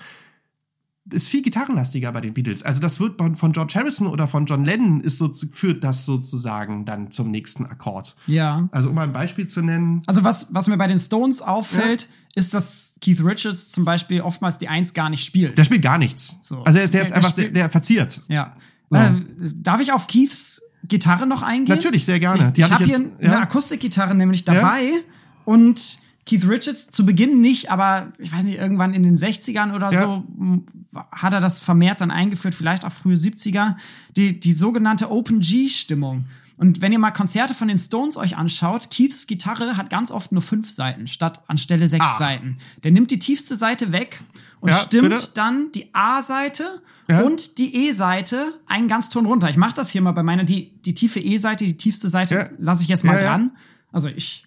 ist 1.12 1.28
viel 1.28 1.42
gitarrenlastiger 1.42 2.12
bei 2.12 2.20
den 2.20 2.34
Beatles. 2.34 2.62
Also 2.62 2.80
das 2.80 3.00
wird 3.00 3.20
von 3.38 3.52
George 3.52 3.74
Harrison 3.76 4.06
oder 4.06 4.26
von 4.28 4.46
John 4.46 4.64
Lennon 4.64 5.00
ist 5.00 5.18
so, 5.18 5.32
führt 5.52 5.82
das 5.84 6.06
sozusagen 6.06 6.84
dann 6.84 7.11
zum 7.11 7.30
nächsten 7.30 7.66
Akkord. 7.66 8.16
Ja. 8.26 8.68
Also 8.72 8.88
um 8.90 8.94
mal 8.94 9.02
ein 9.04 9.12
Beispiel 9.12 9.46
zu 9.46 9.62
nennen. 9.62 10.02
Also 10.06 10.24
was, 10.24 10.48
was 10.54 10.66
mir 10.66 10.76
bei 10.76 10.86
den 10.86 10.98
Stones 10.98 11.42
auffällt, 11.42 12.08
ist, 12.34 12.54
dass 12.54 12.94
Keith 13.00 13.20
Richards 13.24 13.68
zum 13.70 13.84
Beispiel 13.84 14.20
oftmals 14.20 14.58
die 14.58 14.68
Eins 14.68 14.94
gar 14.94 15.11
nicht 15.11 15.24
spielt. 15.24 15.58
Der 15.58 15.64
spielt 15.64 15.82
gar 15.82 15.98
nichts. 15.98 16.36
So. 16.42 16.58
Also 16.62 16.76
der, 16.78 16.84
ist- 16.84 16.94
der 16.94 17.00
Der- 17.02 17.08
ist 17.11 17.12
einfach, 17.16 17.30
der, 17.32 17.48
der 17.50 17.70
verziert. 17.70 18.22
ja. 18.28 18.54
Ja. 18.92 19.06
Äh, 19.06 19.12
darf 19.54 19.80
ich 19.80 19.92
auf 19.92 20.06
Keiths 20.08 20.62
Gitarre 20.84 21.26
noch 21.26 21.42
eingehen? 21.42 21.76
Natürlich, 21.76 22.04
sehr 22.04 22.18
gerne. 22.18 22.48
Ich, 22.48 22.52
Die 22.54 22.61
ich 22.61 22.64
hab 22.64 22.72
habe 22.72 22.84
ich 22.84 22.90
hier 22.96 22.98
jetzt- 23.04 23.20
eine 23.20 23.32
ja. 23.32 23.40
Akustikgitarre 23.40 24.14
nämlich 24.16 24.44
dabei 24.44 24.90
und 25.44 25.98
Keith 26.26 26.46
Richards 26.48 26.88
zu 26.88 27.04
Beginn 27.06 27.40
nicht, 27.40 27.70
aber 27.70 28.12
ich 28.18 28.32
weiß 28.32 28.44
nicht, 28.44 28.58
irgendwann 28.58 28.94
in 28.94 29.02
den 29.02 29.16
60ern 29.16 29.74
oder 29.74 29.90
Ja. 29.92 30.02
so 30.04 30.24
hat 31.12 31.32
er 31.32 31.40
das 31.40 31.60
vermehrt 31.60 32.00
dann 32.00 32.10
eingeführt, 32.10 32.54
vielleicht 32.54 32.84
auch 32.84 32.92
frühe 32.92 33.16
70er, 33.16 33.76
die, 34.16 34.38
die 34.38 34.52
sogenannte 34.52 35.10
Open 35.10 35.40
G-Stimmung. 35.40 36.24
Und 36.58 36.82
wenn 36.82 36.92
ihr 36.92 36.98
mal 36.98 37.10
Konzerte 37.10 37.54
von 37.54 37.68
den 37.68 37.78
Stones 37.78 38.18
euch 38.18 38.36
anschaut, 38.36 38.90
Keiths 38.94 39.26
Gitarre 39.26 39.78
hat 39.78 39.88
ganz 39.88 40.10
oft 40.10 40.30
nur 40.30 40.42
fünf 40.42 40.70
Seiten 40.70 41.06
statt 41.08 41.42
anstelle 41.48 41.88
sechs 41.88 42.04
Ach. 42.06 42.18
Seiten. 42.18 42.58
Der 42.84 42.92
nimmt 42.92 43.10
die 43.10 43.18
tiefste 43.18 43.56
Seite 43.56 43.92
weg 43.92 44.20
und 44.60 44.68
Ja, 44.68 44.76
stimmt 44.76 45.08
bitte? 45.08 45.30
dann 45.34 45.72
die 45.72 45.88
A-Seite 45.94 46.82
Ja. 47.08 47.22
und 47.22 47.56
die 47.56 47.86
E-Seite 47.88 48.52
einen 48.66 48.88
Ganzton 48.88 49.24
runter. 49.24 49.48
Ich 49.48 49.56
mache 49.56 49.74
das 49.74 49.88
hier 49.90 50.02
mal 50.02 50.12
bei 50.12 50.22
meiner, 50.22 50.44
die, 50.44 50.70
die 50.84 50.92
tiefe 50.94 51.18
E-Seite, 51.18 51.64
die 51.64 51.78
tiefste 51.78 52.10
Seite 52.10 52.50
lasse 52.58 52.82
ich 52.82 52.88
jetzt 52.90 53.04
mal 53.04 53.18
dran. 53.18 53.52
Also 53.90 54.08
ich. 54.08 54.44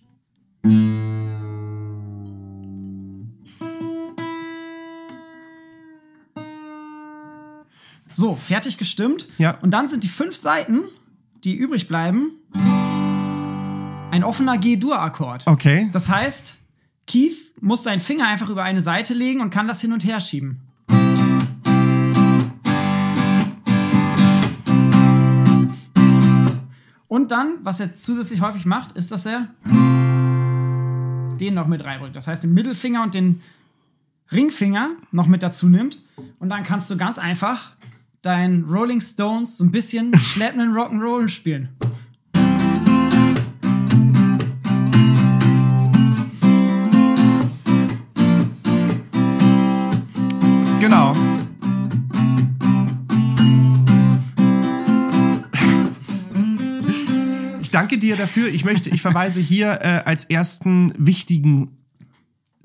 So, 8.13 8.35
fertig 8.35 8.77
gestimmt. 8.77 9.27
Ja. 9.37 9.57
Und 9.61 9.71
dann 9.71 9.87
sind 9.87 10.03
die 10.03 10.07
fünf 10.07 10.35
Seiten, 10.35 10.81
die 11.43 11.55
übrig 11.55 11.87
bleiben, 11.87 12.31
ein 14.11 14.23
offener 14.23 14.57
G-Dur-Akkord. 14.57 15.47
Okay. 15.47 15.89
Das 15.91 16.09
heißt, 16.09 16.55
Keith 17.07 17.53
muss 17.61 17.83
seinen 17.83 17.99
Finger 17.99 18.27
einfach 18.27 18.49
über 18.49 18.63
eine 18.63 18.81
Seite 18.81 19.13
legen 19.13 19.41
und 19.41 19.49
kann 19.49 19.67
das 19.67 19.81
hin 19.81 19.91
und 19.93 20.05
her 20.05 20.19
schieben. 20.19 20.61
Und 27.07 27.31
dann, 27.31 27.57
was 27.61 27.79
er 27.79 27.93
zusätzlich 27.93 28.41
häufig 28.41 28.65
macht, 28.65 28.93
ist, 28.93 29.11
dass 29.11 29.25
er 29.25 29.47
den 29.65 31.53
noch 31.53 31.67
mit 31.67 31.83
reinrückt. 31.83 32.15
Das 32.15 32.27
heißt, 32.27 32.43
den 32.43 32.53
Mittelfinger 32.53 33.03
und 33.03 33.13
den 33.13 33.41
Ringfinger 34.31 34.89
noch 35.11 35.27
mit 35.27 35.43
dazu 35.43 35.67
nimmt. 35.67 35.99
Und 36.39 36.49
dann 36.49 36.63
kannst 36.63 36.89
du 36.89 36.97
ganz 36.97 37.19
einfach 37.19 37.73
dein 38.23 38.63
Rolling 38.63 39.01
Stones 39.01 39.57
so 39.57 39.65
ein 39.65 39.71
bisschen 39.71 40.17
schleppenden 40.17 40.73
Rock'n'Roll 40.73 41.27
spielen. 41.27 41.69
Genau. 50.79 51.13
Ich 57.61 57.69
danke 57.71 57.97
dir 57.97 58.15
dafür. 58.15 58.47
Ich 58.47 58.65
möchte, 58.65 58.89
ich 58.89 59.01
verweise 59.01 59.39
hier 59.41 59.79
äh, 59.81 60.01
als 60.05 60.25
ersten 60.25 60.93
wichtigen 60.97 61.77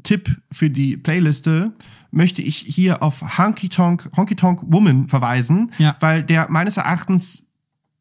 Tipp 0.02 0.28
für 0.52 0.70
die 0.70 0.96
Playliste 0.96 1.72
möchte 2.11 2.42
ich 2.42 2.56
hier 2.56 3.02
auf 3.02 3.38
Honky 3.38 3.68
Tonk, 3.68 4.11
Honky 4.16 4.34
Tonk 4.36 4.61
Woman 4.66 5.09
verweisen, 5.09 5.72
Ja. 5.78 5.96
weil 6.00 6.22
der 6.22 6.48
meines 6.50 6.76
Erachtens 6.76 7.44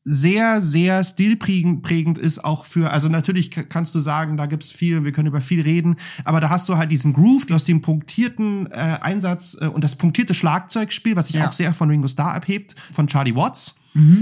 sehr, 0.09 0.61
sehr 0.61 1.03
stilprägend 1.03 1.81
prägend 1.83 2.17
ist 2.17 2.41
auch 2.45 2.63
für, 2.63 2.91
also 2.91 3.09
natürlich 3.09 3.51
kannst 3.51 3.93
du 3.93 3.99
sagen, 3.99 4.37
da 4.37 4.45
gibt's 4.45 4.71
viel, 4.71 5.03
wir 5.03 5.11
können 5.11 5.27
über 5.27 5.41
viel 5.41 5.59
reden, 5.61 5.97
aber 6.23 6.39
da 6.39 6.49
hast 6.49 6.69
du 6.69 6.77
halt 6.77 6.89
diesen 6.93 7.11
Groove, 7.11 7.45
du 7.45 7.53
hast 7.53 7.67
den 7.67 7.81
punktierten 7.81 8.67
äh, 8.71 8.99
Einsatz 9.01 9.57
äh, 9.59 9.67
und 9.67 9.83
das 9.83 9.97
punktierte 9.97 10.33
Schlagzeugspiel, 10.33 11.17
was 11.17 11.27
sich 11.27 11.35
Ja. 11.35 11.49
auch 11.49 11.51
sehr 11.51 11.73
von 11.73 11.89
Ringo 11.89 12.07
Starr 12.07 12.33
abhebt, 12.35 12.75
von 12.93 13.07
Charlie 13.07 13.35
Watts, 13.35 13.75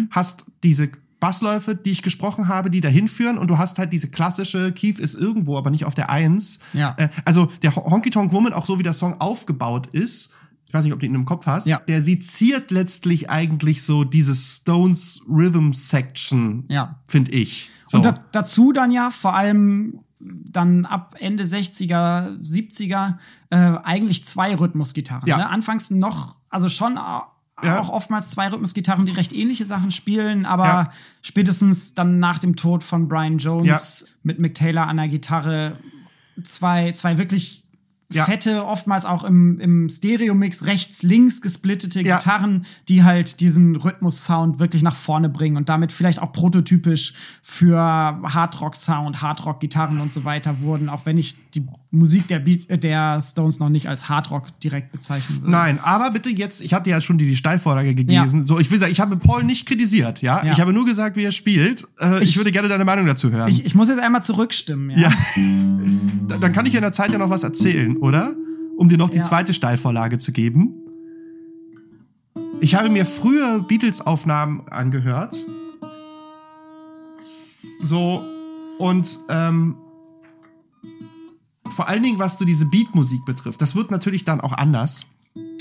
hast 0.10 0.46
diese 0.64 0.90
Bassläufe, 1.20 1.76
die 1.76 1.92
ich 1.92 2.02
gesprochen 2.02 2.48
habe, 2.48 2.70
die 2.70 2.82
dahin 2.82 3.08
führen 3.08 3.38
und 3.38 3.48
du 3.48 3.58
hast 3.58 3.78
halt 3.80 3.94
diese 3.94 4.10
klassische 4.10 4.72
Keith 4.74 5.00
ist 5.00 5.14
irgendwo, 5.16 5.58
aber 5.58 5.70
nicht 5.72 5.86
auf 5.86 5.96
der 5.96 6.10
Eins. 6.10 6.60
Ja. 6.74 6.94
Äh, 6.98 7.10
also 7.24 7.48
der 7.64 7.76
Ho- 7.76 7.90
Honky 7.90 8.10
Tonk 8.10 8.32
Woman, 8.34 8.54
auch 8.54 8.66
so 8.66 8.78
wie 8.80 8.84
der 8.84 8.94
Song 8.94 9.20
aufgebaut 9.20 9.88
ist, 9.88 10.32
ich 10.68 10.74
weiß 10.74 10.84
nicht, 10.84 10.94
ob 10.94 11.00
du 11.00 11.06
ihn 11.06 11.16
im 11.16 11.26
Kopf 11.26 11.46
hast, 11.46 11.68
Ja. 11.68 11.80
der 11.88 12.02
seziert 12.02 12.70
letztlich 12.72 13.30
eigentlich 13.30 13.84
so 13.84 14.04
diese 14.04 14.36
Stones 14.36 15.22
Rhythm 15.30 15.72
Section, 15.74 16.66
Ja. 16.68 17.00
finde 17.08 17.32
ich. 17.32 17.70
So. 17.86 17.98
Und 17.98 18.06
da, 18.06 18.14
dazu 18.32 18.72
dann 18.74 18.92
ja 18.92 19.10
vor 19.12 19.36
allem 19.36 20.00
dann 20.20 20.86
ab 20.86 21.16
Ende 21.20 21.44
60er, 21.46 22.40
70er 22.42 23.18
äh, 23.52 23.56
eigentlich 23.84 24.24
zwei 24.26 24.56
Rhythmusgitarren. 24.56 25.28
Ja. 25.28 25.38
Ne? 25.38 25.50
Anfangs 25.50 25.92
noch, 25.92 26.36
also 26.50 26.68
schon 26.68 26.98
Ja. 27.64 27.80
auch 27.80 27.90
oftmals 27.90 28.32
zwei 28.32 28.48
Rhythmusgitarren, 28.50 29.06
die 29.06 29.14
recht 29.14 29.32
ähnliche 29.32 29.66
Sachen 29.66 29.92
spielen, 29.92 30.46
aber 30.46 30.66
Ja. 30.66 30.90
spätestens 31.22 31.94
dann 31.94 32.20
nach 32.20 32.40
dem 32.40 32.56
Tod 32.58 32.84
von 32.84 33.08
Brian 33.08 33.38
Jones 33.38 34.02
Ja. 34.08 34.14
mit 34.24 34.40
Mick 34.40 34.56
Taylor 34.56 34.88
an 34.88 34.98
der 34.98 35.08
Gitarre 35.08 35.78
zwei, 36.44 36.92
zwei 36.92 37.18
wirklich 37.18 37.64
fette, 38.12 38.66
oftmals 38.66 39.04
auch 39.04 39.24
im, 39.24 39.60
im 39.60 39.90
Stereo-Mix 39.90 40.66
rechts-links 40.68 41.42
gesplittete 41.42 42.02
ja. 42.02 42.18
Gitarren, 42.18 42.66
die 42.88 43.04
halt 43.04 43.40
diesen 43.40 43.76
Rhythmus-Sound 43.76 44.60
wirklich 44.60 44.84
nach 44.84 44.96
vorne 44.96 45.28
bringen 45.28 45.58
und 45.58 45.70
damit 45.70 45.92
vielleicht 45.92 46.22
auch 46.22 46.32
prototypisch 46.32 47.14
für 47.42 47.78
Hardrock-Sound, 47.78 49.22
Hardrock-Gitarren 49.22 50.00
und 50.00 50.12
so 50.12 50.24
weiter 50.24 50.62
wurden, 50.62 50.88
auch 50.88 51.06
wenn 51.06 51.18
ich 51.18 51.36
die 51.52 51.68
Musik 51.96 52.28
der, 52.28 52.40
Beat, 52.40 52.70
äh, 52.70 52.78
der 52.78 53.22
Stones 53.22 53.60
noch 53.60 53.70
nicht 53.70 53.88
als 53.88 54.10
Hardrock 54.10 54.60
direkt 54.60 54.92
bezeichnen 54.92 55.42
würde. 55.42 55.52
Nein, 55.52 55.80
aber 55.82 56.12
bitte 56.12 56.30
jetzt, 56.30 56.62
ich 56.62 56.74
hatte 56.74 56.90
ja 56.90 57.02
schon 57.02 57.18
die, 57.18 57.28
die 57.28 57.36
Steilvorlage 57.36 57.96
gelesen. 57.96 58.40
Ja. 58.40 58.46
So, 58.46 58.60
ich 58.60 58.70
will 58.72 58.80
sagen, 58.80 58.92
ich 58.92 59.00
habe 59.00 59.18
Paul 59.18 59.44
nicht 59.44 59.66
kritisiert, 59.66 60.22
ja. 60.22 60.46
ja. 60.46 60.54
Ich 60.54 60.60
habe 60.60 60.74
nur 60.74 60.86
gesagt, 60.86 61.18
wie 61.18 61.24
er 61.24 61.32
spielt. 61.32 61.86
Äh, 62.00 62.24
ich, 62.24 62.30
ich, 62.30 62.38
würde 62.38 62.52
gerne 62.52 62.68
deine 62.68 62.86
Meinung 62.86 63.06
dazu 63.06 63.32
hören. 63.32 63.50
Ich, 63.50 63.66
ich 63.66 63.76
muss 63.76 63.90
jetzt 63.90 64.02
einmal 64.02 64.22
zurückstimmen, 64.22 64.92
ja. 64.92 65.10
ja. 65.10 66.38
Dann 66.40 66.54
kann 66.54 66.66
ich 66.66 66.76
in 66.76 66.82
der 66.82 66.92
Zeit 66.92 67.12
ja 67.12 67.18
noch 67.18 67.30
was 67.30 67.44
erzählen, 67.44 67.98
oder? 67.98 68.36
Um 68.78 68.90
dir 68.90 68.98
noch 68.98 69.10
die 69.10 69.22
zweite 69.22 69.54
Steilvorlage 69.54 70.18
zu 70.18 70.32
geben. 70.32 70.76
Ich 72.60 72.76
habe 72.76 72.90
mir 72.90 73.06
früher 73.06 73.60
Beatles-Aufnahmen 73.60 74.68
angehört. 74.70 75.36
So, 77.84 78.24
und 78.80 79.20
ähm, 79.30 79.76
vor 81.76 81.90
allen 81.90 82.04
Dingen, 82.04 82.20
was 82.20 82.38
du 82.38 82.46
diese 82.46 82.66
Beatmusik 82.66 83.26
betrifft, 83.26 83.62
das 83.62 83.76
wird 83.76 83.92
natürlich 83.92 84.24
dann 84.24 84.40
auch 84.40 84.54
anders. 84.54 85.02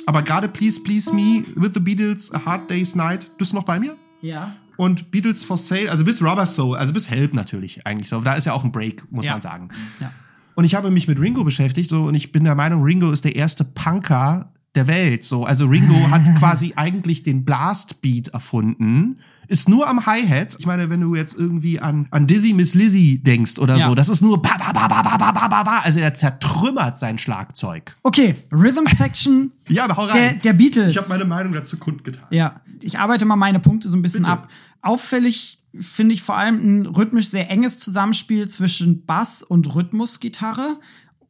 Aber 0.07 0.23
gerade 0.23 0.49
Please 0.49 0.81
Please 0.81 1.13
Me 1.13 1.43
with 1.57 1.73
the 1.75 1.81
Beatles, 1.81 2.33
A 2.33 2.45
Hard 2.45 2.71
Day's 2.71 2.95
Night, 2.95 3.37
bist 3.37 3.51
du 3.51 3.57
noch 3.57 3.65
bei 3.65 3.81
mir? 3.81 3.97
Ja. 4.23 4.55
Und 4.77 5.11
Beatles 5.11 5.45
for 5.45 5.57
Sale, 5.59 5.91
also 5.91 6.05
bis 6.05 6.23
Rubber 6.23 6.47
Soul, 6.47 6.77
also 6.77 6.93
bis 6.93 7.11
Help 7.11 7.35
natürlich 7.35 7.87
eigentlich 7.87 8.09
so. 8.09 8.21
Da 8.21 8.35
ist 8.35 8.45
ja 8.45 8.53
auch 8.53 8.65
ein 8.65 8.71
Break, 8.71 9.11
muss 9.11 9.25
ja. 9.25 9.33
man 9.33 9.43
sagen. 9.43 9.69
Ja. 10.01 10.13
Und 10.55 10.65
ich 10.65 10.77
habe 10.77 10.91
mich 10.93 11.09
mit 11.09 11.21
Ringo 11.21 11.43
beschäftigt 11.43 11.91
so 11.91 12.03
und 12.05 12.15
ich 12.15 12.31
bin 12.31 12.45
der 12.45 12.55
Meinung, 12.55 12.83
Ringo 12.83 13.11
ist 13.11 13.25
der 13.25 13.35
erste 13.35 13.65
Punker 13.65 14.53
der 14.77 14.87
Welt. 14.87 15.25
So, 15.25 15.45
also 15.45 15.67
Ringo 15.67 16.11
hat 16.11 16.23
quasi 16.39 16.75
eigentlich 16.77 17.25
den 17.25 17.45
Blast 17.45 18.01
Beat 18.01 18.29
erfunden 18.29 19.19
ist 19.49 19.69
nur 19.69 19.89
am 19.89 20.07
Hi-Hat. 20.07 20.57
Ich 20.59 20.67
meine, 20.67 20.91
wenn 20.91 21.01
du 21.01 21.15
jetzt 21.15 21.37
irgendwie 21.37 21.81
an, 21.81 22.07
an 22.11 22.27
Dizzy 22.27 22.53
Miss 22.55 22.75
Lizzy 22.75 23.21
denkst 23.23 23.59
oder 23.59 23.77
ja. 23.77 23.89
so, 23.89 23.95
das 23.95 24.09
ist 24.09 24.21
nur 24.21 24.41
ba, 24.41 24.57
ba, 24.59 24.73
ba, 24.73 24.89
ba, 24.89 25.03
ba, 25.03 25.33
ba, 25.33 25.49
ba, 25.49 25.63
ba. 25.63 25.79
Also 25.85 26.01
er 26.01 26.15
zertrümmert 26.15 26.99
sein 26.99 27.19
Schlagzeug. 27.19 27.97
Okay, 28.03 28.37
Rhythm 28.53 28.87
Section 28.87 29.53
ja, 29.69 29.85
aber 29.85 29.97
hau 29.97 30.05
rein. 30.05 30.15
Der, 30.15 30.35
der 30.35 30.53
Beatles. 30.55 30.91
Ich 30.91 30.99
habe 30.99 31.09
meine 31.09 31.25
Meinung 31.25 31.53
dazu 31.53 31.79
kundgetan. 31.79 32.25
Ja, 32.31 32.61
ich 32.81 32.99
arbeite 32.99 33.25
mal 33.25 33.37
meine 33.37 33.61
Punkte 33.61 33.89
so 33.89 33.97
ein 33.97 34.03
bisschen 34.03 34.23
Bitte. 34.23 34.33
ab. 34.33 34.49
Auffällig 34.83 35.59
finde 35.79 36.15
ich 36.15 36.23
vor 36.23 36.37
allem 36.37 36.57
ein 36.83 36.87
rhythmisch 36.87 37.29
sehr 37.29 37.51
enges 37.51 37.79
Zusammenspiel 37.79 38.49
zwischen 38.49 39.05
Bass 39.05 39.43
und 39.43 39.75
Rhythmusgitarre. 39.75 40.79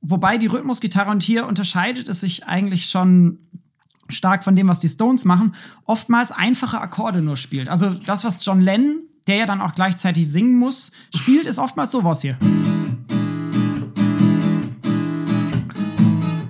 Wobei 0.03 0.37
die 0.37 0.47
Rhythmusgitarre, 0.47 1.11
und 1.11 1.23
hier 1.23 1.47
unterscheidet 1.47 2.09
es 2.09 2.21
sich 2.21 2.45
eigentlich 2.45 2.91
schon 2.91 3.39
stark 4.09 4.45
von 4.45 4.57
dem, 4.57 4.69
was 4.69 4.81
die 4.81 4.89
Stones 4.89 5.25
machen, 5.25 5.55
oftmals 5.85 6.33
einfache 6.33 6.81
Akkorde 6.81 7.23
nur 7.23 7.37
spielt. 7.37 7.69
Also 7.69 7.91
das, 7.91 8.25
was 8.25 8.45
John 8.45 8.61
Lennon, 8.61 9.03
der 9.27 9.37
ja 9.37 9.47
dann 9.47 9.61
auch 9.61 9.75
gleichzeitig 9.75 10.29
singen 10.31 10.59
muss, 10.59 10.93
spielt, 11.15 11.47
ist 11.47 11.59
oftmals 11.59 11.91
sowas 11.91 12.21
hier. 12.23 12.39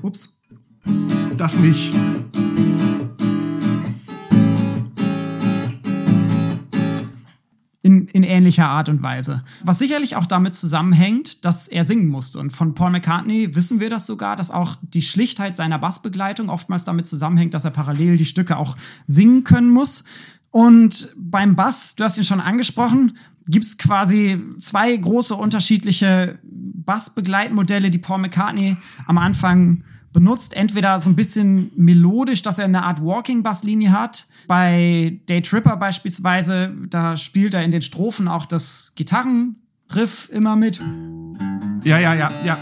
Ups. 0.02 0.40
Das 1.36 1.56
nicht. 1.56 1.92
In, 7.84 8.06
in 8.08 8.22
ähnlicher 8.22 8.66
Art 8.66 8.88
und 8.88 9.02
Weise. 9.02 9.44
Was 9.62 9.78
sicherlich 9.78 10.16
auch 10.16 10.24
damit 10.24 10.54
zusammenhängt, 10.54 11.44
dass 11.44 11.68
er 11.68 11.84
singen 11.84 12.08
musste. 12.08 12.38
Und 12.38 12.50
von 12.50 12.74
Paul 12.74 12.90
McCartney 12.90 13.54
wissen 13.54 13.78
wir 13.78 13.90
das 13.90 14.06
sogar, 14.06 14.36
dass 14.36 14.50
auch 14.50 14.76
die 14.80 15.02
Schlichtheit 15.02 15.54
seiner 15.54 15.78
Bassbegleitung 15.78 16.48
oftmals 16.48 16.84
damit 16.84 17.06
zusammenhängt, 17.06 17.52
dass 17.52 17.66
er 17.66 17.72
parallel 17.72 18.16
die 18.16 18.24
Stücke 18.24 18.56
auch 18.56 18.76
singen 19.04 19.44
können 19.44 19.68
muss. 19.68 20.02
Und 20.50 21.12
beim 21.18 21.56
Bass, 21.56 21.94
du 21.94 22.04
hast 22.04 22.16
ihn 22.16 22.24
schon 22.24 22.40
angesprochen, 22.40 23.18
gibt 23.46 23.66
es 23.66 23.76
quasi 23.76 24.40
zwei 24.58 24.96
große 24.96 25.34
unterschiedliche 25.34 26.38
Bassbegleitmodelle, 26.42 27.90
die 27.90 27.98
Paul 27.98 28.20
McCartney 28.20 28.78
am 29.06 29.18
Anfang 29.18 29.84
benutzt. 30.14 30.56
Entweder 30.56 30.98
so 31.00 31.10
ein 31.10 31.16
bisschen 31.16 31.70
melodisch, 31.76 32.40
dass 32.40 32.58
er 32.58 32.64
eine 32.64 32.84
Art 32.84 33.04
Walking-Bass-Linie 33.04 33.92
hat. 33.92 34.26
Bei 34.46 35.20
Day 35.28 35.42
Tripper 35.42 35.76
beispielsweise, 35.76 36.72
da 36.88 37.18
spielt 37.18 37.52
er 37.52 37.62
in 37.62 37.70
den 37.70 37.82
Strophen 37.82 38.28
auch 38.28 38.46
das 38.46 38.92
Gitarrenriff 38.94 40.30
immer 40.32 40.56
mit. 40.56 40.80
Ja, 41.82 41.98
ja, 41.98 42.14
ja, 42.14 42.30
ja. 42.46 42.56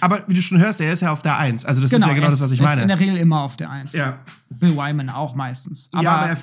Aber 0.00 0.22
wie 0.28 0.34
du 0.34 0.42
schon 0.42 0.58
hörst, 0.58 0.80
er 0.80 0.92
ist 0.92 1.00
ja 1.02 1.10
auf 1.10 1.22
der 1.22 1.36
Eins. 1.36 1.64
Also 1.64 1.82
das 1.82 1.90
genau, 1.90 2.06
ist 2.06 2.10
ja 2.10 2.14
genau 2.14 2.30
das, 2.30 2.40
was 2.40 2.52
ich 2.52 2.60
meine. 2.60 2.72
Er 2.72 2.76
ist 2.76 2.82
in 2.82 2.88
der 2.88 3.00
Regel 3.00 3.16
immer 3.16 3.42
auf 3.42 3.56
der 3.56 3.70
Eins. 3.70 3.92
Ja. 3.92 4.18
Bill 4.48 4.76
Wyman 4.76 5.10
auch 5.10 5.34
meistens. 5.34 5.90
Aber 5.92 6.02
ja, 6.02 6.12
aber 6.12 6.26
er, 6.28 6.36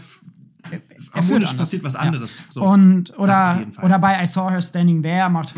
er, 0.72 1.42
er 1.42 1.54
passiert 1.54 1.84
was 1.84 1.96
anderes. 1.96 2.40
Ja. 2.40 2.44
So. 2.50 2.64
Und, 2.64 3.18
oder, 3.18 3.66
oder 3.82 4.00
bei 4.00 4.22
I 4.22 4.26
Saw 4.26 4.50
Her 4.50 4.62
Standing 4.62 5.02
There 5.02 5.30
macht 5.30 5.56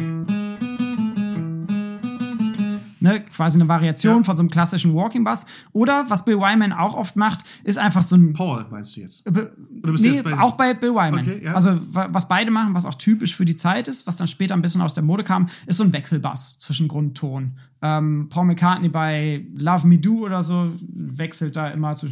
ne, 3.00 3.22
quasi 3.22 3.60
eine 3.60 3.68
Variation 3.68 4.18
ja. 4.18 4.24
von 4.24 4.38
so 4.38 4.42
einem 4.42 4.50
klassischen 4.50 4.94
Walking 4.94 5.24
Bus. 5.24 5.46
Oder 5.74 6.06
was 6.10 6.26
Bill 6.26 6.38
Wyman 6.40 6.72
auch 6.72 6.96
oft 6.96 7.16
macht, 7.16 7.42
ist 7.64 7.78
einfach 7.78 8.04
so 8.04 8.16
ein. 8.16 8.34
Paul 8.34 8.66
meinst 8.70 8.96
du 8.96 9.02
jetzt? 9.02 9.24
Be 9.26 9.52
Oder 9.84 9.92
bist 9.92 10.04
nee, 10.04 10.12
jetzt 10.12 10.24
bei 10.24 10.40
auch 10.40 10.54
bei 10.54 10.74
Bill 10.74 10.92
Wyman. 10.92 11.20
Okay, 11.20 11.42
ja. 11.44 11.54
Also 11.54 11.80
was 11.92 12.28
beide 12.28 12.52
machen, 12.52 12.74
was 12.74 12.86
auch 12.86 12.96
typisch 12.96 13.36
für 13.36 13.46
die 13.46 13.56
Zeit 13.56 13.88
ist, 13.88 14.08
was 14.08 14.18
dann 14.18 14.28
später 14.28 14.54
ein 14.54 14.62
bisschen 14.62 14.82
aus 14.82 14.94
der 14.94 15.04
Mode 15.04 15.24
kam, 15.24 15.48
ist 15.66 15.78
so 15.78 15.84
ein 15.84 15.94
Wechselbass 15.94 16.60
zwischen 16.60 16.88
Grundton. 16.88 17.54
Ähm, 17.82 18.28
Paul 18.30 18.46
McCartney 18.46 18.90
bei 18.90 19.46
Love 19.56 19.88
Me 19.88 19.98
Do 19.98 20.26
oder 20.26 20.44
so 20.44 20.72
wechselt 20.94 21.56
da 21.56 21.70
immer 21.70 21.96
so 21.96 22.08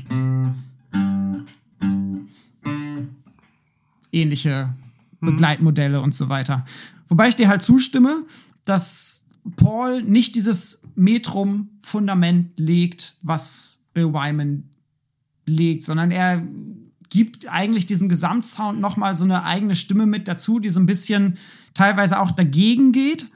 ähnliche 4.11 4.73
mhm. 5.19 5.27
Begleitmodelle 5.27 5.97
mhm. 5.97 6.03
und 6.05 6.15
so 6.15 6.29
weiter. 6.29 6.65
Wobei 7.07 7.29
ich 7.29 7.35
dir 7.35 7.47
halt 7.47 7.61
zustimme, 7.61 8.23
dass 8.65 9.23
Paul 9.55 10.03
nicht 10.03 10.35
dieses 10.35 10.83
Metrum-Fundament 10.95 12.59
legt, 12.59 13.17
was 13.21 13.85
Bill 13.93 14.13
Wyman 14.13 14.63
legt, 15.45 15.83
sondern 15.83 16.11
er 16.11 16.43
gibt 17.09 17.49
eigentlich 17.49 17.85
diesem 17.85 18.09
Gesamtsound 18.09 18.81
nochmal 18.81 19.15
so 19.15 19.23
eine 19.23 19.43
eigene 19.43 19.75
Stimme 19.75 20.05
mit 20.05 20.27
dazu, 20.27 20.59
die 20.59 20.69
so 20.69 20.79
ein 20.79 20.85
bisschen 20.85 21.37
teilweise 21.73 22.19
auch 22.19 22.31
dagegen 22.31 22.91
geht. 22.91 23.27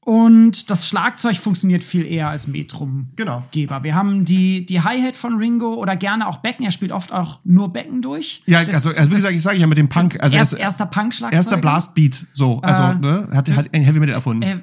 Und 0.00 0.70
das 0.70 0.86
Schlagzeug 0.86 1.36
funktioniert 1.36 1.82
viel 1.82 2.06
eher 2.06 2.30
als 2.30 2.46
Metrumgeber. 2.46 3.42
Genau. 3.50 3.82
Wir 3.82 3.94
haben 3.96 4.24
die, 4.24 4.64
die 4.64 4.80
Hi-Hat 4.80 5.16
von 5.16 5.36
Ringo 5.36 5.74
oder 5.74 5.96
gerne 5.96 6.28
auch 6.28 6.36
Becken. 6.36 6.64
Er 6.64 6.70
spielt 6.70 6.92
oft 6.92 7.10
auch 7.10 7.40
nur 7.42 7.72
Becken 7.72 8.02
durch. 8.02 8.40
Ja, 8.46 8.62
das, 8.62 8.76
also, 8.76 8.90
also 8.90 9.10
wie 9.10 9.16
gesagt, 9.16 9.34
ich 9.34 9.42
sage 9.42 9.58
ja 9.58 9.66
mit 9.66 9.78
dem 9.78 9.88
Punk. 9.88 10.20
Also 10.20 10.36
erst, 10.36 10.54
erster 10.54 10.86
Punk-Schlagzeug. 10.86 11.36
Erster 11.36 11.56
Blast-Beat, 11.56 12.26
so. 12.32 12.60
Also, 12.60 12.82
äh, 12.84 12.94
ne, 12.94 13.28
hat, 13.32 13.50
hat 13.50 13.68
Heavy 13.72 13.98
Metal 13.98 14.14
erfunden. 14.14 14.42
Äh, 14.42 14.58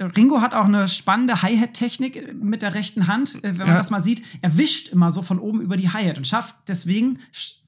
Ringo 0.00 0.40
hat 0.40 0.54
auch 0.54 0.66
eine 0.66 0.86
spannende 0.86 1.42
Hi-Hat-Technik 1.42 2.34
mit 2.40 2.62
der 2.62 2.74
rechten 2.74 3.06
Hand, 3.08 3.36
äh, 3.42 3.58
wenn 3.58 3.58
man 3.58 3.68
ja. 3.68 3.78
das 3.78 3.90
mal 3.90 4.00
sieht. 4.00 4.22
Er 4.42 4.56
wischt 4.56 4.88
immer 4.88 5.10
so 5.10 5.22
von 5.22 5.38
oben 5.38 5.60
über 5.60 5.76
die 5.76 5.90
Hi-Hat 5.90 6.18
und 6.18 6.26
schafft 6.26 6.54
deswegen 6.68 7.18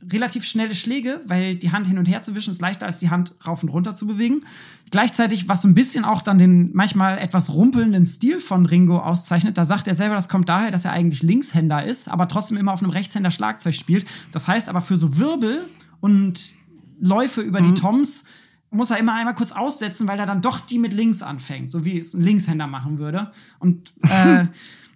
relativ 0.09 0.45
schnelle 0.45 0.75
Schläge, 0.75 1.21
weil 1.27 1.57
die 1.57 1.73
Hand 1.73 1.87
hin 1.87 1.99
und 1.99 2.07
her 2.07 2.23
zu 2.23 2.35
wischen 2.35 2.51
ist 2.51 2.61
leichter 2.61 2.87
als 2.87 2.99
die 2.99 3.11
Hand 3.11 3.35
rauf 3.47 3.63
und 3.63 3.69
runter 3.69 3.95
zu 3.95 4.07
bewegen. 4.07 4.45
Gleichzeitig, 4.91 5.49
was 5.49 5.63
so 5.63 5.69
ein 5.69 5.75
bisschen 5.75 6.05
auch 6.05 6.23
dann 6.23 6.39
den 6.39 6.71
manchmal 6.73 7.19
etwas 7.19 7.53
rumpelnden 7.53 8.07
Stil 8.07 8.41
von 8.41 8.67
Ringo 8.67 8.99
auszeichnet, 8.99 9.57
da 9.57 9.65
sagt 9.65 9.87
er 9.87 9.95
selber, 9.95 10.15
das 10.15 10.29
kommt 10.29 10.49
daher, 10.49 10.71
dass 10.71 10.85
er 10.85 10.93
eigentlich 10.93 11.23
Linkshänder 11.23 11.85
ist, 11.85 12.09
aber 12.09 12.27
trotzdem 12.29 12.57
immer 12.57 12.73
auf 12.73 12.83
einem 12.83 12.91
Rechtshänder 12.91 13.31
Schlagzeug 13.31 13.75
spielt. 13.75 14.07
Das 14.33 14.49
heißt 14.49 14.69
aber 14.69 14.81
für 14.81 14.97
so 14.97 15.17
Wirbel 15.17 15.65
und 16.01 16.55
Läufe 16.99 17.41
über 17.41 17.61
mhm. 17.61 17.75
die 17.75 17.81
Toms 17.81 18.25
muss 18.71 18.91
er 18.91 18.99
immer 18.99 19.15
einmal 19.15 19.35
kurz 19.35 19.53
aussetzen, 19.53 20.07
weil 20.07 20.19
er 20.19 20.27
dann 20.27 20.43
doch 20.43 20.61
die 20.61 20.79
mit 20.79 20.93
links 20.93 21.23
anfängt, 21.23 21.71
so 21.71 21.85
wie 21.85 21.99
es 21.99 22.15
ein 22.15 22.23
Linkshänder 22.23 22.67
machen 22.67 22.99
würde. 22.99 23.31
Und 23.59 23.93
äh, 24.03 24.47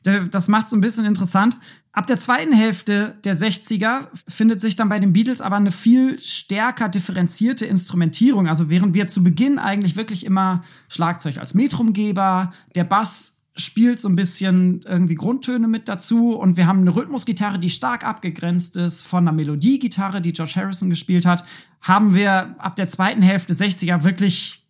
das 0.31 0.49
macht 0.49 0.69
so 0.69 0.77
ein 0.77 0.81
bisschen 0.81 1.05
interessant. 1.05 1.57
Ab 1.93 2.09
der 2.09 2.19
zweiten 2.19 2.53
Hälfte 2.53 3.17
der 3.23 3.37
60er 3.37 4.09
findet 4.27 4.59
sich 4.59 4.75
dann 4.75 4.89
bei 4.89 4.99
den 4.99 5.13
Beatles 5.13 5.41
aber 5.41 5.57
eine 5.57 5.71
viel 5.71 6.19
stärker 6.19 6.89
differenzierte 6.89 7.67
Instrumentierung. 7.67 8.49
Also 8.49 8.69
während 8.69 8.95
wir 8.95 9.07
zu 9.07 9.23
Beginn 9.23 9.61
eigentlich 9.61 9.95
wirklich 9.95 10.27
immer 10.27 10.63
Schlagzeug 10.89 11.39
als 11.39 11.55
Metrumgeber, 11.55 12.53
der 12.75 12.83
Bass 12.83 13.34
spielt 13.57 14.01
so 14.01 14.09
ein 14.09 14.17
bisschen 14.17 14.83
irgendwie 14.87 15.15
Grundtöne 15.15 15.69
mit 15.69 15.89
dazu 15.89 16.35
und 16.35 16.57
wir 16.57 16.67
haben 16.67 16.81
eine 16.81 16.95
Rhythmusgitarre, 16.95 17.59
die 17.59 17.71
stark 17.71 18.05
abgegrenzt 18.05 18.77
ist 18.77 19.03
von 19.03 19.29
einer 19.29 19.37
Melodiegitarre, 19.37 20.21
die 20.21 20.33
George 20.33 20.55
Harrison 20.57 20.91
gespielt 20.91 21.25
hat, 21.25 21.45
haben 21.81 22.15
wir 22.15 22.57
ab 22.59 22.75
der 22.77 22.89
zweiten 22.89 23.23
Hälfte 23.23 23.55
60er 23.55 24.03
wirklich 24.03 24.67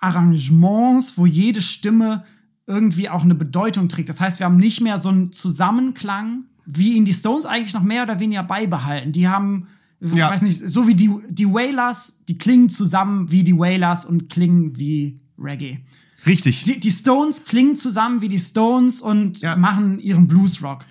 Arrangements, 0.00 1.16
wo 1.16 1.24
jede 1.24 1.62
Stimme 1.62 2.24
irgendwie 2.66 3.08
auch 3.08 3.22
eine 3.22 3.34
Bedeutung 3.34 3.88
trägt. 3.88 4.08
Das 4.08 4.20
heißt, 4.20 4.38
wir 4.38 4.46
haben 4.46 4.58
nicht 4.58 4.80
mehr 4.80 4.98
so 4.98 5.08
einen 5.08 5.32
Zusammenklang, 5.32 6.44
wie 6.66 6.94
ihn 6.94 7.04
die 7.04 7.14
Stones 7.14 7.46
eigentlich 7.46 7.74
noch 7.74 7.82
mehr 7.82 8.02
oder 8.02 8.20
weniger 8.20 8.42
beibehalten. 8.42 9.12
Die 9.12 9.28
haben 9.28 9.68
ja. 10.00 10.26
ich 10.26 10.32
weiß 10.32 10.42
nicht, 10.42 10.58
so 10.58 10.86
wie 10.86 10.94
die, 10.94 11.10
die 11.30 11.46
Wailers, 11.46 12.20
die 12.28 12.36
klingen 12.36 12.68
zusammen 12.68 13.30
wie 13.30 13.44
die 13.44 13.56
Wailers 13.56 14.04
und 14.04 14.28
klingen 14.28 14.78
wie 14.78 15.20
Reggae. 15.38 15.78
Richtig. 16.26 16.64
Die, 16.64 16.80
die 16.80 16.90
Stones 16.90 17.44
klingen 17.44 17.76
zusammen 17.76 18.20
wie 18.20 18.28
die 18.28 18.38
Stones 18.38 19.00
und 19.00 19.40
ja. 19.40 19.56
machen 19.56 19.98
ihren 19.98 20.26
Bluesrock. 20.26 20.84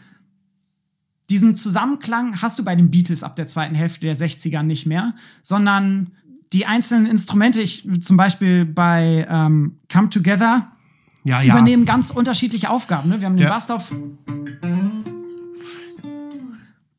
Diesen 1.29 1.55
Zusammenklang 1.55 2.41
hast 2.41 2.59
du 2.59 2.63
bei 2.63 2.75
den 2.75 2.91
Beatles 2.91 3.23
ab 3.23 3.35
der 3.35 3.47
zweiten 3.47 3.75
Hälfte 3.75 4.01
der 4.01 4.15
60er 4.15 4.63
nicht 4.63 4.85
mehr, 4.85 5.13
sondern 5.41 6.11
die 6.53 6.65
einzelnen 6.65 7.07
Instrumente, 7.07 7.61
ich, 7.61 7.87
zum 8.01 8.15
Beispiel 8.15 8.65
bei 8.65 9.27
ähm, 9.29 9.79
Come 9.91 10.09
Together, 10.09 10.71
ja, 11.23 11.41
ja. 11.41 11.53
übernehmen 11.53 11.85
ganz 11.85 12.11
unterschiedliche 12.11 12.69
Aufgaben. 12.69 13.09
Ne? 13.09 13.19
Wir 13.19 13.25
haben 13.25 13.35
den 13.35 13.47
ja. 13.47 13.49
Bass 13.49 13.67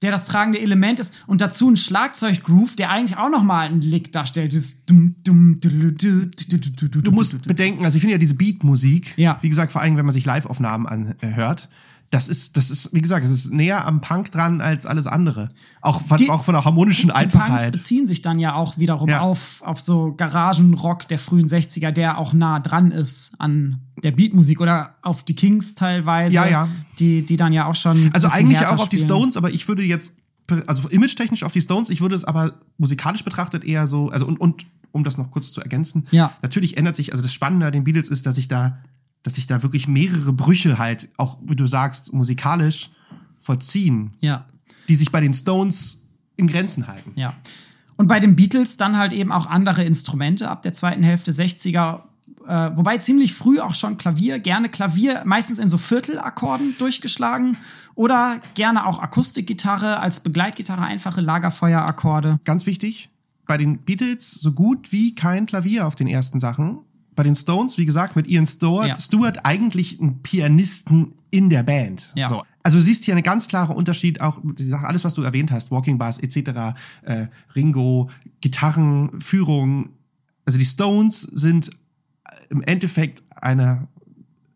der 0.02 0.10
das 0.10 0.26
tragende 0.26 0.60
Element 0.60 1.00
ist 1.00 1.24
und 1.26 1.40
dazu 1.40 1.70
ein 1.70 1.76
Schlagzeuggroove, 1.76 2.76
der 2.76 2.90
eigentlich 2.90 3.16
auch 3.16 3.30
noch 3.30 3.42
mal 3.42 3.66
einen 3.66 3.80
Lick 3.80 4.12
darstellt. 4.12 4.54
du 4.88 7.12
musst 7.12 7.42
bedenken, 7.42 7.84
also 7.84 7.96
ich 7.96 8.02
finde 8.02 8.12
ja 8.12 8.18
diese 8.18 8.34
Beat-Musik, 8.34 9.14
ja. 9.16 9.38
wie 9.40 9.48
gesagt, 9.48 9.72
vor 9.72 9.80
allem 9.80 9.96
wenn 9.96 10.04
man 10.04 10.12
sich 10.12 10.24
Live-Aufnahmen 10.24 10.86
anhört, 10.86 11.68
das 12.10 12.28
ist, 12.28 12.56
das 12.56 12.70
ist, 12.70 12.94
wie 12.94 13.02
gesagt, 13.02 13.24
es 13.24 13.30
ist 13.30 13.52
näher 13.52 13.84
am 13.84 14.00
Punk 14.00 14.30
dran 14.30 14.60
als 14.60 14.86
alles 14.86 15.06
andere. 15.06 15.48
Auch 15.80 16.00
von, 16.00 16.16
die, 16.18 16.30
auch 16.30 16.44
von 16.44 16.54
der 16.54 16.64
harmonischen 16.64 17.08
die, 17.08 17.14
Einfachheit. 17.14 17.58
Die 17.58 17.62
Punks 17.64 17.78
beziehen 17.78 18.06
sich 18.06 18.22
dann 18.22 18.38
ja 18.38 18.54
auch 18.54 18.78
wiederum 18.78 19.08
ja. 19.08 19.20
auf, 19.20 19.60
auf 19.62 19.80
so 19.80 20.14
Garagenrock 20.16 21.08
der 21.08 21.18
frühen 21.18 21.48
60er, 21.48 21.90
der 21.90 22.18
auch 22.18 22.32
nah 22.32 22.60
dran 22.60 22.92
ist 22.92 23.32
an 23.38 23.80
der 24.02 24.12
Beatmusik 24.12 24.60
oder 24.60 24.94
auf 25.02 25.24
die 25.24 25.34
Kings 25.34 25.74
teilweise. 25.74 26.34
Ja, 26.34 26.46
ja. 26.46 26.68
Die, 26.98 27.22
die 27.22 27.36
dann 27.36 27.52
ja 27.52 27.66
auch 27.66 27.74
schon. 27.74 28.10
Also 28.12 28.28
eigentlich 28.28 28.64
auch 28.64 28.78
auf 28.78 28.88
die 28.88 28.98
Stones, 28.98 29.36
aber 29.36 29.50
ich 29.50 29.66
würde 29.66 29.82
jetzt, 29.82 30.14
also 30.66 30.88
image-technisch 30.88 31.42
auf 31.42 31.52
die 31.52 31.60
Stones, 31.60 31.90
ich 31.90 32.00
würde 32.00 32.14
es 32.14 32.24
aber 32.24 32.52
musikalisch 32.78 33.24
betrachtet 33.24 33.64
eher 33.64 33.86
so, 33.88 34.10
also 34.10 34.26
und, 34.26 34.40
und 34.40 34.64
um 34.92 35.02
das 35.02 35.18
noch 35.18 35.30
kurz 35.30 35.52
zu 35.52 35.60
ergänzen, 35.60 36.06
ja. 36.12 36.32
natürlich 36.40 36.76
ändert 36.76 36.96
sich, 36.96 37.10
also 37.10 37.22
das 37.22 37.32
Spannende 37.32 37.66
an 37.66 37.72
den 37.72 37.84
Beatles 37.84 38.08
ist, 38.08 38.26
dass 38.26 38.36
sich 38.36 38.48
da 38.48 38.78
dass 39.26 39.34
sich 39.34 39.48
da 39.48 39.64
wirklich 39.64 39.88
mehrere 39.88 40.32
Brüche 40.32 40.78
halt, 40.78 41.08
auch 41.16 41.36
wie 41.42 41.56
du 41.56 41.66
sagst, 41.66 42.12
musikalisch 42.12 42.90
vollziehen. 43.40 44.12
Ja. 44.20 44.46
Die 44.88 44.94
sich 44.94 45.10
bei 45.10 45.20
den 45.20 45.34
Stones 45.34 46.04
in 46.36 46.46
Grenzen 46.46 46.86
halten. 46.86 47.10
Ja. 47.16 47.34
Und 47.96 48.06
bei 48.06 48.20
den 48.20 48.36
Beatles 48.36 48.76
dann 48.76 48.96
halt 48.96 49.12
eben 49.12 49.32
auch 49.32 49.46
andere 49.46 49.82
Instrumente 49.82 50.48
ab 50.48 50.62
der 50.62 50.72
zweiten 50.72 51.02
Hälfte 51.02 51.32
60er. 51.32 52.02
Äh, 52.46 52.70
wobei 52.76 52.98
ziemlich 52.98 53.34
früh 53.34 53.58
auch 53.58 53.74
schon 53.74 53.98
Klavier, 53.98 54.38
gerne 54.38 54.68
Klavier, 54.68 55.22
meistens 55.24 55.58
in 55.58 55.68
so 55.68 55.76
Viertelakkorden 55.76 56.76
durchgeschlagen 56.78 57.56
oder 57.96 58.40
gerne 58.54 58.86
auch 58.86 59.00
Akustikgitarre 59.00 59.98
als 59.98 60.20
Begleitgitarre, 60.20 60.82
einfache 60.82 61.20
Lagerfeuerakkorde. 61.20 62.38
Ganz 62.44 62.66
wichtig, 62.66 63.10
bei 63.44 63.56
den 63.56 63.78
Beatles 63.78 64.30
so 64.30 64.52
gut 64.52 64.92
wie 64.92 65.16
kein 65.16 65.46
Klavier 65.46 65.84
auf 65.84 65.96
den 65.96 66.06
ersten 66.06 66.38
Sachen 66.38 66.85
bei 67.16 67.22
den 67.22 67.34
Stones, 67.34 67.78
wie 67.78 67.84
gesagt, 67.84 68.14
mit 68.14 68.28
Ian 68.28 68.46
Stewart, 68.46 68.88
ja. 68.88 69.00
Stewart 69.00 69.44
eigentlich 69.44 69.98
ein 70.00 70.22
Pianisten 70.22 71.14
in 71.30 71.50
der 71.50 71.62
Band. 71.62 72.12
Ja. 72.14 72.28
So. 72.28 72.42
Also 72.62 72.76
du 72.76 72.82
siehst 72.82 73.04
hier 73.04 73.14
einen 73.14 73.24
ganz 73.24 73.48
klaren 73.48 73.74
Unterschied, 73.74 74.20
auch 74.20 74.40
alles, 74.82 75.04
was 75.04 75.14
du 75.14 75.22
erwähnt 75.22 75.50
hast, 75.50 75.70
Walking 75.70 75.98
Bars 75.98 76.18
etc., 76.18 76.76
äh, 77.02 77.26
Ringo, 77.54 78.10
Gitarren, 78.40 79.20
Führung. 79.20 79.90
Also 80.44 80.58
die 80.58 80.64
Stones 80.64 81.22
sind 81.22 81.70
im 82.50 82.62
Endeffekt 82.62 83.22
einer, 83.34 83.88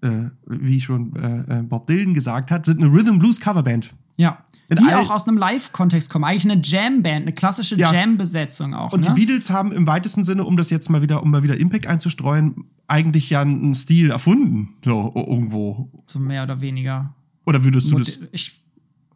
äh, 0.02 0.24
wie 0.46 0.80
schon 0.80 1.14
äh, 1.16 1.58
äh 1.58 1.62
Bob 1.62 1.86
Dylan 1.86 2.14
gesagt 2.14 2.50
hat, 2.50 2.66
sind 2.66 2.82
eine 2.82 2.92
Rhythm 2.92 3.18
Blues 3.18 3.40
Coverband. 3.40 3.94
Ja 4.16 4.44
die 4.78 4.94
auch 4.94 5.10
aus 5.10 5.26
einem 5.26 5.36
Live-Kontext 5.36 6.10
kommen. 6.10 6.24
Eigentlich 6.24 6.50
eine 6.50 6.60
Jam-Band, 6.62 7.22
eine 7.22 7.32
klassische 7.32 7.76
ja. 7.76 7.92
Jam-Besetzung 7.92 8.74
auch. 8.74 8.92
Und 8.92 9.00
ne? 9.00 9.08
die 9.08 9.26
Beatles 9.26 9.50
haben 9.50 9.72
im 9.72 9.86
weitesten 9.86 10.24
Sinne, 10.24 10.44
um 10.44 10.56
das 10.56 10.70
jetzt 10.70 10.90
mal 10.90 11.02
wieder, 11.02 11.22
um 11.22 11.30
mal 11.30 11.42
wieder 11.42 11.58
Impact 11.58 11.86
einzustreuen, 11.86 12.64
eigentlich 12.86 13.30
ja 13.30 13.40
einen 13.40 13.74
Stil 13.74 14.10
erfunden. 14.10 14.74
So, 14.84 15.12
irgendwo. 15.14 15.90
So 16.06 16.18
mehr 16.18 16.44
oder 16.44 16.60
weniger. 16.60 17.14
Oder 17.46 17.64
würdest 17.64 17.90
du 17.90 17.98
das? 17.98 18.18
Ich, 18.32 18.60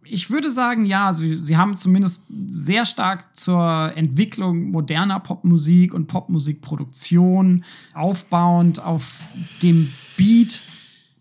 ich 0.05 0.30
würde 0.30 0.50
sagen, 0.50 0.86
ja, 0.86 1.07
also 1.07 1.22
sie 1.22 1.57
haben 1.57 1.76
zumindest 1.76 2.26
sehr 2.48 2.84
stark 2.84 3.34
zur 3.36 3.92
Entwicklung 3.96 4.70
moderner 4.70 5.20
Popmusik 5.20 5.94
und 5.94 6.07
Popmusikproduktion 6.07 7.64
aufbauend 7.94 8.80
auf 8.80 9.22
dem 9.62 9.88
Beat 10.16 10.62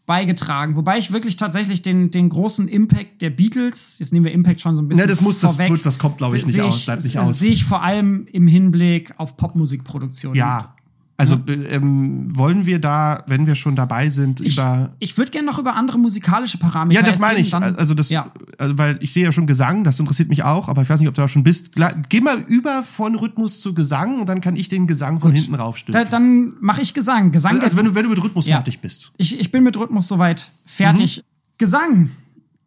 beigetragen. 0.06 0.76
Wobei 0.76 0.98
ich 0.98 1.12
wirklich 1.12 1.38
tatsächlich 1.38 1.82
den, 1.82 2.12
den 2.12 2.30
großen 2.30 2.68
Impact 2.68 3.22
der 3.22 3.30
Beatles, 3.30 3.96
jetzt 4.00 4.12
nehmen 4.12 4.26
wir 4.26 4.34
Impact 4.34 4.60
schon 4.60 4.76
so 4.76 4.82
ein 4.82 4.88
bisschen 4.88 5.00
ja, 5.00 5.08
das 5.08 5.22
muss, 5.22 5.38
vorweg, 5.38 5.70
das, 5.70 5.82
das 5.82 6.00
kommt, 6.00 6.18
glaube 6.18 6.38
ich, 6.38 6.46
nicht 6.46 6.60
aus, 6.60 6.86
bleibt 6.86 7.04
nicht 7.04 7.18
aus. 7.18 7.40
Sehe 7.40 7.52
ich 7.52 7.64
vor 7.64 7.82
allem 7.82 8.28
im 8.32 8.48
Hinblick 8.48 9.14
auf 9.18 9.38
Popmusikproduktion. 9.38 10.36
Ja, 10.36 10.76
also 11.24 11.42
ja. 11.48 11.70
ähm, 11.72 12.28
wollen 12.36 12.66
wir 12.66 12.80
da, 12.80 13.24
wenn 13.28 13.48
wir 13.48 13.56
schon 13.56 13.76
dabei 13.76 14.10
sind, 14.10 14.42
ich, 14.42 14.54
über. 14.54 14.94
Ich 15.00 15.18
würde 15.18 15.32
gerne 15.32 15.48
noch 15.48 15.60
über 15.60 15.76
andere 15.76 15.98
musikalische 15.98 16.58
Parameter. 16.58 17.02
Ja, 17.02 17.06
das 17.06 17.20
meine 17.20 17.40
ich. 17.40 17.54
Also 17.54 17.94
das, 17.94 18.10
ja. 18.10 18.32
also, 18.58 18.78
weil 18.78 18.98
ich 19.02 19.14
sehe 19.14 19.24
ja 19.24 19.32
schon 19.32 19.48
Gesang, 19.48 19.84
das 19.84 20.00
interessiert 20.00 20.30
mich 20.30 20.44
auch, 20.44 20.68
aber 20.68 20.82
ich 20.82 20.90
weiß 20.90 21.00
nicht, 21.00 21.10
ob 21.10 21.16
du 21.16 21.22
da 21.22 21.28
schon 21.28 21.44
bist. 21.44 21.72
Geh 22.10 22.22
mal 22.22 22.40
über 22.48 22.84
von 22.84 23.16
Rhythmus 23.16 23.62
zu 23.62 23.74
Gesang 23.74 24.20
und 24.20 24.28
dann 24.28 24.42
kann 24.42 24.56
ich 24.56 24.70
den 24.70 24.88
Gesang 24.88 25.20
von 25.20 25.32
Gut. 25.32 25.40
hinten 25.40 25.56
raufstülpen. 25.56 26.04
Da, 26.04 26.10
dann 26.10 26.54
mache 26.60 26.82
ich 26.82 26.94
Gesang. 26.94 27.32
Gesang. 27.32 27.60
Also, 27.60 27.78
wenn 27.78 27.86
du, 27.86 27.96
wenn 27.96 28.04
du 28.04 28.10
mit 28.10 28.24
Rhythmus 28.24 28.48
ja. 28.48 28.58
fertig 28.58 28.80
bist. 28.80 29.12
Ich, 29.18 29.40
ich 29.40 29.52
bin 29.52 29.64
mit 29.64 29.78
Rhythmus 29.78 30.08
soweit 30.08 30.52
fertig. 30.66 31.18
Mhm. 31.18 31.22
Gesang. 31.58 32.12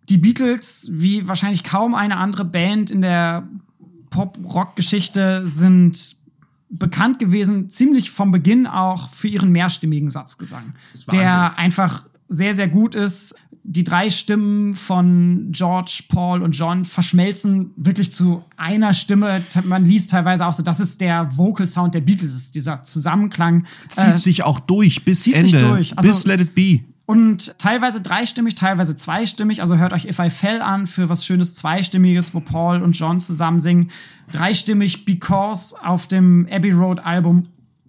Die 0.09 0.18
Beatles, 0.18 0.88
wie 0.92 1.26
wahrscheinlich 1.26 1.64
kaum 1.64 1.94
eine 1.94 2.16
andere 2.18 2.44
Band 2.44 2.90
in 2.90 3.00
der 3.00 3.42
Pop-Rock-Geschichte, 4.11 5.42
sind 5.46 6.16
bekannt 6.68 7.18
gewesen, 7.18 7.70
ziemlich 7.70 8.10
vom 8.10 8.32
Beginn 8.32 8.66
auch 8.66 9.10
für 9.10 9.28
ihren 9.28 9.50
mehrstimmigen 9.52 10.10
Satzgesang, 10.10 10.74
der 11.12 11.58
einfach 11.58 12.04
sehr, 12.28 12.54
sehr 12.54 12.68
gut 12.68 12.94
ist. 12.94 13.34
Die 13.68 13.82
drei 13.82 14.10
Stimmen 14.10 14.76
von 14.76 15.48
George, 15.50 16.04
Paul 16.08 16.42
und 16.42 16.52
John 16.52 16.84
verschmelzen 16.84 17.72
wirklich 17.76 18.12
zu 18.12 18.44
einer 18.56 18.94
Stimme. 18.94 19.42
Man 19.64 19.84
liest 19.84 20.10
teilweise 20.10 20.46
auch 20.46 20.52
so, 20.52 20.62
das 20.62 20.78
ist 20.78 21.00
der 21.00 21.36
Vocal 21.36 21.66
Sound 21.66 21.94
der 21.94 22.00
Beatles, 22.00 22.52
dieser 22.52 22.84
Zusammenklang. 22.84 23.66
Zieht 23.90 24.14
äh, 24.14 24.18
sich 24.18 24.44
auch 24.44 24.60
durch 24.60 25.04
bis 25.04 25.22
zieht 25.22 25.34
Ende. 25.34 25.48
Sich 25.48 25.60
durch. 25.60 25.98
Also, 25.98 26.08
bis 26.08 26.26
Let 26.26 26.40
It 26.40 26.54
Be. 26.54 26.80
Und 27.07 27.57
teilweise 27.59 28.00
dreistimmig, 28.00 28.57
teilweise 28.57 28.96
zweistimmig. 28.96 29.61
Also 29.61 29.76
hört 29.76 29.92
euch 29.92 30.07
If 30.07 30.18
I 30.18 30.28
Fell 30.28 30.61
an 30.61 30.88
für 30.88 31.09
was 31.09 31.24
Schönes 31.24 31.54
Zweistimmiges, 31.54 32.34
wo 32.34 32.40
Paul 32.40 32.82
und 32.82 32.98
John 32.98 33.20
zusammen 33.20 33.61
singen. 33.61 33.90
Dreistimmig 34.32 35.04
Because 35.04 35.76
auf 35.80 36.09
dem 36.09 36.48
Abbey 36.50 36.72
Road 36.72 36.98
Album. 36.98 37.44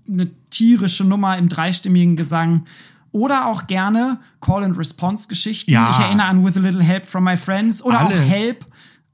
Eine 0.07 0.27
tierische 0.51 1.03
Nummer 1.03 1.37
im 1.37 1.49
dreistimmigen 1.49 2.15
Gesang. 2.15 2.65
Oder 3.11 3.47
auch 3.47 3.65
gerne 3.65 4.19
Call 4.39 4.63
and 4.63 4.77
Response 4.77 5.27
Geschichten. 5.27 5.71
Ja. 5.71 5.89
Ich 5.89 5.97
erinnere 5.97 6.27
an 6.27 6.45
With 6.45 6.55
a 6.55 6.59
Little 6.59 6.83
Help 6.83 7.07
from 7.07 7.23
My 7.23 7.35
Friends. 7.35 7.83
Oder 7.83 8.01
Alles. 8.01 8.19
auch 8.19 8.29
Help. 8.29 8.65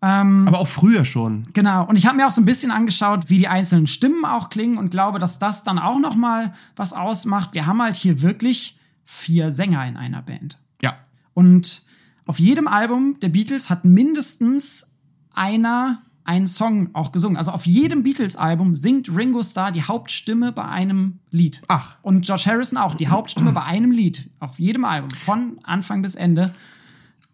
Ähm, 0.01 0.45
Aber 0.49 0.59
auch 0.59 0.67
früher 0.67 1.05
schon. 1.05 1.47
Genau. 1.53 1.85
Und 1.85 1.95
ich 1.95 2.05
habe 2.05 2.17
mir 2.17 2.27
auch 2.27 2.31
so 2.31 2.41
ein 2.41 2.45
bisschen 2.45 2.71
angeschaut, 2.71 3.29
wie 3.29 3.37
die 3.37 3.47
einzelnen 3.47 3.87
Stimmen 3.87 4.25
auch 4.25 4.49
klingen 4.49 4.77
und 4.77 4.91
glaube, 4.91 5.17
dass 5.17 5.39
das 5.39 5.63
dann 5.63 5.79
auch 5.79 5.99
noch 5.99 6.15
mal 6.15 6.51
was 6.75 6.91
ausmacht. 6.91 7.51
Wir 7.53 7.67
haben 7.67 7.81
halt 7.81 7.95
hier 7.95 8.21
wirklich 8.21 8.77
vier 9.13 9.51
Sänger 9.51 9.85
in 9.87 9.97
einer 9.97 10.21
Band. 10.21 10.59
Ja. 10.81 10.97
Und 11.33 11.83
auf 12.25 12.39
jedem 12.39 12.67
Album 12.67 13.19
der 13.21 13.29
Beatles 13.29 13.69
hat 13.69 13.85
mindestens 13.85 14.87
einer 15.33 16.01
einen 16.25 16.47
Song 16.47 16.89
auch 16.93 17.11
gesungen. 17.11 17.37
Also 17.37 17.51
auf 17.51 17.65
jedem 17.65 18.03
Beatles-Album 18.03 18.75
singt 18.75 19.13
Ringo 19.13 19.43
Starr 19.43 19.71
die 19.71 19.83
Hauptstimme 19.83 20.53
bei 20.53 20.63
einem 20.63 21.19
Lied. 21.31 21.61
Ach. 21.67 21.95
Und 22.01 22.25
George 22.25 22.43
Harrison 22.45 22.77
auch 22.77 22.95
die 22.95 23.09
Hauptstimme 23.09 23.51
bei 23.51 23.63
einem 23.63 23.91
Lied. 23.91 24.29
Auf 24.39 24.57
jedem 24.57 24.85
Album. 24.85 25.11
Von 25.11 25.59
Anfang 25.63 26.01
bis 26.01 26.15
Ende. 26.15 26.53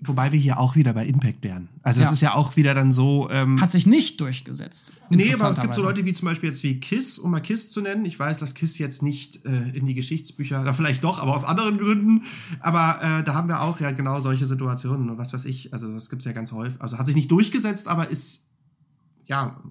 Wobei 0.02 0.32
wir 0.32 0.40
hier 0.40 0.60
auch 0.60 0.78
wieder 0.78 0.94
bei 0.94 1.06
Impact 1.06 1.44
wären. 1.44 1.68
Also 1.84 2.00
das 2.00 2.10
ja. 2.10 2.14
ist 2.14 2.22
ja 2.22 2.34
auch 2.34 2.56
wieder 2.56 2.74
dann 2.74 2.94
so. 2.94 3.30
Ähm, 3.32 3.60
Hat 3.60 3.70
sich 3.70 3.86
nicht 3.86 4.22
durchgesetzt. 4.22 4.94
Nee, 5.10 5.34
aber 5.34 5.50
es 5.50 5.60
gibt 5.60 5.76
so 5.76 5.82
Leute 5.82 6.06
wie 6.06 6.14
zum 6.14 6.26
Beispiel 6.26 6.50
jetzt 6.50 6.64
wie 6.64 6.80
Kiss, 6.80 7.20
um 7.20 7.32
mal 7.32 7.42
Kiss 7.42 7.70
zu 7.70 7.82
nennen. 7.82 8.06
Ich 8.06 8.18
weiß, 8.18 8.38
dass 8.38 8.54
Kiss 8.54 8.78
jetzt 8.78 9.04
nicht 9.04 9.46
äh, 9.46 9.70
in 9.72 9.86
die 9.86 9.96
Geschichtsbücher, 9.96 10.62
oder 10.62 10.74
vielleicht 10.74 11.04
doch, 11.04 11.20
aber 11.20 11.36
aus 11.36 11.44
anderen 11.44 11.78
Gründen. 11.78 12.24
Aber 12.62 13.20
äh, 13.20 13.24
da 13.26 13.34
haben 13.34 13.50
wir 13.50 13.62
auch 13.62 13.82
ja 13.82 13.92
genau 13.92 14.22
solche 14.22 14.46
Situationen 14.46 15.10
und 15.10 15.18
was 15.18 15.34
weiß 15.34 15.44
ich. 15.44 15.74
Also 15.74 15.94
das 15.94 16.10
gibt's 16.10 16.24
ja 16.24 16.32
ganz 16.32 16.54
häufig. 16.54 16.82
Also 16.82 16.98
hat 16.98 17.06
sich 17.06 17.16
nicht 17.16 17.30
durchgesetzt, 17.30 17.90
aber 17.90 18.10
ist 18.10 18.48
ja 19.26 19.62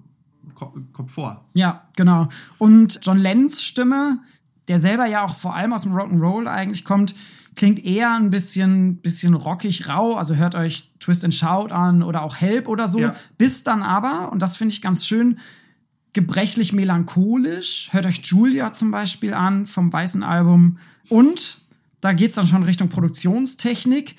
kommt 0.53 1.11
vor. 1.11 1.45
Ja, 1.53 1.87
genau. 1.95 2.27
Und 2.57 2.99
John 3.01 3.17
Lennons 3.17 3.63
Stimme, 3.63 4.19
der 4.67 4.79
selber 4.79 5.05
ja 5.05 5.25
auch 5.25 5.35
vor 5.35 5.55
allem 5.55 5.73
aus 5.73 5.83
dem 5.83 5.93
Rock'n'Roll 5.93 6.47
eigentlich 6.47 6.85
kommt, 6.85 7.15
klingt 7.59 7.83
eher 7.83 8.13
ein 8.13 8.29
bisschen, 8.29 9.01
bisschen 9.01 9.33
rockig 9.33 9.89
rau. 9.89 10.15
Also 10.15 10.35
hört 10.35 10.55
euch 10.55 10.91
Twist 11.01 11.25
and 11.25 11.35
Shout 11.35 11.73
an 11.73 12.03
oder 12.03 12.23
auch 12.23 12.37
Help 12.37 12.69
oder 12.69 12.87
so. 12.87 13.01
Ja. 13.01 13.13
Bis 13.37 13.65
dann 13.65 13.83
aber, 13.83 14.31
und 14.31 14.41
das 14.41 14.55
finde 14.55 14.73
ich 14.73 14.81
ganz 14.81 15.05
schön, 15.05 15.39
gebrechlich 16.13 16.71
melancholisch. 16.71 17.89
Hört 17.91 18.05
euch 18.05 18.21
Julia 18.23 18.71
zum 18.71 18.91
Beispiel 18.91 19.33
an 19.33 19.67
vom 19.67 19.91
weißen 19.91 20.23
Album. 20.23 20.77
Und 21.09 21.59
da 21.99 22.13
geht 22.13 22.29
es 22.29 22.35
dann 22.35 22.47
schon 22.47 22.63
Richtung 22.63 22.87
Produktionstechnik. 22.87 24.15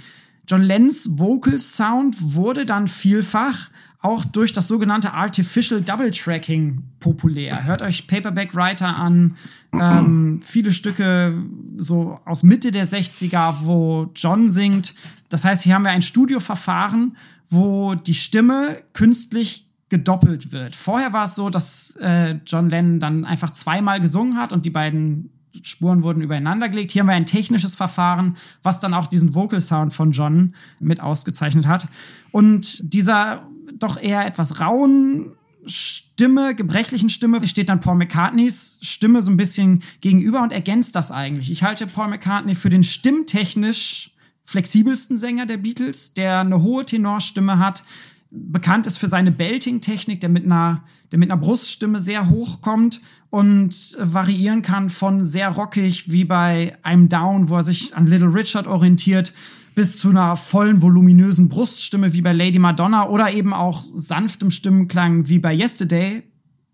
John 0.47 0.61
Lennons 0.61 1.18
Vocal 1.18 1.59
Sound 1.59 2.16
wurde 2.34 2.66
dann 2.66 2.88
vielfach 2.88 3.70
auch 4.03 4.25
durch 4.25 4.53
das 4.53 4.67
sogenannte 4.67 5.13
Artificial 5.13 5.83
Double 5.83 6.11
Tracking 6.11 6.83
populär. 7.01 7.65
Hört 7.65 7.83
euch 7.83 8.07
Paperback 8.07 8.55
Writer 8.55 8.97
an, 8.97 9.37
ähm, 9.73 10.41
viele 10.43 10.73
Stücke 10.73 11.35
so 11.77 12.19
aus 12.25 12.43
Mitte 12.43 12.73
der 12.73 12.87
60er, 12.87 13.57
wo 13.65 14.11
John 14.15 14.49
singt. 14.49 14.95
Das 15.29 15.45
heißt, 15.45 15.63
hier 15.65 15.75
haben 15.75 15.85
wir 15.85 15.91
ein 15.91 16.03
Studioverfahren, 16.03 17.17
wo 17.51 17.95
die 17.95 18.15
Stimme 18.15 18.79
künstlich 18.95 19.67
gedoppelt 19.91 20.53
wird. 20.53 20.77
Vorher 20.77 21.13
war 21.13 21.27
es 21.27 21.35
so, 21.35 21.51
dass 21.51 21.97
äh, 21.97 22.39
John 22.47 22.71
Lennon 22.71 23.01
dann 23.01 23.25
einfach 23.25 23.51
zweimal 23.51 24.01
gesungen 24.01 24.39
hat 24.39 24.53
und 24.53 24.65
die 24.65 24.71
beiden 24.71 25.31
Spuren 25.63 26.05
wurden 26.05 26.23
übereinander 26.23 26.69
gelegt. 26.69 26.93
Hier 26.93 27.01
haben 27.01 27.09
wir 27.09 27.15
ein 27.15 27.27
technisches 27.27 27.75
Verfahren, 27.75 28.37
was 28.63 28.81
dann 28.81 28.95
auch 28.95 29.09
diesen 29.09 29.35
Vocal 29.35 29.61
Sound 29.61 29.93
von 29.93 30.13
John 30.13 30.55
mit 30.79 31.01
ausgezeichnet 31.01 31.67
hat. 31.67 31.89
Und 32.31 32.81
dieser 32.95 33.43
doch 33.83 34.01
eher 34.01 34.26
etwas 34.26 34.61
rauen 34.61 35.37
Stimme, 35.66 36.55
gebrechlichen 36.55 37.11
Stimme, 37.11 37.47
steht 37.47 37.68
dann 37.68 37.81
Paul 37.81 37.97
McCartneys 37.97 38.78
Stimme 38.83 39.22
so 39.22 39.31
ein 39.31 39.37
bisschen 39.37 39.83
gegenüber 40.01 40.43
und 40.43 40.53
ergänzt 40.53 40.97
das 40.97 41.11
eigentlich. 41.11 41.51
Ich 41.51 41.62
halte 41.62 41.87
Paul 41.87 42.09
McCartney 42.09 42.55
für 42.55 42.70
den 42.70 42.83
stimmtechnisch 42.83 44.12
flexibelsten 44.45 45.16
Sänger 45.16 45.47
der 45.47 45.59
Beatles, 45.59 46.14
der 46.14 46.41
eine 46.41 46.62
hohe 46.62 46.85
Tenorstimme 46.85 47.59
hat, 47.59 47.85
bekannt 48.31 48.87
ist 48.87 48.99
für 48.99 49.09
seine 49.09 49.33
Belting-Technik, 49.33 50.20
der 50.20 50.28
mit 50.28 50.45
einer, 50.45 50.85
der 51.11 51.18
mit 51.18 51.31
einer 51.31 51.41
Bruststimme 51.41 52.01
sehr 52.01 52.31
hoch 52.31 52.61
kommt 52.61 53.01
und 53.31 53.97
variieren 53.99 54.62
kann 54.62 54.89
von 54.91 55.24
sehr 55.24 55.51
rockig 55.51 56.11
wie 56.11 56.24
bei 56.24 56.76
I'm 56.85 57.09
Down, 57.09 57.49
wo 57.49 57.57
er 57.57 57.64
sich 57.64 57.95
an 57.97 58.07
Little 58.07 58.33
Richard 58.33 58.66
orientiert, 58.66 59.33
bis 59.75 59.99
zu 59.99 60.11
einer 60.11 60.37
vollen, 60.37 60.83
voluminösen 60.83 61.49
Bruststimme 61.49 62.12
wie 62.12 62.23
bei 62.23 62.33
Lady 62.33 62.59
Madonna 62.59 63.09
oder 63.09 63.33
eben 63.33 63.53
auch 63.53 63.83
sanftem 63.83 64.51
Stimmenklang 64.51 65.29
wie 65.29 65.39
bei 65.39 65.55
Yesterday. 65.55 66.23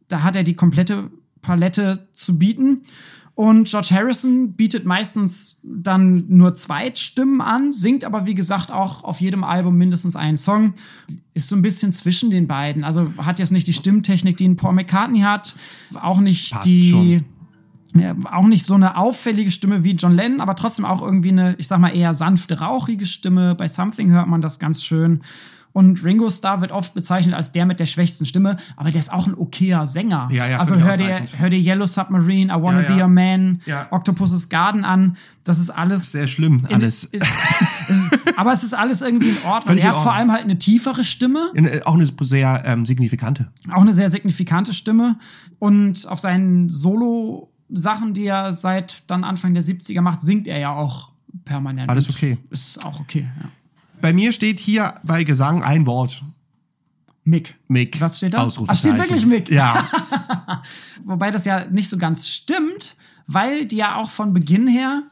Da 0.08 0.22
hat 0.22 0.36
er 0.36 0.44
die 0.44 0.54
komplette 0.54 1.10
Palette 1.42 2.08
zu 2.12 2.38
bieten. 2.38 2.82
Und 3.36 3.68
George 3.68 3.88
Harrison 3.90 4.54
bietet 4.54 4.86
meistens 4.86 5.60
dann 5.62 6.24
nur 6.26 6.54
Zweitstimmen 6.54 7.42
an, 7.42 7.70
singt 7.70 8.02
aber 8.02 8.24
wie 8.24 8.34
gesagt 8.34 8.72
auch 8.72 9.04
auf 9.04 9.20
jedem 9.20 9.44
Album 9.44 9.76
mindestens 9.76 10.16
einen 10.16 10.38
Song. 10.38 10.72
Ist 11.34 11.50
so 11.50 11.54
ein 11.54 11.60
bisschen 11.60 11.92
zwischen 11.92 12.30
den 12.30 12.46
beiden. 12.46 12.82
Also 12.82 13.12
hat 13.18 13.38
jetzt 13.38 13.52
nicht 13.52 13.66
die 13.66 13.74
Stimmtechnik, 13.74 14.38
die 14.38 14.48
ein 14.48 14.56
Paul 14.56 14.72
McCartney 14.72 15.20
hat, 15.20 15.54
auch 16.00 16.18
nicht 16.20 16.50
Passt 16.50 16.66
die. 16.66 16.90
Schon. 16.90 17.24
Auch 18.30 18.46
nicht 18.46 18.64
so 18.64 18.74
eine 18.74 18.96
auffällige 18.96 19.50
Stimme 19.50 19.84
wie 19.84 19.92
John 19.92 20.14
Lennon, 20.14 20.40
aber 20.40 20.56
trotzdem 20.56 20.84
auch 20.84 21.02
irgendwie 21.02 21.30
eine, 21.30 21.54
ich 21.58 21.68
sag 21.68 21.78
mal, 21.78 21.94
eher 21.94 22.14
sanfte, 22.14 22.60
rauchige 22.60 23.06
Stimme. 23.06 23.54
Bei 23.54 23.68
Something 23.68 24.10
hört 24.10 24.28
man 24.28 24.42
das 24.42 24.58
ganz 24.58 24.82
schön. 24.82 25.22
Und 25.76 26.02
Ringo 26.02 26.30
Starr 26.30 26.62
wird 26.62 26.72
oft 26.72 26.94
bezeichnet 26.94 27.34
als 27.34 27.52
der 27.52 27.66
mit 27.66 27.80
der 27.80 27.84
schwächsten 27.84 28.24
Stimme, 28.24 28.56
aber 28.76 28.90
der 28.90 28.98
ist 28.98 29.12
auch 29.12 29.26
ein 29.26 29.34
okayer 29.34 29.86
Sänger. 29.86 30.26
Ja, 30.32 30.48
ja, 30.48 30.58
also 30.58 30.74
hör 30.76 30.96
dir, 30.96 31.20
hör 31.36 31.50
dir 31.50 31.58
Yellow 31.58 31.84
Submarine, 31.84 32.50
I 32.50 32.62
Wanna 32.62 32.80
ja. 32.80 32.94
Be 32.94 33.02
Your 33.02 33.08
Man. 33.08 33.60
Octopus's 33.90 34.48
Garden 34.48 34.86
an. 34.86 35.18
Das 35.44 35.58
ist 35.58 35.68
alles. 35.68 36.12
Sehr 36.12 36.28
schlimm, 36.28 36.66
alles. 36.72 37.04
In, 37.04 37.20
ist, 37.20 37.28
ist, 37.90 38.38
aber 38.38 38.54
es 38.54 38.64
ist 38.64 38.72
alles 38.72 39.02
irgendwie 39.02 39.28
in 39.28 39.36
Ordnung. 39.44 39.76
er 39.76 39.90
hat 39.90 39.98
vor 39.98 40.14
allem 40.14 40.32
halt 40.32 40.44
eine 40.44 40.58
tiefere 40.58 41.04
Stimme. 41.04 41.52
Äh, 41.54 41.82
auch 41.82 41.92
eine 41.92 42.08
sehr 42.22 42.62
ähm, 42.64 42.86
signifikante. 42.86 43.52
Auch 43.70 43.82
eine 43.82 43.92
sehr 43.92 44.08
signifikante 44.08 44.72
Stimme. 44.72 45.16
Und 45.58 46.08
auf 46.08 46.20
seinen 46.20 46.70
Solo-Sachen, 47.68 48.14
die 48.14 48.26
er 48.26 48.54
seit 48.54 49.02
dann 49.06 49.24
Anfang 49.24 49.54
der 49.54 49.62
70er 49.62 50.00
macht, 50.00 50.20
singt 50.20 50.46
er 50.48 50.58
ja 50.58 50.74
auch 50.74 51.10
permanent. 51.44 51.90
Alles 51.90 52.08
okay. 52.08 52.38
Ist 52.50 52.84
auch 52.84 53.00
okay, 53.00 53.28
ja. 53.42 53.50
Bei 54.00 54.12
mir 54.12 54.32
steht 54.32 54.60
hier 54.60 54.94
bei 55.02 55.24
Gesang 55.24 55.62
ein 55.62 55.86
Wort. 55.86 56.22
Mick. 57.24 57.56
Mick. 57.66 58.00
Was 58.00 58.18
steht 58.18 58.34
da? 58.34 58.44
Ausrufezeichen. 58.44 58.90
Ach, 58.92 58.94
steht 58.96 59.10
wirklich 59.10 59.26
Mick. 59.26 59.50
Ja. 59.50 59.74
Wobei 61.04 61.30
das 61.30 61.44
ja 61.44 61.64
nicht 61.66 61.88
so 61.88 61.98
ganz 61.98 62.28
stimmt, 62.28 62.94
weil 63.26 63.66
die 63.66 63.76
ja 63.76 63.96
auch 63.96 64.10
von 64.10 64.32
Beginn 64.32 64.68
her 64.68 65.02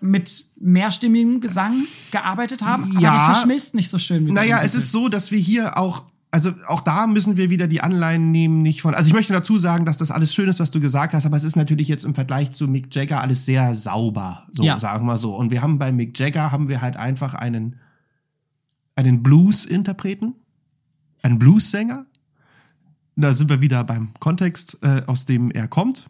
mit 0.00 0.44
mehrstimmigem 0.60 1.40
Gesang 1.40 1.84
gearbeitet 2.10 2.62
haben, 2.62 2.98
ja. 2.98 3.10
aber 3.10 3.18
die 3.18 3.34
verschmilzt 3.34 3.74
nicht 3.74 3.90
so 3.90 3.98
schön. 3.98 4.26
Wie 4.26 4.32
naja, 4.32 4.62
es 4.62 4.74
ist 4.74 4.90
so, 4.90 5.08
dass 5.08 5.30
wir 5.30 5.38
hier 5.38 5.76
auch 5.76 6.04
also 6.30 6.52
auch 6.66 6.82
da 6.82 7.06
müssen 7.06 7.36
wir 7.36 7.48
wieder 7.48 7.66
die 7.66 7.80
Anleihen 7.80 8.30
nehmen, 8.30 8.60
nicht 8.62 8.82
von. 8.82 8.94
Also 8.94 9.08
ich 9.08 9.14
möchte 9.14 9.32
dazu 9.32 9.56
sagen, 9.56 9.86
dass 9.86 9.96
das 9.96 10.10
alles 10.10 10.34
schön 10.34 10.48
ist, 10.48 10.60
was 10.60 10.70
du 10.70 10.80
gesagt 10.80 11.14
hast, 11.14 11.24
aber 11.24 11.36
es 11.36 11.44
ist 11.44 11.56
natürlich 11.56 11.88
jetzt 11.88 12.04
im 12.04 12.14
Vergleich 12.14 12.50
zu 12.50 12.68
Mick 12.68 12.94
Jagger 12.94 13.22
alles 13.22 13.46
sehr 13.46 13.74
sauber, 13.74 14.46
so 14.52 14.62
ja. 14.62 14.78
sagen 14.78 15.06
wir 15.06 15.16
so. 15.16 15.34
Und 15.34 15.50
wir 15.50 15.62
haben 15.62 15.78
bei 15.78 15.90
Mick 15.90 16.18
Jagger 16.18 16.52
haben 16.52 16.68
wir 16.68 16.82
halt 16.82 16.96
einfach 16.96 17.34
einen 17.34 17.76
einen 18.94 19.22
Blues-Interpreten, 19.22 20.34
einen 21.22 21.38
Blues-Sänger. 21.38 22.04
Da 23.14 23.32
sind 23.32 23.48
wir 23.48 23.60
wieder 23.60 23.84
beim 23.84 24.12
Kontext, 24.18 24.78
äh, 24.82 25.02
aus 25.06 25.24
dem 25.24 25.52
er 25.52 25.68
kommt. 25.68 26.08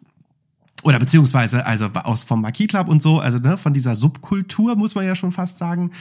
Oder 0.83 0.97
beziehungsweise 0.97 1.65
also 1.65 1.85
aus 1.87 2.23
vom 2.23 2.41
Marquis 2.41 2.67
Club 2.67 2.87
und 2.87 3.01
so, 3.01 3.19
also 3.19 3.37
ne, 3.37 3.57
von 3.57 3.73
dieser 3.73 3.95
Subkultur 3.95 4.75
muss 4.75 4.95
man 4.95 5.05
ja 5.05 5.15
schon 5.15 5.31
fast 5.31 5.59
sagen. 5.59 5.91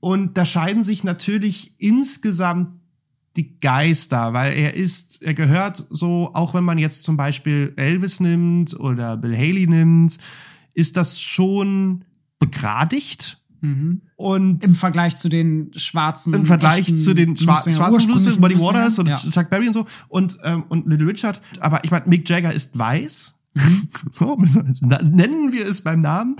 Und 0.00 0.36
da 0.36 0.44
scheiden 0.44 0.82
sich 0.82 1.04
natürlich 1.04 1.74
insgesamt 1.78 2.70
die 3.36 3.58
Geister, 3.58 4.32
weil 4.32 4.54
er 4.54 4.74
ist, 4.74 5.22
er 5.22 5.34
gehört 5.34 5.84
so, 5.90 6.30
auch 6.34 6.54
wenn 6.54 6.64
man 6.64 6.78
jetzt 6.78 7.02
zum 7.02 7.16
Beispiel 7.16 7.72
Elvis 7.76 8.20
nimmt 8.20 8.78
oder 8.78 9.16
Bill 9.16 9.36
Haley 9.36 9.66
nimmt, 9.66 10.18
ist 10.74 10.96
das 10.96 11.20
schon 11.20 12.04
begradigt 12.38 13.38
Mhm. 13.64 14.02
Und 14.16 14.62
im 14.62 14.74
Vergleich 14.74 15.16
zu 15.16 15.30
den 15.30 15.70
schwarzen 15.74 16.34
im 16.34 16.44
Vergleich 16.44 16.94
zu 16.96 17.14
den 17.14 17.34
Schwa 17.34 17.62
schwarzen 17.62 18.06
Blues, 18.06 18.36
Buddy 18.36 18.60
Waters 18.60 18.98
und 18.98 19.08
ja. 19.08 19.16
Chuck 19.16 19.48
Berry 19.48 19.68
und 19.68 19.72
so 19.72 19.86
und 20.08 20.38
ähm, 20.44 20.64
und 20.68 20.86
Little 20.86 21.06
Richard, 21.06 21.40
aber 21.60 21.82
ich 21.82 21.90
meine 21.90 22.06
Mick 22.06 22.28
Jagger 22.28 22.52
ist 22.52 22.78
weiß. 22.78 23.32
Mhm. 23.54 23.88
so 24.10 24.36
nennen 24.80 25.52
wir 25.52 25.66
es 25.66 25.80
beim 25.80 26.00
Namen. 26.00 26.36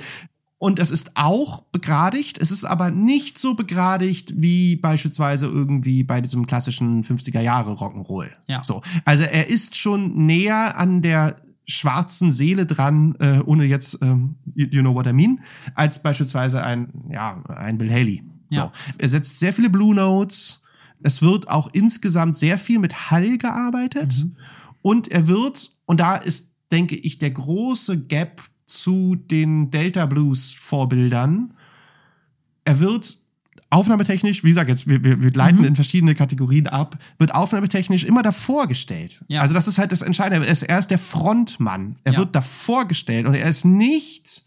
Und 0.65 0.79
es 0.79 0.91
ist 0.91 1.11
auch 1.15 1.61
begradigt. 1.73 2.41
Es 2.41 2.51
ist 2.51 2.65
aber 2.65 2.91
nicht 2.91 3.37
so 3.37 3.53
begradigt 3.53 4.33
wie 4.41 4.77
beispielsweise 4.77 5.45
irgendwie 5.45 6.05
bei 6.05 6.23
diesem 6.23 6.47
klassischen 6.47 7.05
50er 7.05 7.43
Jahre 7.43 7.73
Rock'n'Roll. 7.73 8.31
Ja. 8.47 8.65
So. 8.65 8.81
Also 9.05 9.25
er 9.25 9.49
ist 9.49 9.77
schon 9.77 10.25
näher 10.25 10.79
an 10.79 11.03
der 11.03 11.37
schwarzen 11.67 12.33
Seele 12.33 12.65
dran, 12.65 13.15
äh, 13.19 13.41
ohne 13.45 13.67
jetzt, 13.67 13.99
ähm, 14.01 14.37
you, 14.55 14.67
you, 14.71 14.81
know 14.81 14.95
what 14.95 15.07
I 15.07 15.13
mean, 15.13 15.41
als 15.75 16.03
beispielsweise 16.03 16.63
ein, 16.65 16.89
ja, 17.11 17.43
ein 17.45 17.77
Bill 17.77 17.91
Haley. 17.91 18.23
Ja. 18.49 18.73
So. 18.91 18.95
Er 19.01 19.09
setzt 19.11 19.39
sehr 19.39 19.53
viele 19.53 19.69
Blue 19.69 19.95
Notes. 19.95 20.63
Es 21.03 21.21
wird 21.21 21.47
auch 21.51 21.69
insgesamt 21.75 22.39
sehr 22.39 22.57
viel 22.57 22.79
mit 22.79 23.11
Hall 23.11 23.37
gearbeitet. 23.37 24.17
Mhm. 24.17 24.37
Und 24.81 25.09
er 25.09 25.29
wird, 25.29 25.77
und 25.85 26.01
da 26.01 26.17
ist, 26.17 26.55
denke 26.73 26.97
ich, 26.97 27.19
der 27.19 27.33
große 27.33 28.07
Gap 28.07 28.43
zu 28.67 29.17
den 29.17 29.71
Delta 29.71 30.07
Blues 30.07 30.53
Vorbildern. 30.53 31.55
Er 32.65 32.81
wird 32.81 33.19
aufnahmetechnisch, 33.71 34.45
wie 34.45 34.49
gesagt, 34.49 34.71
jetzt 34.71 34.87
wir, 34.87 35.03
wir, 35.03 35.21
wir 35.21 35.31
leiten 35.33 35.61
mhm. 35.61 35.67
in 35.67 35.75
verschiedene 35.75 36.15
Kategorien 36.15 36.69
ab, 36.69 36.97
wird 37.19 37.35
aufnahmetechnisch 37.35 38.05
immer 38.05 38.23
davor 38.23 38.69
gestellt. 38.69 39.25
Ja. 39.29 39.43
Also 39.43 39.55
das 39.55 39.67
ist 39.67 39.79
halt 39.79 39.93
das 39.93 40.03
Entscheidende. 40.03 40.47
Er 40.47 40.53
ist, 40.53 40.63
er 40.63 40.79
ist 40.79 40.91
der 40.91 40.99
Frontmann. 40.99 41.97
Er 42.05 42.13
ja. 42.13 42.19
wird 42.19 42.35
davor 42.35 42.87
gestellt 42.87 43.27
und 43.27 43.35
er 43.35 43.49
ist 43.49 43.65
nicht 43.65 44.45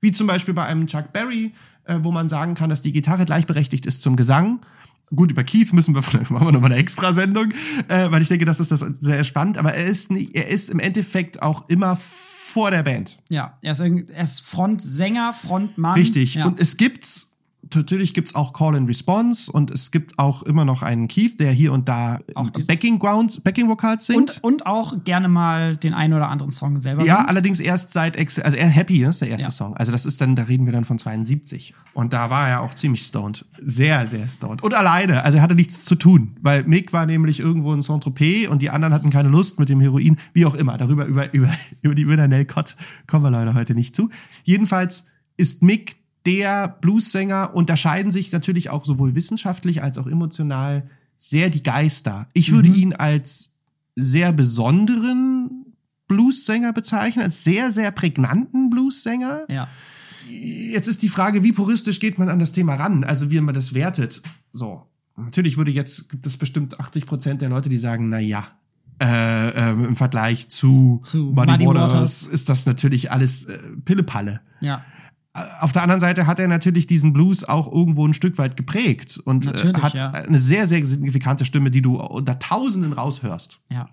wie 0.00 0.12
zum 0.12 0.26
Beispiel 0.26 0.54
bei 0.54 0.64
einem 0.64 0.86
Chuck 0.86 1.12
Berry, 1.12 1.52
äh, 1.84 1.98
wo 2.02 2.12
man 2.12 2.28
sagen 2.28 2.54
kann, 2.54 2.70
dass 2.70 2.80
die 2.80 2.92
Gitarre 2.92 3.26
gleichberechtigt 3.26 3.86
ist 3.86 4.02
zum 4.02 4.16
Gesang. 4.16 4.60
Gut, 5.14 5.30
über 5.30 5.44
Keith 5.44 5.72
müssen 5.72 5.94
wir 5.94 6.02
vielleicht 6.02 6.30
machen 6.30 6.46
wir 6.46 6.52
nochmal 6.52 6.72
eine 6.72 6.80
Extrasendung, 6.80 7.52
äh, 7.88 8.10
weil 8.10 8.22
ich 8.22 8.28
denke, 8.28 8.44
das 8.44 8.60
ist 8.60 8.70
das 8.70 8.84
sehr 9.00 9.24
spannend. 9.24 9.58
Aber 9.58 9.74
er 9.74 9.84
ist, 9.84 10.10
nicht, 10.10 10.34
er 10.34 10.48
ist 10.48 10.70
im 10.70 10.78
Endeffekt 10.78 11.42
auch 11.42 11.68
immer 11.68 11.96
vor 12.50 12.70
der 12.70 12.82
Band. 12.82 13.18
Ja, 13.28 13.58
er 13.62 13.72
ist, 13.72 13.80
er 13.80 14.22
ist 14.22 14.40
Frontsänger, 14.40 15.32
Frontmann. 15.32 15.94
Richtig. 15.94 16.34
Ja. 16.34 16.46
Und 16.46 16.60
es 16.60 16.76
gibt 16.76 17.29
natürlich 17.74 18.14
gibt's 18.14 18.34
auch 18.34 18.52
Call 18.52 18.76
and 18.76 18.88
Response 18.88 19.50
und 19.50 19.70
es 19.70 19.90
gibt 19.90 20.18
auch 20.18 20.42
immer 20.42 20.64
noch 20.64 20.82
einen 20.82 21.08
Keith, 21.08 21.38
der 21.38 21.52
hier 21.52 21.72
und 21.72 21.88
da 21.88 22.18
Backing 22.66 22.98
Grounds, 22.98 23.40
Backing 23.40 23.68
Vocals 23.68 24.06
singt. 24.06 24.40
Und, 24.42 24.44
und 24.44 24.66
auch 24.66 25.04
gerne 25.04 25.28
mal 25.28 25.76
den 25.76 25.94
einen 25.94 26.14
oder 26.14 26.28
anderen 26.28 26.52
Song 26.52 26.80
selber 26.80 27.04
Ja, 27.04 27.16
singt. 27.18 27.28
allerdings 27.28 27.60
erst 27.60 27.92
seit, 27.92 28.16
Ex 28.16 28.38
also 28.38 28.56
er 28.56 28.68
Happy 28.68 29.04
ist 29.04 29.20
der 29.20 29.28
erste 29.28 29.48
ja. 29.48 29.50
Song. 29.50 29.76
Also 29.76 29.92
das 29.92 30.06
ist 30.06 30.20
dann, 30.20 30.36
da 30.36 30.44
reden 30.44 30.66
wir 30.66 30.72
dann 30.72 30.84
von 30.84 30.98
72. 30.98 31.74
Und 31.92 32.12
da 32.12 32.30
war 32.30 32.48
er 32.48 32.60
auch 32.62 32.74
ziemlich 32.74 33.02
stoned. 33.02 33.44
Sehr, 33.60 34.06
sehr 34.06 34.28
stoned. 34.28 34.62
Und 34.62 34.74
alleine. 34.74 35.24
Also 35.24 35.38
er 35.38 35.42
hatte 35.42 35.54
nichts 35.54 35.84
zu 35.84 35.94
tun, 35.96 36.36
weil 36.40 36.64
Mick 36.64 36.92
war 36.92 37.06
nämlich 37.06 37.40
irgendwo 37.40 37.72
in 37.74 37.82
Saint-Tropez 37.82 38.48
und 38.48 38.62
die 38.62 38.70
anderen 38.70 38.94
hatten 38.94 39.10
keine 39.10 39.28
Lust 39.28 39.58
mit 39.58 39.68
dem 39.68 39.80
Heroin, 39.80 40.16
wie 40.32 40.46
auch 40.46 40.54
immer. 40.54 40.78
Darüber, 40.78 41.06
über, 41.06 41.30
über, 41.34 41.48
über 41.82 41.94
die 41.94 42.08
Winner 42.08 42.28
Nell 42.28 42.44
Cott 42.44 42.76
kommen 43.06 43.24
wir 43.24 43.30
leider 43.30 43.54
heute 43.54 43.74
nicht 43.74 43.94
zu. 43.94 44.10
Jedenfalls 44.44 45.06
ist 45.36 45.62
Mick 45.62 45.99
der 46.26 46.68
Bluessänger 46.68 47.54
unterscheiden 47.54 48.12
sich 48.12 48.32
natürlich 48.32 48.70
auch 48.70 48.84
sowohl 48.84 49.14
wissenschaftlich 49.14 49.82
als 49.82 49.98
auch 49.98 50.06
emotional 50.06 50.88
sehr 51.16 51.50
die 51.50 51.62
Geister. 51.62 52.26
Ich 52.32 52.52
würde 52.52 52.68
mhm. 52.68 52.74
ihn 52.74 52.92
als 52.94 53.56
sehr 53.96 54.32
besonderen 54.32 55.66
Bluessänger 56.08 56.72
bezeichnen, 56.72 57.24
als 57.24 57.44
sehr, 57.44 57.72
sehr 57.72 57.90
prägnanten 57.90 58.70
Bluessänger. 58.70 59.44
Ja. 59.48 59.68
Jetzt 60.28 60.88
ist 60.88 61.02
die 61.02 61.08
Frage, 61.08 61.42
wie 61.42 61.52
puristisch 61.52 62.00
geht 62.00 62.18
man 62.18 62.28
an 62.28 62.38
das 62.38 62.52
Thema 62.52 62.74
ran? 62.74 63.04
Also 63.04 63.30
wie 63.30 63.40
man 63.40 63.54
das 63.54 63.74
wertet. 63.74 64.22
So. 64.52 64.86
natürlich 65.16 65.56
würde 65.56 65.70
jetzt, 65.70 66.08
gibt 66.08 66.26
es 66.26 66.36
bestimmt 66.36 66.80
80 66.80 67.06
Prozent 67.06 67.42
der 67.42 67.48
Leute, 67.48 67.68
die 67.68 67.78
sagen, 67.78 68.08
na 68.08 68.18
ja, 68.18 68.46
äh, 69.00 69.48
äh, 69.48 69.70
im 69.70 69.96
Vergleich 69.96 70.48
zu, 70.48 71.00
Zu 71.02 71.32
Muddy, 71.34 71.64
Waters, 71.64 71.92
Waters. 71.92 72.22
ist 72.24 72.48
das 72.48 72.66
natürlich 72.66 73.10
alles 73.10 73.44
äh, 73.44 73.58
Pillepalle. 73.84 74.40
Ja. 74.60 74.84
Auf 75.32 75.70
der 75.70 75.82
anderen 75.82 76.00
Seite 76.00 76.26
hat 76.26 76.40
er 76.40 76.48
natürlich 76.48 76.88
diesen 76.88 77.12
Blues 77.12 77.44
auch 77.44 77.70
irgendwo 77.70 78.06
ein 78.06 78.14
Stück 78.14 78.36
weit 78.36 78.56
geprägt 78.56 79.20
und 79.24 79.46
äh, 79.46 79.72
hat 79.74 79.94
ja. 79.94 80.10
eine 80.10 80.38
sehr, 80.38 80.66
sehr 80.66 80.84
signifikante 80.84 81.44
Stimme, 81.44 81.70
die 81.70 81.82
du 81.82 82.00
unter 82.00 82.38
Tausenden 82.40 82.92
raushörst. 82.92 83.60
Ja. 83.68 83.88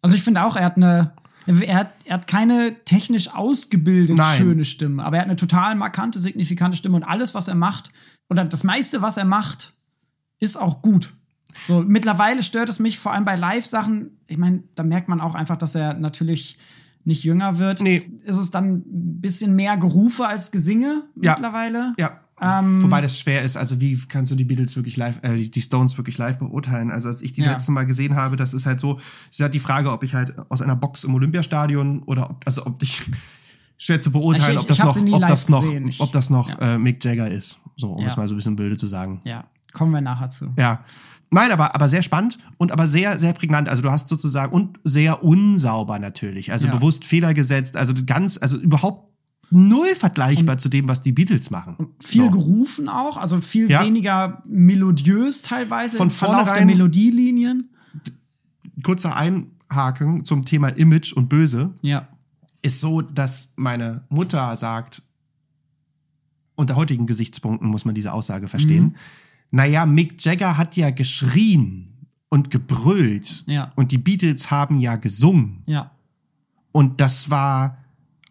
Also 0.00 0.16
ich 0.16 0.22
finde 0.22 0.44
auch, 0.44 0.56
er 0.56 0.64
hat 0.64 0.78
eine, 0.78 1.12
er 1.46 1.76
hat, 1.76 1.92
er 2.06 2.14
hat 2.14 2.26
keine 2.26 2.74
technisch 2.86 3.28
ausgebildete 3.34 4.14
Nein. 4.14 4.38
schöne 4.38 4.64
Stimme, 4.64 5.04
aber 5.04 5.16
er 5.16 5.22
hat 5.22 5.28
eine 5.28 5.36
total 5.36 5.74
markante, 5.74 6.18
signifikante 6.18 6.78
Stimme 6.78 6.96
und 6.96 7.02
alles, 7.02 7.34
was 7.34 7.48
er 7.48 7.54
macht, 7.54 7.90
oder 8.30 8.44
das 8.46 8.64
meiste, 8.64 9.02
was 9.02 9.18
er 9.18 9.26
macht, 9.26 9.74
ist 10.38 10.56
auch 10.56 10.80
gut. 10.80 11.12
So, 11.62 11.84
mittlerweile 11.86 12.42
stört 12.42 12.70
es 12.70 12.78
mich 12.78 12.98
vor 12.98 13.12
allem 13.12 13.26
bei 13.26 13.36
Live-Sachen. 13.36 14.18
Ich 14.26 14.38
meine, 14.38 14.62
da 14.74 14.82
merkt 14.82 15.08
man 15.08 15.20
auch 15.20 15.34
einfach, 15.34 15.56
dass 15.56 15.74
er 15.74 15.94
natürlich 15.94 16.56
nicht 17.04 17.24
jünger 17.24 17.58
wird. 17.58 17.80
Nee. 17.80 18.10
Ist 18.24 18.36
es 18.36 18.50
dann 18.50 18.76
ein 18.86 19.20
bisschen 19.20 19.54
mehr 19.56 19.76
Gerufe 19.76 20.26
als 20.26 20.50
Gesinge 20.50 21.02
Ja. 21.20 21.32
mittlerweile? 21.32 21.92
Ja. 21.98 22.18
Ähm, 22.40 22.82
Wobei 22.82 23.00
das 23.00 23.20
schwer 23.20 23.42
ist. 23.42 23.56
Also 23.56 23.80
wie 23.80 23.96
kannst 24.08 24.32
du 24.32 24.36
die 24.36 24.44
Beatles 24.44 24.74
wirklich 24.74 24.96
live, 24.96 25.20
äh, 25.22 25.36
die- 25.36 25.60
Stones 25.62 25.96
wirklich 25.96 26.18
live 26.18 26.38
beurteilen? 26.38 26.90
Also 26.90 27.08
als 27.08 27.22
ich 27.22 27.32
die 27.32 27.42
Ja. 27.42 27.52
letzte 27.52 27.70
Mal 27.70 27.86
gesehen 27.86 28.16
habe, 28.16 28.36
das 28.36 28.52
ist 28.52 28.66
halt 28.66 28.80
so, 28.80 28.98
ist 29.30 29.38
halt 29.40 29.54
die 29.54 29.60
Frage, 29.60 29.92
ob 29.92 30.02
ich 30.02 30.14
halt 30.14 30.34
aus 30.50 30.60
einer 30.60 30.74
Box 30.74 31.04
im 31.04 31.14
Olympiastadion 31.14 32.02
oder 32.02 32.30
ob, 32.30 32.42
also 32.44 32.66
ob 32.66 32.82
ich 32.82 33.02
schwer 33.78 34.00
zu 34.00 34.10
beurteilen, 34.10 34.54
Ich- 34.54 34.60
ob 34.60 34.66
das 34.68 34.78
noch, 34.78 34.96
ob 34.96 35.20
das 35.28 35.48
noch, 35.48 35.64
ob 35.98 36.12
das 36.12 36.30
noch 36.30 36.48
Ja. 36.60 36.74
äh, 36.74 36.78
Mick 36.78 37.04
Jagger 37.04 37.30
ist. 37.30 37.58
So, 37.76 37.92
um 37.92 38.02
Ja. 38.02 38.08
es 38.08 38.16
mal 38.16 38.26
so 38.26 38.34
ein 38.34 38.38
bisschen 38.38 38.56
böse 38.56 38.76
zu 38.76 38.86
sagen. 38.88 39.20
Ja, 39.24 39.44
kommen 39.72 39.92
wir 39.92 40.00
nachher 40.00 40.30
zu. 40.30 40.52
Ja. 40.58 40.84
Nein, 41.34 41.50
aber, 41.50 41.74
aber 41.74 41.88
sehr 41.88 42.02
spannend 42.02 42.38
und 42.58 42.72
aber 42.72 42.86
sehr, 42.86 43.18
sehr 43.18 43.32
prägnant. 43.32 43.68
Also 43.68 43.82
du 43.82 43.90
hast 43.90 44.08
sozusagen 44.08 44.52
und 44.52 44.78
sehr 44.84 45.24
unsauber 45.24 45.98
natürlich. 45.98 46.52
Also 46.52 46.66
Ja. 46.66 46.74
bewusst 46.74 47.04
Fehler 47.04 47.32
gesetzt. 47.34 47.76
Also 47.76 47.94
ganz, 48.06 48.36
also 48.40 48.58
überhaupt 48.58 49.10
null 49.50 49.94
vergleichbar 49.94 50.58
zu 50.58 50.68
dem, 50.68 50.88
was 50.88 51.00
die 51.02 51.12
Beatles 51.12 51.50
machen. 51.50 51.76
Viel 52.00 52.24
So. 52.24 52.30
gerufen 52.30 52.88
auch, 52.88 53.16
also 53.16 53.40
viel 53.40 53.70
Ja. 53.70 53.84
weniger 53.84 54.42
melodiös 54.48 55.42
teilweise 55.42 55.96
Von 55.96 56.10
Verlauf 56.10 56.36
der 56.44 56.46
vornherein- 56.54 56.66
Melodielinien. 56.66 57.70
Kurzer 58.82 59.14
Einhaken 59.16 60.24
zum 60.24 60.44
Thema 60.44 60.68
Image 60.68 61.12
und 61.12 61.28
Böse. 61.28 61.72
Ja. 61.82 62.08
ist 62.64 62.80
so, 62.80 63.00
dass 63.02 63.52
meine 63.56 64.04
Mutter 64.08 64.54
sagt, 64.54 65.02
unter 66.54 66.76
heutigen 66.76 67.06
Gesichtspunkten 67.06 67.68
muss 67.68 67.84
man 67.84 67.94
diese 67.94 68.12
Aussage 68.12 68.46
verstehen. 68.46 68.84
Mhm. 68.84 68.94
Naja, 69.52 69.86
Mick 69.86 70.24
Jagger 70.24 70.58
hat 70.58 70.76
ja 70.76 70.90
geschrien 70.90 72.08
und 72.30 72.50
gebrüllt. 72.50 73.44
Ja. 73.46 73.70
Und 73.76 73.92
die 73.92 73.98
Beatles 73.98 74.50
haben 74.50 74.80
ja 74.80 74.96
gesungen. 74.96 75.62
Ja. 75.66 75.92
Und 76.72 77.00
das 77.00 77.30
war 77.30 77.76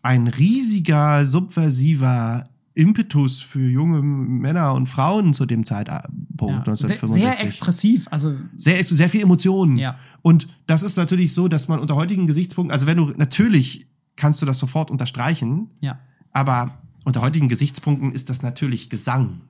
ein 0.02 0.28
riesiger, 0.28 1.26
subversiver 1.26 2.44
Impetus 2.74 3.42
für 3.42 3.70
junge 3.70 4.02
Männer 4.02 4.74
und 4.74 4.88
Frauen 4.88 5.34
zu 5.36 5.46
dem 5.46 5.66
Zeitpunkt 5.66 6.68
ja. 6.68 6.76
Sehr, 6.76 6.96
1965. 6.96 7.22
sehr 7.22 7.44
expressiv, 7.44 8.08
also 8.10 8.36
Sehr, 8.56 8.84
sehr 8.84 9.10
viel 9.10 9.22
Emotionen. 9.22 9.78
Ja. 9.78 10.00
Und 10.24 10.48
das 10.66 10.82
ist 10.82 10.98
natürlich 10.98 11.34
so, 11.34 11.48
dass 11.48 11.68
man 11.68 11.80
unter 11.80 11.96
heutigen 11.96 12.26
Gesichtspunkten, 12.26 12.74
also 12.74 12.88
wenn 12.88 12.98
du, 12.98 13.14
natürlich 13.18 13.88
kannst 14.16 14.42
du 14.42 14.48
das 14.48 14.58
sofort 14.58 14.90
unterstreichen, 14.90 15.70
ja. 15.82 16.00
aber 16.32 16.80
unter 17.06 17.22
heutigen 17.22 17.50
Gesichtspunkten 17.50 18.12
ist 18.12 18.30
das 18.30 18.42
natürlich 18.42 18.90
Gesang, 18.90 19.42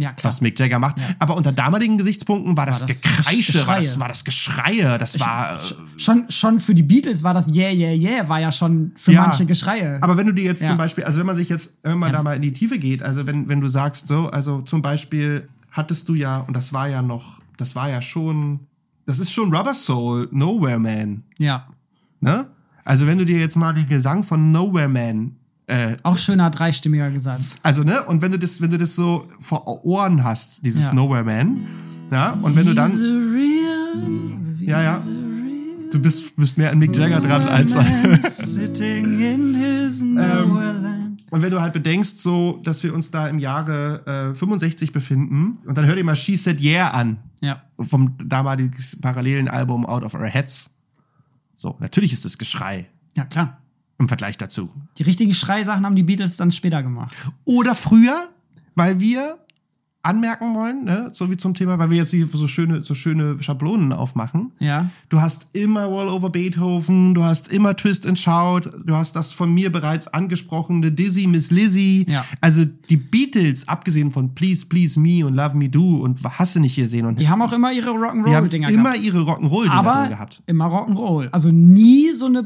Ja, 0.00 0.12
klar. 0.12 0.32
was 0.32 0.40
Mick 0.40 0.58
Jagger 0.58 0.78
macht. 0.78 0.98
Ja. 0.98 1.04
Aber 1.18 1.36
unter 1.36 1.52
damaligen 1.52 1.98
Gesichtspunkten 1.98 2.56
war 2.56 2.64
das, 2.66 2.80
das 2.86 3.02
Gekreische, 3.02 3.66
war 3.66 3.76
das, 3.76 3.84
Geschreie. 3.86 4.00
war 4.00 4.08
das 4.08 4.24
Geschreie, 4.24 4.98
das 4.98 5.20
war. 5.20 5.60
äh, 5.62 5.98
Schon, 6.00 6.30
schon 6.30 6.58
für 6.58 6.74
die 6.74 6.82
Beatles 6.82 7.22
war 7.22 7.34
das 7.34 7.48
Yeah, 7.54 7.70
yeah, 7.72 7.92
yeah, 7.92 8.28
war 8.28 8.40
ja 8.40 8.50
schon 8.50 8.92
für 8.96 9.12
Ja. 9.12 9.22
manche 9.22 9.44
Geschreie. 9.46 9.98
Aber 10.02 10.16
wenn 10.16 10.26
du 10.26 10.32
dir 10.32 10.44
jetzt 10.44 10.62
Ja. 10.62 10.68
zum 10.68 10.78
Beispiel, 10.78 11.04
also 11.04 11.18
wenn 11.20 11.26
man 11.26 11.36
sich 11.36 11.48
jetzt, 11.50 11.74
wenn 11.82 11.98
man 11.98 12.12
da 12.12 12.22
mal 12.22 12.34
in 12.36 12.42
die 12.42 12.52
Tiefe 12.52 12.78
geht, 12.78 13.02
also 13.02 13.26
wenn, 13.26 13.48
wenn 13.48 13.60
du 13.60 13.68
sagst 13.68 14.08
so, 14.08 14.28
also 14.30 14.62
zum 14.62 14.80
Beispiel 14.82 15.48
hattest 15.70 16.08
du 16.08 16.14
ja, 16.14 16.38
und 16.38 16.54
das 16.56 16.72
war 16.72 16.88
ja 16.88 17.02
noch, 17.02 17.40
das 17.58 17.76
war 17.76 17.88
ja 17.90 18.00
schon, 18.00 18.60
das 19.06 19.18
ist 19.18 19.32
schon 19.32 19.54
Rubber 19.54 19.74
Soul, 19.74 20.28
Nowhere 20.32 20.78
Man, 20.78 21.24
ja. 21.38 21.66
ne? 22.20 22.48
Also 22.84 23.06
wenn 23.06 23.18
du 23.18 23.24
dir 23.26 23.38
jetzt 23.38 23.56
mal 23.56 23.74
den 23.74 23.86
Gesang 23.86 24.22
von 24.22 24.50
Nowhere 24.50 24.88
Man, 24.88 25.36
äh, 25.70 25.96
Auch 26.02 26.18
schöner 26.18 26.50
dreistimmiger 26.50 27.10
Gesatz. 27.10 27.56
also 27.62 27.82
ne, 27.84 28.02
und 28.04 28.22
wenn 28.22 28.32
du 28.32 28.38
das, 28.38 28.60
wenn 28.60 28.70
du 28.70 28.78
das 28.78 28.94
so 28.94 29.26
vor 29.38 29.84
Ohren 29.84 30.24
hast, 30.24 30.64
dieses 30.66 30.86
Ja. 30.86 30.94
Nowhere 30.94 31.24
Man, 31.24 31.60
ja, 32.10 32.32
und 32.32 32.56
wenn 32.56 32.66
du 32.66 32.74
dann, 32.74 32.90
real, 32.90 34.56
Ja, 34.60 34.82
ja. 34.82 35.02
du 35.92 35.98
bist, 36.00 36.34
bist 36.36 36.58
mehr 36.58 36.70
an 36.72 36.78
Mick 36.78 36.96
Jagger 36.96 37.20
dran 37.20 37.42
als 37.48 37.74
man 37.74 38.20
sitting 38.28 39.18
in 39.20 39.54
his 39.54 40.02
Ähm. 40.02 41.18
Und 41.32 41.42
wenn 41.42 41.50
du 41.52 41.60
halt 41.60 41.72
bedenkst, 41.72 42.18
so, 42.20 42.60
dass 42.64 42.82
wir 42.82 42.92
uns 42.92 43.12
da 43.12 43.28
im 43.28 43.38
Jahre 43.38 44.30
äh, 44.32 44.34
65 44.34 44.92
befinden, 44.92 45.58
und 45.64 45.78
dann 45.78 45.86
hör 45.86 45.94
dir 45.94 46.02
mal 46.02 46.16
She 46.16 46.34
Said 46.36 46.60
Yeah 46.60 46.90
an, 46.90 47.18
Ja. 47.40 47.62
vom 47.78 48.16
damaligen 48.18 48.74
parallelen 49.00 49.46
Album 49.46 49.86
Out 49.86 50.02
of 50.04 50.14
Our 50.14 50.26
Heads. 50.26 50.70
So, 51.54 51.76
natürlich 51.78 52.12
ist 52.12 52.24
es 52.24 52.36
Geschrei 52.38 52.86
Ja, 53.16 53.24
klar. 53.24 53.58
Im 54.00 54.08
Vergleich 54.08 54.38
dazu. 54.38 54.70
Die 54.96 55.02
richtigen 55.04 55.34
Schreisachen 55.34 55.84
haben 55.84 55.94
die 55.94 56.02
Beatles 56.02 56.36
dann 56.36 56.50
später 56.50 56.82
gemacht. 56.82 57.14
Oder 57.44 57.74
früher, 57.74 58.30
weil 58.74 58.98
wir 58.98 59.38
anmerken 60.02 60.54
wollen, 60.54 60.84
ne, 60.84 61.10
so 61.12 61.30
wie 61.30 61.36
zum 61.36 61.52
Thema, 61.52 61.78
weil 61.78 61.90
wir 61.90 61.98
jetzt 61.98 62.10
hier 62.10 62.26
so 62.26 62.48
schöne, 62.48 62.82
so 62.82 62.94
schöne 62.94 63.42
Schablonen 63.42 63.92
aufmachen. 63.92 64.52
Ja. 64.58 64.88
Du 65.10 65.20
hast 65.20 65.48
immer 65.52 65.84
Roll 65.84 66.08
Over 66.08 66.30
Beethoven, 66.30 67.14
du 67.14 67.22
hast 67.22 67.48
immer 67.48 67.76
Twist 67.76 68.06
and 68.06 68.18
Shout, 68.18 68.70
du 68.84 68.94
hast 68.94 69.14
das 69.14 69.32
von 69.32 69.52
mir 69.52 69.70
bereits 69.70 70.08
angesprochene 70.08 70.90
Dizzy 70.90 71.26
Miss 71.26 71.50
Lizzy. 71.50 72.06
Ja. 72.08 72.24
Also 72.40 72.64
die 72.64 72.96
Beatles, 72.96 73.68
abgesehen 73.68 74.10
von 74.10 74.34
Please 74.34 74.64
Please 74.66 74.98
Me 74.98 75.26
und 75.26 75.34
Love 75.34 75.54
Me 75.56 75.68
Do 75.68 75.96
und 75.98 76.20
hast 76.24 76.56
du 76.56 76.60
nicht 76.60 76.74
hier 76.74 76.88
sehen 76.88 77.04
und 77.04 77.20
Die 77.20 77.28
haben 77.28 77.42
auch 77.42 77.52
immer 77.52 77.70
ihre 77.72 77.90
die 77.90 77.98
haben 77.98 78.22
Rock'n'Roll-Dinger 78.24 78.70
immer 78.70 78.92
gehabt. 78.92 79.04
ihre 79.04 79.18
Rock'n'Roll-Dinger 79.20 79.72
Aber 79.74 80.00
drin 80.00 80.10
gehabt. 80.10 80.42
immer 80.46 80.66
Rock'n'Roll. 80.66 81.28
Also 81.30 81.50
nie 81.50 82.10
so 82.12 82.24
eine 82.26 82.42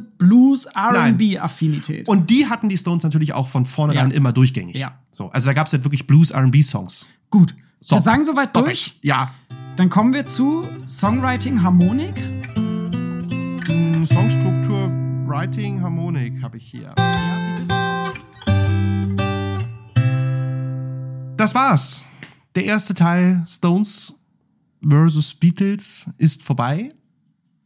Blues-R&B-Affinität. 0.94 2.08
Und 2.08 2.30
die 2.30 2.46
hatten 2.46 2.68
die 2.68 2.76
Stones 2.76 3.02
natürlich 3.04 3.32
auch 3.32 3.48
von 3.48 3.66
vornherein 3.66 4.10
Ja. 4.10 4.16
immer 4.16 4.32
durchgängig. 4.32 4.76
Ja. 4.76 4.92
So, 5.10 5.30
also 5.30 5.46
da 5.46 5.52
gab 5.52 5.66
es 5.68 5.72
halt 5.72 5.84
wirklich 5.84 6.06
Blues-R&B-Songs. 6.06 7.06
Gut. 7.34 7.52
So, 7.80 7.96
Wir 7.96 8.00
sagen 8.00 8.22
soweit 8.22 8.50
stop 8.50 8.66
durch. 8.66 8.86
it. 8.86 8.98
Ja. 9.02 9.34
Dann 9.74 9.90
kommen 9.90 10.14
wir 10.14 10.24
zu 10.24 10.68
Songwriting, 10.86 11.64
Harmonik. 11.64 12.14
Mm, 12.56 14.04
Songstruktur, 14.04 14.88
Writing, 15.26 15.82
Harmonik 15.82 16.40
habe 16.44 16.58
ich 16.58 16.64
hier. 16.64 16.94
Das 21.36 21.56
war's. 21.56 22.04
Der 22.54 22.66
erste 22.66 22.94
Teil 22.94 23.42
Stones 23.48 24.14
versus 24.88 25.34
Beatles 25.34 26.08
ist 26.18 26.44
vorbei. 26.44 26.88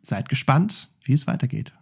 Seid 0.00 0.30
gespannt, 0.30 0.88
wie 1.04 1.12
es 1.12 1.26
weitergeht. 1.26 1.74